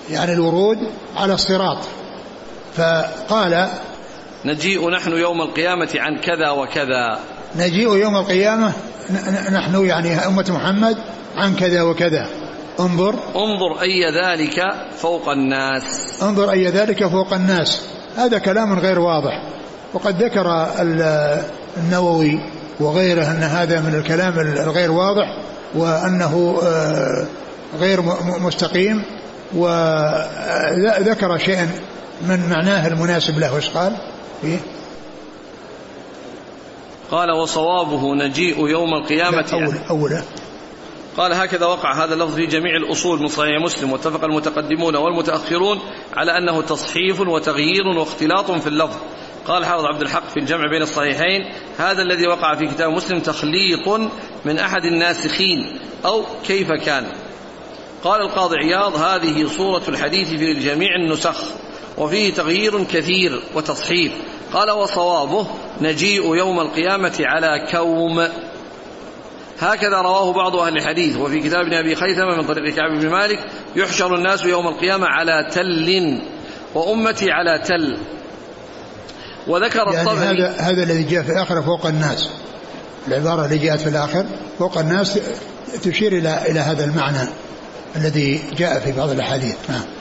يعني 0.10 0.34
الورود 0.34 0.78
على 1.18 1.34
الصراط. 1.34 1.78
فقال 2.76 3.70
نجيء 4.46 4.90
نحن 4.90 5.12
يوم 5.12 5.42
القيامة 5.42 5.90
عن 5.96 6.18
كذا 6.18 6.50
وكذا. 6.50 7.20
نجيء 7.56 7.96
يوم 7.96 8.16
القيامة 8.16 8.74
نحن 9.52 9.86
يعني 9.86 10.28
أمة 10.28 10.46
محمد 10.50 10.98
عن 11.38 11.56
كذا 11.56 11.82
وكذا. 11.82 12.26
انظر. 12.80 13.16
انظر 13.36 13.82
أي 13.82 14.12
ذلك 14.24 14.62
فوق 14.98 15.30
الناس. 15.30 15.84
انظر 16.22 16.52
أي 16.52 16.68
ذلك 16.68 17.08
فوق 17.08 17.34
الناس. 17.34 17.82
هذا 18.18 18.38
كلام 18.38 18.80
غير 18.80 19.00
واضح. 19.00 19.44
وقد 19.94 20.24
ذكر 20.24 20.68
النووي 21.78 22.40
وغيره 22.80 23.32
أن 23.32 23.44
هذا 23.44 23.80
من 23.82 23.96
الكلام 23.96 24.40
الغير 24.40 24.92
واضح 24.92 25.38
وأنه 25.76 26.60
آه، 26.64 27.26
غير 27.80 28.02
مستقيم. 28.40 29.04
وذكر 29.56 31.38
شيئا 31.38 31.70
من 32.22 32.50
معناه 32.50 32.88
المناسب 32.88 33.40
له 33.40 33.56
إيش 33.56 33.70
قال؟ 33.70 33.94
فيه 34.42 34.58
قال 37.12 37.32
وصوابه 37.32 38.16
نجيء 38.16 38.68
يوم 38.68 38.94
القيامة 38.94 39.46
أول 39.54 39.76
أوله. 39.90 40.24
قال 41.18 41.34
هكذا 41.34 41.66
وقع 41.66 42.04
هذا 42.04 42.14
اللفظ 42.14 42.36
في 42.36 42.46
جميع 42.46 42.76
الأصول 42.76 43.20
من 43.20 43.28
صحيح 43.28 43.62
مسلم 43.62 43.92
واتفق 43.92 44.24
المتقدمون 44.24 44.96
والمتأخرون 44.96 45.80
على 46.14 46.38
أنه 46.38 46.62
تصحيف 46.62 47.20
وتغيير 47.20 47.88
واختلاط 47.88 48.52
في 48.52 48.68
اللفظ. 48.68 48.98
قال 49.48 49.66
حافظ 49.66 49.86
عبد 49.86 50.02
الحق 50.02 50.30
في 50.30 50.40
الجمع 50.40 50.70
بين 50.70 50.82
الصحيحين 50.82 51.42
هذا 51.78 52.02
الذي 52.02 52.28
وقع 52.28 52.56
في 52.56 52.68
كتاب 52.68 52.92
مسلم 52.92 53.20
تخليط 53.20 53.88
من 54.46 54.60
أحد 54.60 54.86
الناسخين 54.86 55.80
أو 56.06 56.24
كيف 56.48 56.72
كان؟ 56.72 57.06
قال 58.04 58.22
القاضي 58.22 58.56
عياض 58.58 58.96
هذه 58.96 59.48
صورة 59.58 59.84
الحديث 59.88 60.30
في 60.30 60.54
جميع 60.54 60.96
النسخ 60.96 61.44
وفيه 61.98 62.34
تغيير 62.34 62.84
كثير 62.84 63.42
وتصحيف. 63.56 64.12
قال 64.54 64.72
وصوابه 64.72 65.48
نجيء 65.82 66.36
يوم 66.36 66.60
القيامة 66.60 67.16
على 67.20 67.68
كوم. 67.72 68.28
هكذا 69.60 70.02
رواه 70.02 70.34
بعض 70.34 70.56
أهل 70.56 70.78
الحديث 70.78 71.18
وفي 71.18 71.40
كتاب 71.40 71.60
ابن 71.60 71.74
أبي 71.74 71.96
خيثمة 71.96 72.36
من 72.36 72.48
طريق 72.48 72.76
كعب 72.76 73.00
بن 73.00 73.10
مالك 73.10 73.40
يحشر 73.76 74.16
الناس 74.16 74.46
يوم 74.46 74.68
القيامة 74.68 75.08
على 75.08 75.48
تل 75.52 76.22
وأمتي 76.76 77.32
على 77.32 77.64
تل. 77.66 77.98
وذكر 79.48 79.92
يعني 79.94 80.02
الطبري 80.02 80.26
هذا 80.26 80.56
هذا 80.58 80.84
الذي 80.84 81.04
جاء 81.04 81.24
في 81.24 81.32
الآخرة 81.32 81.62
فوق 81.62 81.86
الناس. 81.86 82.30
العبارة 83.08 83.46
اللي 83.46 83.58
جاءت 83.58 83.80
في 83.80 83.90
الآخر 83.90 84.26
فوق 84.60 84.78
الناس 84.78 85.20
تشير 85.84 86.12
إلى 86.12 86.42
إلى 86.52 86.60
هذا 86.60 86.86
المعنى 86.86 87.30
الذي 87.96 88.42
جاء 88.58 88.80
في 88.80 88.92
بعض 88.92 89.10
الأحاديث. 89.10 89.56
نعم. 89.70 89.99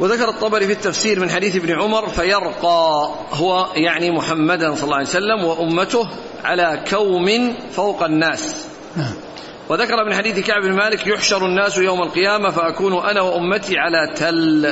وذكر 0.00 0.28
الطبري 0.28 0.66
في 0.66 0.72
التفسير 0.72 1.20
من 1.20 1.30
حديث 1.30 1.56
ابن 1.56 1.72
عمر 1.80 2.08
فيرقى 2.08 3.10
هو 3.32 3.66
يعني 3.74 4.10
محمدا 4.10 4.74
صلى 4.74 4.84
الله 4.84 4.96
عليه 4.96 5.08
وسلم 5.08 5.44
وأمته 5.44 6.08
على 6.44 6.84
كوم 6.90 7.54
فوق 7.72 8.02
الناس. 8.02 8.54
نعم. 8.96 9.14
وذكر 9.68 10.04
من 10.04 10.14
حديث 10.14 10.38
كعب 10.38 10.62
بن 10.62 10.72
مالك 10.72 11.06
يحشر 11.06 11.46
الناس 11.46 11.76
يوم 11.76 12.02
القيامة 12.02 12.50
فأكون 12.50 13.06
أنا 13.06 13.20
وأمتي 13.20 13.78
على 13.78 14.14
تل. 14.16 14.66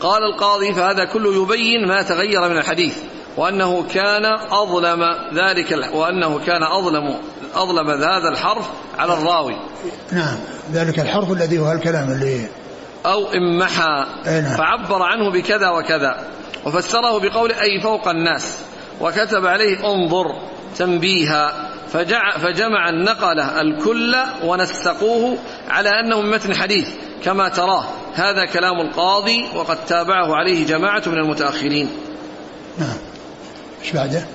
قال 0.00 0.22
القاضي 0.22 0.74
فهذا 0.74 1.04
كله 1.04 1.42
يبين 1.42 1.88
ما 1.88 2.02
تغير 2.02 2.48
من 2.48 2.56
الحديث 2.56 2.96
وأنه 3.36 3.84
كان 3.94 4.24
أظلم 4.50 5.00
ذلك 5.34 5.90
وأنه 5.92 6.38
كان 6.46 6.62
أظلم 6.62 7.16
أظلم 7.54 7.90
هذا 7.90 8.28
الحرف 8.32 8.66
على 8.98 9.12
الراوي. 9.12 9.56
نعم. 10.12 10.36
ذلك 10.72 10.98
الحرف 10.98 11.32
الذي 11.32 11.58
هو 11.58 11.72
الكلام 11.72 12.10
اللي 12.10 12.46
أو 13.06 13.32
امحى 13.32 14.06
نعم. 14.26 14.56
فعبر 14.56 15.02
عنه 15.02 15.30
بكذا 15.30 15.68
وكذا. 15.68 16.26
وفسره 16.66 17.18
بقول 17.18 17.52
أي 17.52 17.80
فوق 17.82 18.08
الناس. 18.08 18.58
وكتب 19.00 19.46
عليه 19.46 19.92
انظر 19.94 20.34
تنبيها. 20.76 21.70
فجمع 22.42 22.88
النقلة 22.88 23.60
الكل 23.60 24.16
ونسقوه 24.44 25.38
على 25.68 26.00
أنه 26.00 26.20
من 26.20 26.30
متن 26.30 26.54
حديث. 26.54 26.88
كما 27.24 27.48
تراه. 27.48 27.84
هذا 28.14 28.44
كلام 28.44 28.80
القاضي 28.80 29.48
وقد 29.54 29.84
تابعه 29.86 30.36
عليه 30.36 30.66
جماعة 30.66 31.02
من 31.06 31.18
المتأخرين. 31.18 31.90
نعم. 32.78 32.96
إيش 33.82 33.92
بعده؟ 33.92 34.26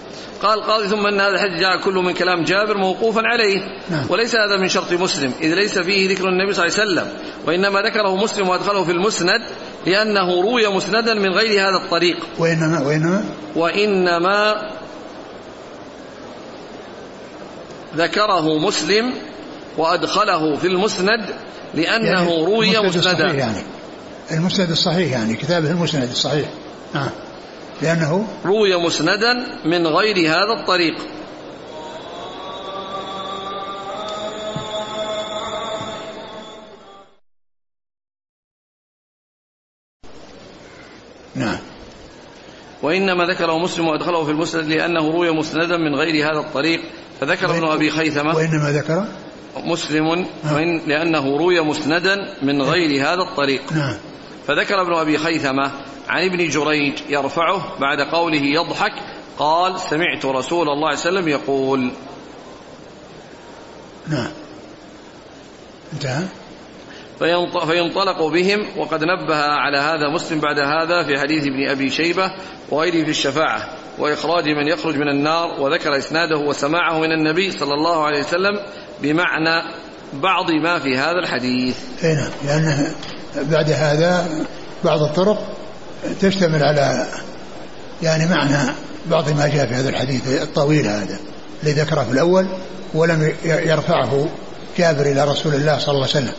قال 0.41 0.59
القاضي 0.59 0.87
ثم 0.87 1.07
إن 1.07 1.21
هذا 1.21 1.35
الحديث 1.35 1.59
جاء 1.59 1.77
كله 1.77 2.01
من 2.01 2.13
كلام 2.13 2.43
جابر 2.43 2.77
موقوفا 2.77 3.21
عليه. 3.25 3.59
نعم. 3.89 4.05
وليس 4.09 4.35
هذا 4.35 4.57
من 4.57 4.69
شرط 4.69 4.93
مسلم 4.93 5.31
إذ 5.41 5.53
ليس 5.53 5.79
فيه 5.79 6.09
ذكر 6.09 6.29
النبي 6.29 6.53
صلى 6.53 6.65
الله 6.65 6.79
عليه 6.79 6.91
وسلم 6.91 7.07
وإنما 7.47 7.81
ذكره 7.81 8.15
مسلم 8.15 8.49
وأدخله 8.49 8.83
في 8.83 8.91
المسند 8.91 9.41
لأنه 9.85 10.41
روي 10.41 10.67
مسندا 10.67 11.13
من 11.13 11.29
غير 11.29 11.61
هذا 11.61 11.77
الطريق. 11.77 12.17
وإنما 12.39 12.79
وإنما؟ 12.79 13.23
وإنما 13.55 14.69
ذكره 17.95 18.57
مسلم 18.57 19.13
وأدخله 19.77 20.55
في 20.55 20.67
المسند 20.67 21.25
لأنه 21.73 22.07
يعني 22.07 22.45
روي 22.45 22.87
مسندا. 22.87 23.25
يعني. 23.25 23.63
المسند 24.31 24.71
الصحيح 24.71 25.11
يعني 25.11 25.35
كتابه 25.35 25.71
المسند 25.71 26.09
الصحيح. 26.09 26.49
نعم. 26.93 27.09
لأنه 27.81 28.27
روي 28.45 28.75
مسندا 28.75 29.33
من 29.65 29.87
غير 29.87 30.29
هذا 30.29 30.53
الطريق. 30.59 30.95
نعم. 41.35 41.57
وإنما 42.81 43.25
ذكره 43.25 43.57
مسلم 43.57 43.87
وأدخله 43.87 44.23
في 44.23 44.31
المسند 44.31 44.65
لأنه 44.65 45.11
روي 45.11 45.31
مسندا 45.31 45.77
من 45.77 45.95
غير 45.95 46.31
هذا 46.31 46.39
الطريق. 46.39 46.81
فذكر 47.21 47.57
ابن 47.57 47.67
أبي 47.67 47.89
خيثمة. 47.91 48.35
وإنما 48.35 48.71
ذكر 48.71 49.05
مسلم 49.57 50.27
وإن 50.53 50.81
لأنه 50.87 51.37
روي 51.37 51.61
مسندا 51.61 52.15
من 52.41 52.61
غير 52.61 53.01
هذا 53.01 53.21
الطريق. 53.21 53.73
نعم. 53.73 53.95
فذكر 54.47 54.81
ابن 54.81 54.93
أبي 54.93 55.17
خيثمة 55.17 55.71
عن 56.09 56.25
ابن 56.25 56.49
جريج 56.49 56.93
يرفعه 57.09 57.79
بعد 57.79 58.01
قوله 58.01 58.41
يضحك 58.41 58.91
قال 59.37 59.79
سمعت 59.79 60.25
رسول 60.25 60.69
الله 60.69 60.95
صلى 60.95 61.09
الله 61.09 61.19
عليه 61.19 61.19
وسلم 61.19 61.27
يقول 61.27 61.91
نعم. 64.07 64.27
انتهى؟ 65.93 66.23
فينط- 67.19 67.63
فينطلق 67.65 68.23
بهم 68.27 68.65
وقد 68.77 69.03
نبه 69.03 69.35
على 69.35 69.77
هذا 69.77 70.09
مسلم 70.09 70.39
بعد 70.39 70.59
هذا 70.59 71.03
في 71.03 71.19
حديث 71.19 71.43
ابن 71.43 71.69
أبي 71.69 71.89
شيبة 71.89 72.31
وغيره 72.71 73.03
في 73.03 73.09
الشفاعة 73.09 73.69
وإخراج 73.99 74.49
من 74.49 74.67
يخرج 74.67 74.95
من 74.97 75.07
النار 75.09 75.61
وذكر 75.61 75.97
إسناده 75.97 76.37
وسماعه 76.37 76.99
من 76.99 77.11
النبي 77.11 77.51
صلى 77.51 77.73
الله 77.73 78.03
عليه 78.05 78.19
وسلم 78.19 78.59
بمعنى 79.01 79.61
بعض 80.13 80.51
ما 80.51 80.79
في 80.79 80.97
هذا 80.97 81.19
الحديث. 81.19 81.77
أي 82.03 82.15
نعم. 82.15 82.29
لأن 82.45 82.91
بعد 83.35 83.71
هذا 83.71 84.27
بعض 84.83 85.01
الطرق 85.01 85.47
تشتمل 86.21 86.63
على 86.63 87.05
يعني 88.03 88.25
معنى 88.25 88.71
بعض 89.11 89.29
ما 89.29 89.47
جاء 89.47 89.65
في 89.65 89.73
هذا 89.73 89.89
الحديث 89.89 90.27
الطويل 90.27 90.87
هذا 90.87 91.17
الذي 91.63 91.81
ذكره 91.81 92.03
في 92.03 92.11
الأول 92.11 92.47
ولم 92.93 93.33
يرفعه 93.45 94.27
جابر 94.77 95.05
إلى 95.05 95.23
رسول 95.23 95.53
الله 95.53 95.77
صلى 95.77 95.95
الله 95.95 96.07
عليه 96.07 96.17
وسلم. 96.17 96.33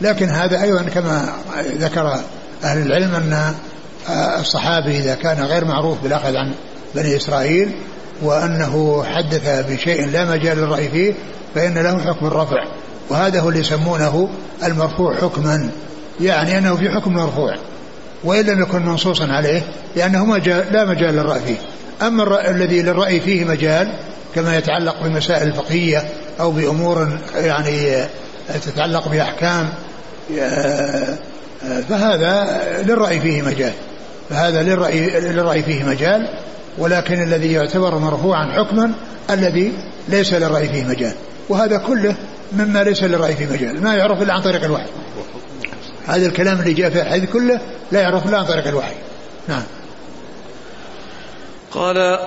لكن 0.00 0.28
هذا 0.28 0.62
أيضا 0.62 0.82
كما 0.82 1.32
ذكر 1.78 2.20
أهل 2.64 2.86
العلم 2.86 3.14
أن 3.14 3.54
الصحابي 4.40 4.98
إذا 4.98 5.14
كان 5.14 5.42
غير 5.42 5.64
معروف 5.64 6.02
بالأخذ 6.02 6.36
عن 6.36 6.54
بني 6.94 7.16
إسرائيل 7.16 7.72
وأنه 8.22 9.04
حدث 9.04 9.66
بشيء 9.70 10.06
لا 10.06 10.24
مجال 10.24 10.58
للرأي 10.58 10.88
فيه 10.88 11.14
فإن 11.54 11.78
له 11.78 11.98
حكم 11.98 12.26
الرفع. 12.26 12.64
وهذا 13.10 13.40
هو 13.40 13.48
اللي 13.48 13.60
يسمونه 13.60 14.28
المرفوع 14.64 15.14
حكما 15.14 15.70
يعني 16.20 16.58
أنه 16.58 16.76
في 16.76 16.90
حكم 16.90 17.12
مرفوع. 17.12 17.54
وإن 18.24 18.44
لم 18.44 18.62
يكن 18.62 18.86
منصوصا 18.86 19.26
عليه 19.26 19.62
لأنه 19.96 20.24
مجال 20.24 20.64
لا 20.72 20.84
مجال 20.84 21.14
للرأي 21.14 21.40
فيه. 21.40 21.56
أما 22.06 22.22
الرأي 22.22 22.50
الذي 22.50 22.82
للرأي 22.82 23.20
فيه 23.20 23.44
مجال 23.44 23.92
كما 24.34 24.56
يتعلق 24.56 25.02
بمسائل 25.02 25.48
الفقهية 25.48 26.04
أو 26.40 26.50
بأمور 26.50 27.08
يعني 27.36 28.04
تتعلق 28.66 29.08
بأحكام 29.08 29.68
فهذا 31.88 32.60
للرأي 32.82 33.20
فيه 33.20 33.42
مجال. 33.42 33.72
فهذا 34.30 34.62
للرأي, 34.62 35.20
للرأي 35.20 35.62
فيه 35.62 35.84
مجال 35.84 36.28
ولكن 36.78 37.22
الذي 37.22 37.52
يعتبر 37.52 37.98
مرفوعا 37.98 38.46
حكما 38.46 38.92
الذي 39.30 39.72
ليس 40.08 40.34
للرأي 40.34 40.68
فيه 40.68 40.84
مجال. 40.84 41.12
وهذا 41.48 41.76
كله 41.78 42.14
مما 42.52 42.84
ليس 42.84 43.02
للرأي 43.02 43.34
فيه 43.34 43.46
مجال. 43.46 43.82
ما 43.82 43.94
يعرف 43.94 44.22
إلا 44.22 44.34
عن 44.34 44.42
طريق 44.42 44.64
الوحي. 44.64 44.86
هذا 46.08 46.26
الكلام 46.26 46.60
اللي 46.60 46.72
جاء 46.72 46.90
في 46.90 47.02
الحديث 47.02 47.30
كله 47.30 47.60
لا 47.92 48.00
يعرف 48.00 48.26
إلا 48.26 48.38
عن 48.38 48.44
طريق 48.44 48.66
الوحي. 48.66 48.94
نعم. 49.48 49.62
قال 51.72 52.18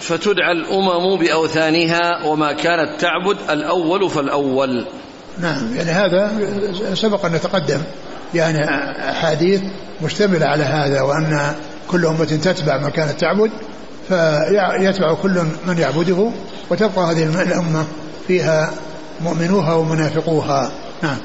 فتدعى 0.00 0.52
الأمم 0.52 1.18
بأوثانها 1.18 2.24
وما 2.24 2.52
كانت 2.52 3.00
تعبد 3.00 3.36
الأول 3.50 4.10
فالأول. 4.10 4.86
نعم. 5.38 5.76
يعني 5.76 5.90
هذا 5.90 6.32
سبق 6.94 7.24
أن 7.24 7.32
نتقدم 7.32 7.80
يعني 8.34 8.64
أحاديث 9.10 9.60
مشتملة 10.02 10.46
على 10.46 10.62
هذا 10.62 11.02
وأن 11.02 11.54
كل 11.88 12.06
أمة 12.06 12.24
تتبع 12.24 12.78
ما 12.78 12.90
كانت 12.90 13.20
تعبد 13.20 13.50
فيتبع 14.08 15.14
كل 15.14 15.44
من 15.66 15.78
يعبده 15.78 16.30
وتبقى 16.70 17.04
هذه 17.04 17.42
الأمة 17.42 17.84
فيها 18.26 18.70
مؤمنوها 19.20 19.74
ومنافقوها. 19.74 20.72
نعم. 21.02 21.16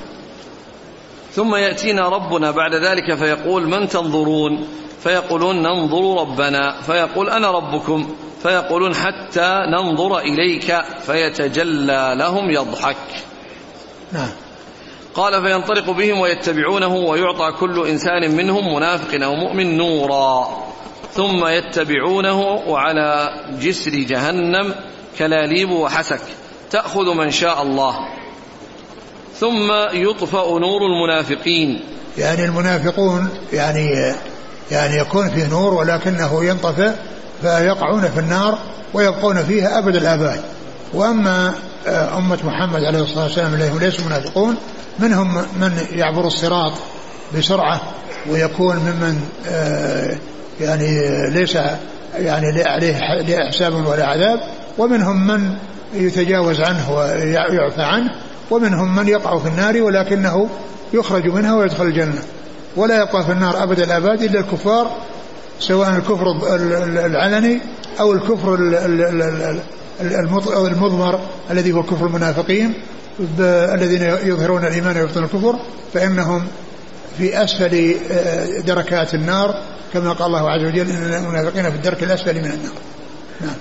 ثم 1.31 1.55
يأتينا 1.55 2.09
ربنا 2.09 2.51
بعد 2.51 2.75
ذلك 2.75 3.15
فيقول 3.15 3.67
من 3.67 3.87
تنظرون؟ 3.87 4.67
فيقولون 5.03 5.61
ننظر 5.61 6.21
ربنا 6.21 6.81
فيقول 6.81 7.29
أنا 7.29 7.51
ربكم؟ 7.51 8.15
فيقولون 8.43 8.95
حتى 8.95 9.59
ننظر 9.77 10.19
إليك 10.19 10.81
فيتجلى 11.01 12.13
لهم 12.15 12.51
يضحك. 12.51 12.95
نعم. 14.11 14.29
قال 15.13 15.41
فينطلق 15.41 15.89
بهم 15.89 16.19
ويتبعونه 16.19 16.95
ويعطى 16.95 17.51
كل 17.59 17.87
إنسان 17.87 18.35
منهم 18.35 18.75
منافق 18.75 19.23
أو 19.23 19.35
مؤمن 19.35 19.77
نورا. 19.77 20.47
ثم 21.13 21.45
يتبعونه 21.45 22.41
وعلى 22.41 23.29
جسر 23.61 23.91
جهنم 23.91 24.75
كلاليب 25.17 25.71
وحسك. 25.71 26.21
تأخذ 26.71 27.13
من 27.13 27.31
شاء 27.31 27.61
الله. 27.61 28.18
ثم 29.39 29.71
يطفأ 29.93 30.59
نور 30.59 30.81
المنافقين. 30.85 31.79
يعني 32.17 32.45
المنافقون 32.45 33.29
يعني 33.53 34.13
يعني 34.71 34.97
يكون 34.97 35.29
فيه 35.29 35.47
نور 35.47 35.73
ولكنه 35.73 36.45
ينطفئ 36.45 36.91
فيقعون 37.41 38.01
في 38.01 38.19
النار 38.19 38.59
ويبقون 38.93 39.43
فيها 39.43 39.79
أبد 39.79 39.95
الآباد. 39.95 40.41
وأما 40.93 41.53
أمة 41.87 42.37
محمد 42.43 42.83
عليه 42.83 43.03
الصلاة 43.03 43.23
والسلام 43.23 43.53
الذين 43.53 43.79
ليسوا 43.79 44.05
منافقون 44.05 44.55
منهم 44.99 45.35
من 45.35 45.71
يعبر 45.91 46.27
الصراط 46.27 46.73
بسرعة 47.37 47.81
ويكون 48.29 48.75
ممن 48.75 49.21
يعني 50.61 51.01
ليس 51.29 51.57
يعني 52.15 52.63
عليه 52.63 52.95
حساب 53.49 53.87
ولا 53.87 54.05
عذاب 54.05 54.39
ومنهم 54.77 55.27
من 55.27 55.55
يتجاوز 55.93 56.61
عنه 56.61 56.91
ويعفى 56.95 57.81
عنه 57.81 58.11
ومنهم 58.51 58.95
من 58.95 59.07
يقع 59.07 59.37
في 59.37 59.47
النار 59.47 59.81
ولكنه 59.81 60.49
يخرج 60.93 61.27
منها 61.27 61.55
ويدخل 61.55 61.85
الجنة. 61.85 62.23
ولا 62.75 63.01
يبقى 63.01 63.25
في 63.25 63.31
النار 63.31 63.63
أبد 63.63 63.79
الآباد 63.79 64.21
إلا 64.21 64.39
الكفار 64.39 64.97
سواء 65.59 65.95
الكفر 65.95 66.31
العلني 67.05 67.61
أو 67.99 68.13
الكفر 68.13 68.55
المضمر 70.01 71.19
الذي 71.51 71.71
هو 71.71 71.83
كفر 71.83 72.05
المنافقين 72.05 72.73
الذين 73.39 74.01
يظهرون 74.01 74.65
الإيمان 74.65 74.97
ويبطن 74.97 75.23
الكفر 75.23 75.59
فإنهم 75.93 76.47
في 77.17 77.43
أسفل 77.43 77.95
دركات 78.65 79.13
النار 79.13 79.63
كما 79.93 80.13
قال 80.13 80.27
الله 80.27 80.49
عز 80.49 80.65
وجل 80.65 80.89
إن 80.89 81.13
المنافقين 81.13 81.69
في 81.69 81.75
الدرك 81.75 82.03
الأسفل 82.03 82.35
من 82.35 82.45
النار. 82.45 82.73
نعم. 83.41 83.55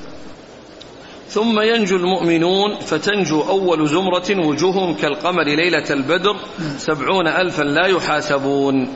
ثم 1.29 1.61
ينجو 1.61 1.97
المؤمنون 1.97 2.79
فتنجو 2.79 3.43
أول 3.43 3.89
زمرة 3.89 4.47
وجوههم 4.47 4.95
كالقمر 4.95 5.45
ليلة 5.45 5.91
البدر 5.91 6.37
سبعون 6.79 7.29
ألفا 7.29 7.63
لا 7.63 7.87
يحاسبون. 7.87 8.89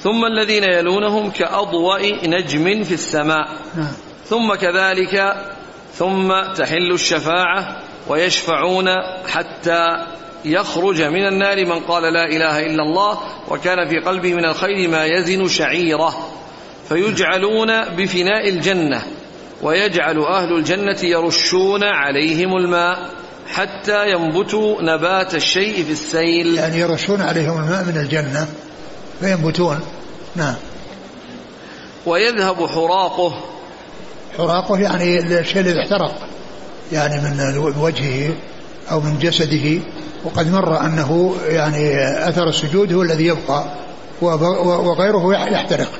ثم 0.00 0.24
الذين 0.24 0.64
يلونهم 0.64 1.30
كأضواء 1.30 2.28
نجم 2.28 2.82
في 2.82 2.94
السماء. 2.94 3.48
ثم 4.24 4.54
كذلك 4.54 5.34
ثم 5.94 6.32
تحل 6.56 6.92
الشفاعة 6.92 7.82
ويشفعون 8.08 8.88
حتى 9.26 10.06
يخرج 10.44 11.02
من 11.02 11.26
النار 11.26 11.66
من 11.66 11.80
قال 11.80 12.02
لا 12.02 12.24
إله 12.24 12.66
إلا 12.66 12.82
الله 12.82 13.18
وكان 13.48 13.88
في 13.88 13.98
قلبه 13.98 14.34
من 14.34 14.44
الخير 14.44 14.88
ما 14.88 15.04
يزن 15.04 15.48
شعيرة 15.48 16.28
فيجعلون 16.88 17.84
بفناء 17.84 18.48
الجنة 18.48 19.02
ويجعل 19.62 20.18
أهل 20.18 20.52
الجنة 20.52 20.98
يرشون 21.02 21.84
عليهم 21.84 22.56
الماء 22.56 23.10
حتى 23.48 24.10
ينبتوا 24.10 24.82
نبات 24.82 25.34
الشيء 25.34 25.84
في 25.84 25.92
السيل. 25.92 26.54
يعني 26.54 26.78
يرشون 26.78 27.20
عليهم 27.20 27.64
الماء 27.64 27.84
من 27.84 27.96
الجنة 27.96 28.48
فينبتون. 29.20 29.80
نعم. 30.36 30.54
ويذهب 32.06 32.66
حراقه. 32.66 33.44
حراقه 34.38 34.78
يعني 34.78 35.18
الشيء 35.38 35.60
الذي 35.60 35.80
احترق 35.80 36.14
يعني 36.92 37.20
من 37.20 37.72
وجهه 37.80 38.30
أو 38.90 39.00
من 39.00 39.18
جسده. 39.18 39.80
وقد 40.24 40.52
مر 40.52 40.80
أنه 40.80 41.36
يعني 41.48 41.94
أثر 42.28 42.48
السجود 42.48 42.92
هو 42.92 43.02
الذي 43.02 43.26
يبقى 43.26 43.64
وغيره 44.20 45.34
يحترق. 45.52 45.90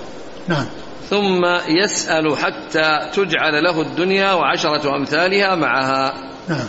نعم. 0.48 0.66
ثم 1.11 1.44
يسأل 1.68 2.36
حتى 2.36 3.11
تجعل 3.12 3.64
له 3.64 3.80
الدنيا 3.80 4.32
وعشرة 4.32 4.96
أمثالها 4.96 5.54
معها. 5.54 6.14
نعم. 6.48 6.68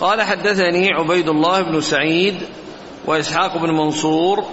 قال 0.00 0.22
حدثني 0.22 0.92
عبيد 0.92 1.28
الله 1.28 1.62
بن 1.62 1.80
سعيد 1.80 2.34
وإسحاق 3.06 3.58
بن 3.58 3.70
منصور 3.70 4.44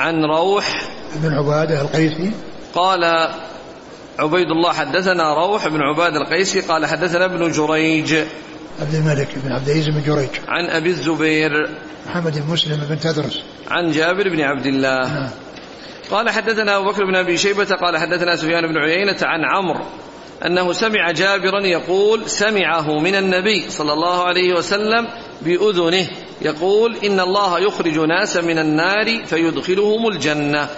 عن 0.00 0.24
روح 0.24 0.88
بن 1.16 1.34
عبادة 1.34 1.80
القيسي. 1.82 2.32
قال 2.74 3.28
عبيد 4.18 4.46
الله 4.50 4.72
حدثنا 4.72 5.34
روح 5.34 5.68
بن 5.68 5.80
عبادة 5.80 6.16
القيسي 6.16 6.60
قال 6.60 6.86
حدثنا 6.86 7.24
ابن 7.24 7.52
جريج 7.52 8.14
عبد 8.80 8.94
الملك 8.94 9.28
بن 9.44 9.52
عبد 9.52 9.68
العزيز 9.68 9.88
بن 9.88 10.02
جريج. 10.06 10.30
عن 10.48 10.70
أبي 10.70 10.90
الزبير 10.90 11.70
محمد 12.06 12.38
بن 12.38 12.52
مسلم 12.52 12.80
بن 12.88 13.00
تدرس. 13.00 13.42
عن 13.70 13.90
جابر 13.90 14.28
بن 14.28 14.40
عبد 14.40 14.66
الله. 14.66 15.14
نعم. 15.14 15.30
قال 16.12 16.30
حدثنا 16.30 16.76
أبو 16.76 16.90
بكر 16.90 17.04
بن 17.04 17.16
أبي 17.16 17.38
شيبة 17.38 17.64
قال 17.64 17.98
حدثنا 17.98 18.36
سفيان 18.36 18.66
بن 18.66 18.78
عيينة 18.78 19.18
عن 19.22 19.40
عمرو 19.44 19.84
أنه 20.46 20.72
سمع 20.72 21.10
جابرا 21.10 21.60
يقول 21.60 22.30
سمعه 22.30 22.98
من 22.98 23.14
النبي 23.14 23.70
صلى 23.70 23.92
الله 23.92 24.24
عليه 24.24 24.54
وسلم 24.54 25.08
بأذنه 25.42 26.08
يقول 26.42 26.96
إن 27.04 27.20
الله 27.20 27.58
يخرج 27.58 27.98
ناسا 27.98 28.40
من 28.40 28.58
النار 28.58 29.26
فيدخلهم 29.26 30.08
الجنة. 30.08 30.68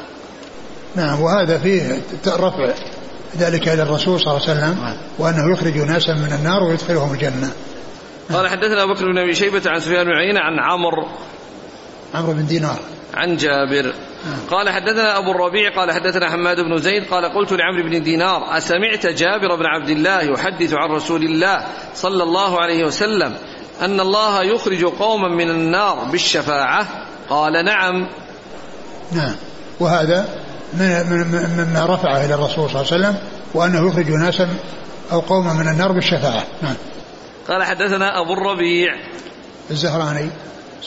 نعم 0.96 1.20
وهذا 1.20 1.58
فيه 1.58 2.00
رفع 2.26 2.70
ذلك 3.38 3.68
إلى 3.68 3.82
الرسول 3.82 4.20
صلى 4.20 4.30
الله 4.30 4.48
عليه 4.48 4.52
وسلم 4.52 4.96
وأنه 5.18 5.52
يخرج 5.52 5.76
ناسا 5.76 6.12
من 6.12 6.32
النار 6.32 6.62
ويدخلهم 6.62 7.12
الجنة. 7.12 7.52
قال 8.32 8.48
حدثنا 8.48 8.82
أبو 8.82 8.94
بكر 8.94 9.12
بن 9.12 9.18
أبي 9.18 9.34
شيبة 9.34 9.62
عن 9.66 9.80
سفيان 9.80 10.04
بن 10.04 10.12
عيينة 10.12 10.40
عن 10.40 10.58
عمرو. 10.58 11.08
عمرو 12.14 12.32
بن 12.32 12.46
دينار. 12.46 12.78
عن 13.14 13.36
جابر. 13.36 13.94
قال 14.50 14.70
حدثنا 14.70 15.18
أبو 15.18 15.30
الربيع 15.30 15.76
قال 15.76 15.92
حدثنا 15.92 16.30
حماد 16.30 16.60
بن 16.60 16.78
زيد 16.78 17.04
قال 17.10 17.24
قلت 17.24 17.52
لعمرو 17.52 17.82
بن 17.82 18.02
دينار 18.02 18.56
أسمعت 18.56 19.06
جابر 19.06 19.56
بن 19.56 19.66
عبد 19.66 19.90
الله 19.90 20.20
يحدث 20.22 20.74
عن 20.74 20.90
رسول 20.90 21.22
الله 21.22 21.66
صلى 21.94 22.22
الله 22.22 22.60
عليه 22.60 22.84
وسلم 22.84 23.34
أن 23.80 24.00
الله 24.00 24.42
يخرج 24.42 24.84
قوما 24.84 25.28
من 25.28 25.50
النار 25.50 26.04
بالشفاعة؟ 26.12 26.86
قال 27.28 27.64
نعم. 27.64 28.08
نعم. 29.12 29.34
وهذا 29.80 30.28
من 30.72 31.24
مما 31.56 31.86
رفعه 31.86 32.24
إلى 32.24 32.34
الرسول 32.34 32.70
صلى 32.70 32.82
الله 32.82 32.92
عليه 32.92 33.04
وسلم 33.06 33.16
وأنه 33.54 33.88
يخرج 33.88 34.10
ناسا 34.10 34.48
أو 35.12 35.20
قوما 35.20 35.52
من 35.52 35.68
النار 35.68 35.92
بالشفاعة. 35.92 36.44
نعم. 36.62 36.76
قال 37.48 37.62
حدثنا 37.62 38.20
أبو 38.20 38.32
الربيع. 38.32 38.94
الزهراني. 39.70 40.30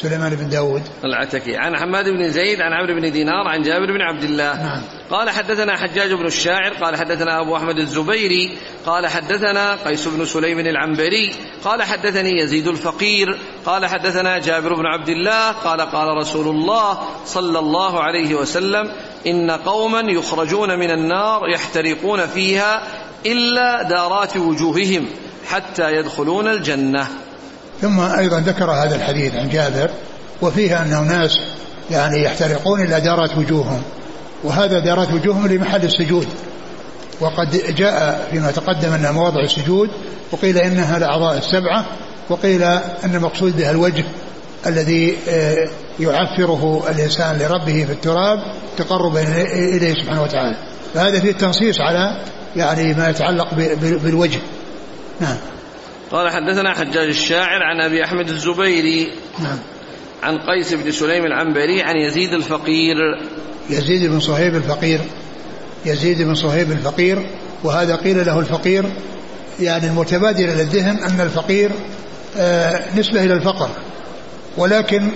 سليمان 0.01 0.35
بن 0.35 0.49
داود. 0.49 0.83
العتكي. 1.03 1.57
عن 1.57 1.77
حماد 1.77 2.05
بن 2.05 2.31
زيد 2.31 2.61
عن 2.61 2.73
عمرو 2.73 3.01
بن 3.01 3.11
دينار 3.11 3.47
عن 3.47 3.61
جابر 3.61 3.85
بن 3.85 4.01
عبد 4.01 4.23
الله. 4.23 4.63
نعم. 4.63 4.81
قال 5.11 5.29
حدثنا 5.29 5.77
حجاج 5.77 6.13
بن 6.13 6.25
الشاعر 6.25 6.73
قال 6.73 6.95
حدثنا 6.95 7.41
أبو 7.41 7.57
أحمد 7.57 7.77
الزبيري 7.77 8.57
قال 8.85 9.07
حدثنا 9.07 9.75
قيس 9.75 10.07
بن 10.07 10.25
سليم 10.25 10.59
العنبري 10.59 11.31
قال 11.63 11.83
حدثني 11.83 12.39
يزيد 12.39 12.67
الفقير 12.67 13.37
قال 13.65 13.85
حدثنا 13.85 14.37
جابر 14.37 14.73
بن 14.73 14.85
عبد 14.85 15.09
الله 15.09 15.51
قال 15.51 15.81
قال 15.81 16.17
رسول 16.17 16.47
الله 16.47 16.99
صلى 17.25 17.59
الله 17.59 18.03
عليه 18.03 18.35
وسلم 18.35 18.91
إن 19.27 19.51
قوما 19.51 19.99
يخرجون 19.99 20.79
من 20.79 20.91
النار 20.91 21.49
يحترقون 21.49 22.27
فيها 22.27 22.83
إلا 23.25 23.83
دارات 23.83 24.37
وجوههم 24.37 25.07
حتى 25.47 25.95
يدخلون 25.95 26.47
الجنة. 26.47 27.07
ثم 27.81 27.99
أيضا 27.99 28.39
ذكر 28.39 28.71
هذا 28.71 28.95
الحديث 28.95 29.35
عن 29.35 29.49
جابر 29.49 29.89
وفيه 30.41 30.81
أنه 30.81 31.01
ناس 31.01 31.39
يعني 31.91 32.23
يحترقون 32.23 32.81
إلى 32.81 33.01
دارات 33.01 33.37
وجوههم 33.37 33.81
وهذا 34.43 34.79
دارات 34.79 35.13
وجوههم 35.13 35.47
لمحل 35.47 35.83
السجود. 35.83 36.27
وقد 37.21 37.75
جاء 37.77 38.27
فيما 38.31 38.51
تقدم 38.51 38.93
أنها 38.93 39.11
مواضع 39.11 39.41
السجود 39.41 39.89
وقيل 40.31 40.57
إنها 40.57 40.97
الأعضاء 40.97 41.37
السبعة 41.37 41.85
وقيل 42.29 42.63
أن 43.03 43.15
المقصود 43.15 43.57
بها 43.57 43.71
الوجه 43.71 44.03
الذي 44.67 45.17
آه، 45.29 45.67
يعفره 45.99 46.83
الإنسان 46.89 47.37
لربه 47.37 47.85
في 47.85 47.91
التراب 47.91 48.39
تقربا 48.77 49.21
إليه 49.75 49.93
سبحانه 49.93 50.23
وتعالى. 50.23 50.55
فهذا 50.93 51.19
فيه 51.19 51.31
التنصيص 51.31 51.81
على 51.81 52.21
يعني 52.55 52.93
ما 52.93 53.09
يتعلق 53.09 53.53
بالوجه. 53.79 54.39
نعم. 55.19 55.37
قال 56.11 56.29
حدثنا 56.29 56.73
حجاج 56.73 57.07
الشاعر 57.07 57.63
عن 57.63 57.81
أبي 57.81 58.03
أحمد 58.03 58.29
الزبيري 58.29 59.11
نعم. 59.39 59.57
عن 60.23 60.37
قيس 60.37 60.73
بن 60.73 60.91
سليم 60.91 61.25
العنبري 61.25 61.81
عن 61.81 61.95
يزيد 61.95 62.33
الفقير. 62.33 62.95
يزيد 63.69 64.11
بن 64.11 64.19
صهيب 64.19 64.55
الفقير. 64.55 64.99
يزيد 65.85 66.21
بن 66.21 66.35
صهيب 66.35 66.71
الفقير. 66.71 67.25
وهذا 67.63 67.95
قيل 67.95 68.25
له 68.25 68.39
الفقير 68.39 68.85
يعني 69.59 69.87
المتبادر 69.87 70.43
إلى 70.43 70.61
الذهن 70.61 70.97
أن 71.03 71.21
الفقير 71.21 71.71
آه 72.37 72.97
نسبة 72.97 73.23
إلى 73.23 73.33
الفقر. 73.33 73.69
ولكن 74.57 75.09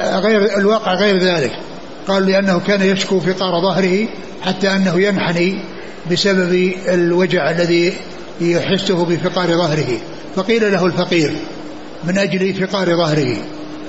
آه 0.00 0.18
غير 0.18 0.58
الواقع 0.58 0.94
غير 0.94 1.18
ذلك. 1.18 1.52
قال 2.08 2.26
لأنه 2.26 2.60
كان 2.66 2.82
يشكو 2.82 3.20
فقار 3.20 3.62
ظهره 3.62 4.08
حتى 4.42 4.68
أنه 4.76 5.00
ينحني 5.00 5.64
بسبب 6.10 6.72
الوجع 6.88 7.50
الذي 7.50 7.92
يحسه 8.40 9.04
بفقار 9.04 9.48
ظهره. 9.48 9.98
فقيل 10.36 10.72
له 10.72 10.86
الفقير 10.86 11.36
من 12.04 12.18
أجل 12.18 12.66
فقار 12.66 12.96
ظهره؟ 12.96 13.36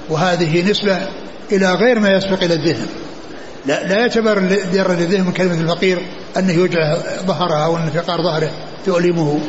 وهذه 0.10 0.72
نسبة 0.72 0.98
إلى 1.52 1.74
غير 1.74 2.00
ما 2.00 2.10
يسبق 2.10 2.44
إلى 2.44 2.54
الذهن. 2.54 2.88
لا, 3.66 3.88
لا 3.88 3.98
يعتبر 3.98 4.40
در 4.74 4.92
الذهن 4.92 5.26
من 5.26 5.32
كلمة 5.32 5.62
الفقير 5.62 6.02
أنه 6.38 6.54
يوجع 6.54 6.98
ظهره 7.26 7.66
أو 7.66 7.78
أن 7.78 7.90
فقار 7.90 8.24
ظهره 8.24 8.52
تؤلمه. 8.86 9.40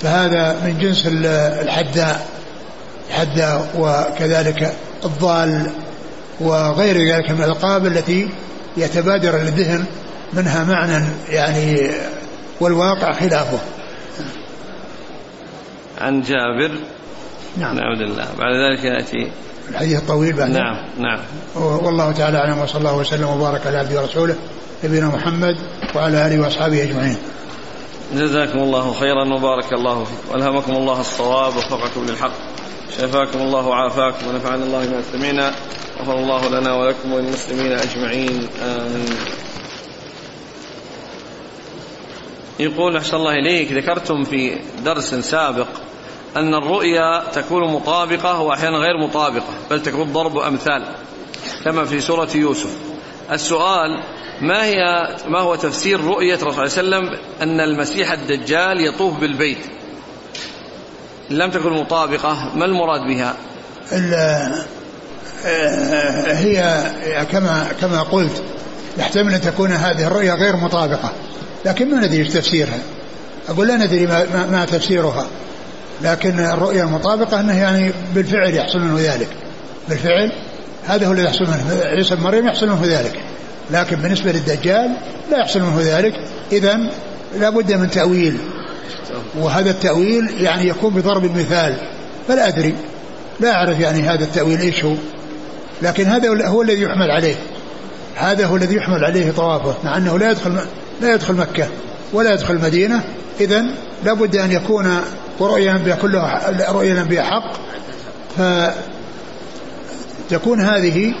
فهذا 0.00 0.60
من 0.64 0.78
جنس 0.78 1.06
الحداء 1.06 2.38
الحداء 3.08 3.68
وكذلك 3.78 4.72
الضال 5.04 5.70
وغير 6.40 7.14
ذلك 7.14 7.30
من 7.30 7.42
الألقاب 7.42 7.86
التي 7.86 8.28
يتبادر 8.76 9.38
للذهن 9.38 9.84
منها 10.32 10.64
معنى 10.64 11.04
يعني 11.28 11.90
والواقع 12.60 13.12
خلافه. 13.12 13.58
عن 15.98 16.22
جابر. 16.22 16.78
نعم. 17.56 17.76
نعم 17.76 17.92
لله 17.92 18.28
بعد 18.38 18.52
ذلك 18.54 18.84
يأتي. 18.84 19.30
الحديث 19.68 19.98
الطويل 19.98 20.32
بعد 20.32 20.50
نعم 20.50 20.84
نعم. 20.98 21.20
والله 21.56 22.12
تعالى 22.12 22.38
أعلم 22.38 22.58
وصلى 22.58 22.78
الله 22.78 22.96
وسلم 22.96 23.28
وبارك 23.28 23.66
على 23.66 23.78
عبده 23.78 24.00
ورسوله 24.00 24.36
نبينا 24.84 25.06
محمد 25.06 25.56
وعلى 25.94 26.26
آله 26.26 26.40
وأصحابه 26.40 26.82
أجمعين. 26.82 27.16
جزاكم 28.14 28.58
الله 28.58 28.94
خيرا 28.94 29.34
وبارك 29.34 29.72
الله 29.72 30.04
فيكم. 30.04 30.32
والهمكم 30.32 30.72
الله 30.72 31.00
الصواب 31.00 31.56
ووفقكم 31.56 32.06
للحق. 32.08 32.32
شفاكم 32.98 33.38
الله 33.38 33.66
وعافاكم 33.66 34.28
ونفعنا 34.28 34.64
الله 34.64 34.78
ما 34.78 35.02
سمعنا. 35.12 35.52
غفر 36.00 36.18
الله 36.18 36.48
لنا 36.48 36.74
ولكم 36.74 37.12
وللمسلمين 37.12 37.72
أجمعين. 37.72 38.48
آمين. 38.62 39.16
يقول 42.58 42.96
أحسن 42.96 43.16
الله 43.16 43.32
إليك 43.32 43.72
ذكرتم 43.72 44.24
في 44.24 44.58
درس 44.84 45.14
سابق 45.14 45.68
أن 46.36 46.54
الرؤيا 46.54 47.30
تكون 47.32 47.72
مطابقة 47.72 48.40
وأحيانا 48.40 48.78
غير 48.78 48.98
مطابقة 48.98 49.54
بل 49.70 49.82
تكون 49.82 50.12
ضرب 50.12 50.38
أمثال 50.38 50.82
كما 51.64 51.84
في 51.84 52.00
سورة 52.00 52.28
يوسف. 52.34 52.70
السؤال 53.32 54.02
ما 54.40 54.64
هي 54.64 55.08
ما 55.28 55.38
هو 55.38 55.54
تفسير 55.54 56.00
رؤية 56.00 56.34
الرسول 56.34 56.70
صلى 56.70 56.80
الله 56.80 56.96
عليه 56.96 57.06
وسلم 57.06 57.18
أن 57.42 57.60
المسيح 57.60 58.12
الدجال 58.12 58.86
يطوف 58.86 59.20
بالبيت؟ 59.20 59.58
لم 61.30 61.50
تكن 61.50 61.72
مطابقة 61.72 62.52
ما 62.56 62.64
المراد 62.64 63.00
بها؟ 63.00 63.36
آه، 63.92 64.64
هي 66.34 66.90
كما 67.32 67.66
كما 67.80 68.02
قلت 68.02 68.42
يحتمل 68.98 69.34
أن 69.34 69.40
تكون 69.40 69.72
هذه 69.72 70.06
الرؤيا 70.06 70.34
غير 70.34 70.56
مطابقة 70.56 71.12
لكن 71.64 71.90
ما 71.90 72.06
ندري 72.06 72.18
إيش 72.18 72.28
تفسيرها. 72.28 72.78
أقول 73.48 73.68
لا 73.68 73.76
ندري 73.76 74.06
ما, 74.06 74.26
ما, 74.32 74.46
ما 74.46 74.64
تفسيرها. 74.64 75.26
لكن 76.02 76.40
الرؤيا 76.40 76.84
المطابقة 76.84 77.40
أنه 77.40 77.58
يعني 77.58 77.92
بالفعل 78.14 78.54
يحصل 78.54 78.78
منه 78.78 79.00
ذلك. 79.00 79.28
بالفعل 79.88 80.32
هذا 80.86 81.06
هو 81.06 81.12
الذي 81.12 81.24
يحصل 81.24 81.44
منه. 81.44 81.80
عيسى 81.84 82.16
بن 82.16 82.22
مريم 82.22 82.46
يحصل 82.46 82.66
منه 82.66 82.82
ذلك. 82.84 83.20
لكن 83.70 83.96
بالنسبة 83.96 84.32
للدجال 84.32 84.96
لا 85.30 85.38
يحصل 85.38 85.60
منه 85.60 85.80
ذلك. 85.80 86.12
إذا 86.52 86.78
لا 87.38 87.50
بد 87.50 87.72
من 87.72 87.90
تأويل. 87.90 88.36
وهذا 89.38 89.70
التأويل 89.70 90.40
يعني 90.40 90.68
يكون 90.68 90.94
بضرب 90.94 91.24
المثال. 91.24 91.76
فلا 92.28 92.48
أدري. 92.48 92.74
لا 93.40 93.52
أعرف 93.52 93.80
يعني 93.80 94.02
هذا 94.02 94.24
التأويل 94.24 94.60
إيش 94.60 94.84
هو. 94.84 94.94
لكن 95.82 96.06
هذا 96.06 96.46
هو 96.48 96.62
الذي 96.62 96.82
يحمل 96.82 97.10
عليه. 97.10 97.34
هذا 98.16 98.46
هو 98.46 98.56
الذي 98.56 98.76
يحمل 98.76 99.04
عليه 99.04 99.30
طوافه. 99.32 99.74
مع 99.84 99.96
أنه 99.96 100.18
لا 100.18 100.30
يدخل 100.30 100.58
لا 101.00 101.14
يدخل 101.14 101.34
مكة 101.34 101.68
ولا 102.12 102.32
يدخل 102.32 102.54
المدينة. 102.54 103.04
إذا 103.40 103.64
لابد 104.04 104.36
أن 104.36 104.52
يكون 104.52 105.00
ورؤيا 105.38 105.72
الأنبياء 105.72 105.98
كلها 105.98 106.50
رؤيا 106.72 106.92
الأنبياء 106.92 107.24
حق. 107.24 107.52
فتكون 110.28 110.60
هذه 110.60 111.14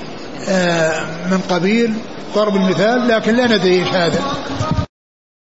آه، 0.48 1.00
من 1.30 1.40
قبيل 1.50 1.94
ضرب 2.34 2.56
المثال 2.56 3.08
لكن 3.08 3.34
لا 3.34 3.46
ندري 3.46 3.80
إيش 3.80 3.88
هذا. 3.88 4.22